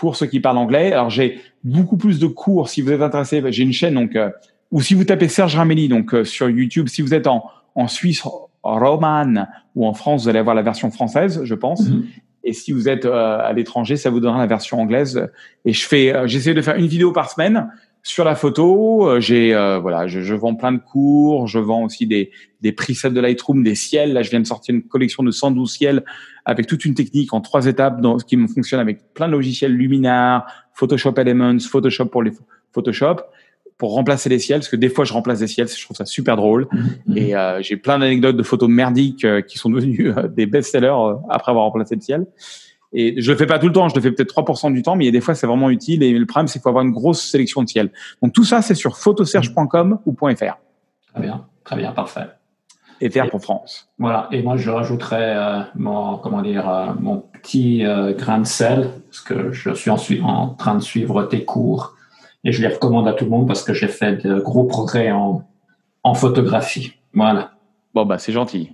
pour 0.01 0.17
ceux 0.17 0.27
qui 0.27 0.41
parlent 0.41 0.59
anglais. 0.59 0.93
Alors 0.93 1.11
j'ai 1.11 1.41
beaucoup 1.65 1.97
plus 1.97 2.19
de 2.19 2.27
cours 2.27 2.69
si 2.69 2.83
vous 2.83 2.93
êtes 2.93 3.03
intéressé. 3.03 3.43
J'ai 3.49 3.63
une 3.63 3.73
chaîne 3.73 3.95
donc 3.95 4.17
euh, 4.17 4.31
ou 4.71 4.81
si 4.81 4.95
vous 4.95 5.05
tapez 5.05 5.29
Serge 5.29 5.57
Ramelli 5.57 5.89
donc 5.89 6.15
euh, 6.15 6.25
sur 6.25 6.49
YouTube. 6.49 6.89
Si 6.89 7.03
vous 7.03 7.15
êtes 7.15 7.27
en, 7.27 7.45
en 7.75 7.89
Suisse 7.89 8.23
romane 8.63 9.49
ou 9.75 9.87
en 9.87 9.95
France, 9.95 10.25
vous 10.25 10.29
allez 10.29 10.39
avoir 10.39 10.55
la 10.55 10.63
version 10.63 10.91
française, 10.91 11.43
je 11.45 11.55
pense. 11.55 11.89
Mhm. 11.89 12.07
Et 12.45 12.53
si 12.53 12.73
vous 12.73 12.89
êtes 12.89 13.05
euh, 13.05 13.39
à 13.39 13.53
l'étranger, 13.53 13.97
ça 13.97 14.11
vous 14.11 14.19
donnera 14.19 14.39
la 14.39 14.47
version 14.47 14.81
anglaise. 14.81 15.29
Et 15.65 15.73
je 15.73 15.87
fais, 15.87 16.13
j'essaie 16.27 16.55
de 16.55 16.63
faire 16.63 16.77
une 16.77 16.87
vidéo 16.87 17.13
par 17.13 17.31
semaine 17.31 17.71
sur 18.03 18.25
la 18.25 18.35
photo. 18.35 19.21
J'ai 19.21 19.53
voilà, 19.81 20.09
je, 20.09 20.23
je, 20.23 20.35
vends 20.35 20.57
plein 20.57 20.73
de 20.73 20.79
cours. 20.79 21.47
Je 21.47 21.61
vends 21.61 21.85
aussi 21.85 22.07
des 22.07 22.31
des 22.61 22.73
presets 22.73 23.11
de 23.11 23.21
Lightroom, 23.21 23.63
des 23.63 23.77
ciels. 23.77 24.13
Là, 24.13 24.23
je 24.23 24.31
viens 24.31 24.41
de 24.41 24.47
sortir 24.47 24.75
une 24.75 24.83
collection 24.83 25.23
de 25.23 25.31
112 25.31 25.71
ciels 25.71 26.05
avec 26.45 26.67
toute 26.67 26.85
une 26.85 26.95
technique 26.95 27.33
en 27.33 27.41
trois 27.41 27.67
étapes 27.67 28.01
dans, 28.01 28.17
qui 28.17 28.37
me 28.37 28.49
fonctionne 28.49 28.81
avec 28.81 29.13
plein 29.15 29.29
de 29.29 29.33
logiciels 29.33 29.73
Luminar, 29.73 30.47
Photoshop 30.75 31.15
Elements, 31.17 31.59
Photoshop 31.61 32.07
pour 32.07 32.23
les 32.23 32.33
Photoshop 32.73 33.17
pour 33.79 33.95
remplacer 33.95 34.29
les 34.29 34.39
ciels, 34.39 34.61
parce 34.61 34.69
que 34.69 34.77
des 34.77 34.89
fois 34.89 35.05
je 35.05 35.13
remplace 35.13 35.41
des 35.41 35.49
ciels, 35.49 35.69
je 35.69 35.85
trouve 35.85 35.97
ça 35.97 36.05
super 36.05 36.37
drôle. 36.37 36.69
Mhm. 36.73 37.17
Et 37.17 37.35
euh, 37.35 37.61
j'ai 37.63 37.77
plein 37.77 37.99
d'anecdotes 37.99 38.37
de 38.37 38.43
photos 38.45 38.69
merdiques 38.69 39.25
euh, 39.25 39.41
qui 39.41 39.59
sont 39.59 39.71
devenues 39.71 40.13
euh, 40.17 40.29
des 40.29 40.47
best-sellers 40.47 40.95
après 41.29 41.51
avoir 41.51 41.65
remplacé 41.65 41.97
le 41.97 42.01
ciel. 42.01 42.27
Et 42.93 43.21
je 43.21 43.33
le 43.33 43.37
fais 43.37 43.47
pas 43.47 43.59
tout 43.59 43.67
le 43.67 43.73
temps, 43.73 43.89
je 43.89 43.95
le 43.97 44.01
fais 44.01 44.13
peut-être 44.13 44.35
3% 44.35 44.73
du 44.73 44.83
temps, 44.83 44.95
mais 44.95 45.05
il 45.05 45.07
y 45.07 45.09
a 45.09 45.13
des 45.13 45.21
fois 45.21 45.35
c'est 45.35 45.47
vraiment 45.47 45.71
utile. 45.71 46.03
Et 46.03 46.13
le 46.13 46.27
problème 46.27 46.47
c'est 46.47 46.55
qu'il 46.55 46.63
faut 46.63 46.69
avoir 46.69 46.85
une 46.85 46.93
grosse 46.93 47.23
sélection 47.23 47.63
de 47.63 47.69
ciels. 47.69 47.91
Donc 48.23 48.33
tout 48.33 48.45
ça 48.45 48.63
c'est 48.63 48.75
sur 48.75 48.97
photoserge.com 48.99 49.99
ou 50.07 50.15
.fr. 50.15 50.59
Très 51.13 51.21
bien, 51.21 51.47
très 51.65 51.77
bien, 51.77 51.93
parfait 51.93 52.29
et 53.03 53.11
faire 53.11 53.29
pour 53.29 53.43
France. 53.43 53.89
Voilà. 53.99 54.29
Et 54.31 54.43
moi, 54.43 54.57
je 54.57 54.71
rajouterais 54.71 55.37
euh, 55.37 55.61
mon, 55.75 56.17
comment 56.19 56.41
dire, 56.41 56.69
euh, 56.69 56.87
mon 56.99 57.25
petit 57.43 57.85
euh, 57.85 58.15
grain 58.15 58.39
de 58.39 58.47
sel, 58.47 58.91
parce 59.11 59.21
que 59.21 59.51
je 59.53 59.75
suis 59.75 59.91
en, 59.91 59.97
en, 60.23 60.49
train 60.51 60.77
de 60.77 60.81
suivre 60.81 61.25
tes 61.25 61.45
cours 61.45 61.95
et 62.45 62.53
je 62.53 62.63
les 62.63 62.69
recommande 62.69 63.09
à 63.09 63.13
tout 63.13 63.25
le 63.25 63.31
monde 63.31 63.49
parce 63.49 63.65
que 63.65 63.75
j'ai 63.75 63.89
fait 63.89 64.25
de 64.25 64.39
gros 64.39 64.65
progrès 64.65 65.11
en, 65.11 65.43
en 66.05 66.15
photographie. 66.15 66.95
Voilà. 67.13 67.51
Bon, 67.93 68.07
bah, 68.07 68.19
c'est 68.19 68.33
gentil. 68.33 68.71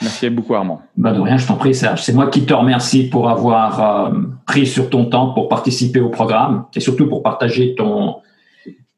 Merci 0.00 0.30
beaucoup, 0.30 0.54
Armand. 0.54 0.80
Bah, 0.96 1.12
de 1.12 1.20
rien, 1.20 1.36
je 1.36 1.46
t'en 1.46 1.56
prie, 1.56 1.74
Serge. 1.74 2.02
C'est 2.02 2.12
moi 2.12 2.28
qui 2.28 2.46
te 2.46 2.54
remercie 2.54 3.08
pour 3.08 3.28
avoir 3.28 4.12
pris 4.46 4.66
sur 4.66 4.88
ton 4.88 5.06
temps 5.06 5.34
pour 5.34 5.48
participer 5.48 6.00
au 6.00 6.10
programme 6.10 6.66
et 6.74 6.80
surtout 6.80 7.08
pour 7.08 7.22
partager 7.22 7.74
ton, 7.74 8.16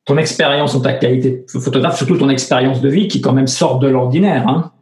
ton 0.07 0.16
expérience 0.16 0.74
en 0.74 0.80
ta 0.80 0.94
qualité 0.94 1.44
de 1.52 1.61
photographe, 1.61 1.96
surtout 1.96 2.16
ton 2.16 2.30
expérience 2.30 2.80
de 2.80 2.88
vie 2.88 3.09
qui 3.09 3.20
quand 3.20 3.32
même 3.32 3.46
sort 3.46 3.78
de 3.78 3.88
l'ordinaire. 3.88 4.48
Hein. 4.48 4.72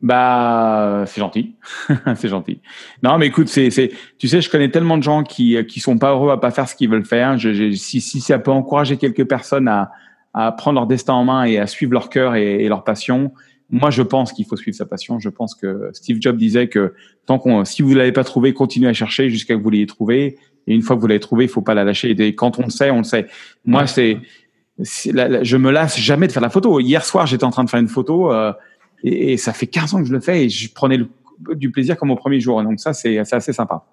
Bah, 0.00 1.04
c'est 1.06 1.20
gentil, 1.20 1.56
c'est 2.16 2.28
gentil. 2.28 2.60
Non, 3.02 3.18
mais 3.18 3.26
écoute, 3.26 3.48
c'est, 3.48 3.70
c'est, 3.70 3.90
tu 4.18 4.28
sais, 4.28 4.40
je 4.40 4.48
connais 4.48 4.70
tellement 4.70 4.96
de 4.96 5.02
gens 5.02 5.22
qui 5.22 5.56
qui 5.66 5.80
sont 5.80 5.98
pas 5.98 6.12
heureux 6.12 6.30
à 6.30 6.38
pas 6.38 6.50
faire 6.50 6.68
ce 6.68 6.74
qu'ils 6.74 6.88
veulent 6.88 7.06
faire. 7.06 7.36
Je, 7.36 7.72
si, 7.72 8.00
si 8.00 8.20
ça 8.20 8.38
peut 8.38 8.50
encourager 8.50 8.96
quelques 8.96 9.26
personnes 9.26 9.68
à 9.68 9.90
à 10.34 10.50
prendre 10.50 10.80
leur 10.80 10.86
destin 10.86 11.14
en 11.14 11.24
main 11.24 11.44
et 11.44 11.58
à 11.58 11.66
suivre 11.66 11.92
leur 11.92 12.10
cœur 12.10 12.34
et, 12.34 12.66
leur 12.68 12.82
passion, 12.82 13.32
moi, 13.70 13.90
je 13.90 14.02
pense 14.02 14.32
qu'il 14.32 14.44
faut 14.44 14.56
suivre 14.56 14.76
sa 14.76 14.84
passion. 14.84 15.18
Je 15.20 15.28
pense 15.28 15.54
que 15.54 15.90
Steve 15.94 16.18
Jobs 16.20 16.36
disait 16.36 16.68
que 16.68 16.92
tant 17.24 17.38
qu'on, 17.38 17.64
si 17.64 17.82
vous 17.82 17.94
l'avez 17.94 18.12
pas 18.12 18.24
trouvé, 18.24 18.52
continuez 18.52 18.88
à 18.88 18.92
chercher 18.92 19.30
jusqu'à 19.30 19.54
que 19.54 19.62
vous 19.62 19.70
l'ayez 19.70 19.86
trouvé. 19.86 20.36
Et 20.66 20.74
une 20.74 20.82
fois 20.82 20.96
que 20.96 21.00
vous 21.00 21.06
l'avez 21.06 21.20
trouvé, 21.20 21.44
il 21.44 21.48
faut 21.48 21.62
pas 21.62 21.74
la 21.74 21.84
lâcher. 21.84 22.10
Et 22.10 22.34
quand 22.34 22.58
on 22.58 22.64
le 22.64 22.70
sait, 22.70 22.90
on 22.90 22.98
le 22.98 23.04
sait. 23.04 23.26
Moi, 23.64 23.86
c'est 23.86 24.18
je 24.78 25.56
me 25.56 25.70
lasse 25.70 25.98
jamais 25.98 26.26
de 26.26 26.32
faire 26.32 26.42
la 26.42 26.50
photo. 26.50 26.80
Hier 26.80 27.04
soir, 27.04 27.26
j'étais 27.26 27.44
en 27.44 27.50
train 27.50 27.64
de 27.64 27.70
faire 27.70 27.80
une 27.80 27.88
photo 27.88 28.32
euh, 28.32 28.52
et, 29.02 29.36
ça 29.36 29.52
fait 29.52 29.66
15 29.66 29.94
ans 29.94 29.98
que 30.00 30.08
je 30.08 30.12
le 30.12 30.20
fais 30.20 30.44
et 30.44 30.48
je 30.48 30.72
prenais 30.72 30.98
du 31.50 31.70
plaisir 31.70 31.96
comme 31.96 32.10
au 32.10 32.16
premier 32.16 32.40
jour. 32.40 32.62
Donc 32.62 32.80
ça, 32.80 32.92
c'est 32.92 33.18
assez 33.18 33.52
sympa. 33.52 33.84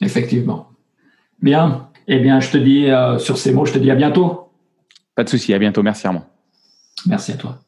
Effectivement. 0.00 0.68
Bien. 1.42 1.88
Eh 2.06 2.18
bien, 2.18 2.40
je 2.40 2.50
te 2.50 2.56
dis, 2.56 2.86
euh, 2.86 3.18
sur 3.18 3.38
ces 3.38 3.52
mots, 3.52 3.64
je 3.64 3.72
te 3.72 3.78
dis 3.78 3.90
à 3.90 3.94
bientôt. 3.94 4.50
Pas 5.14 5.24
de 5.24 5.28
souci. 5.28 5.52
À 5.54 5.58
bientôt. 5.58 5.82
Merci 5.82 6.06
Armand. 6.06 6.26
Merci 7.06 7.32
à 7.32 7.36
toi. 7.36 7.60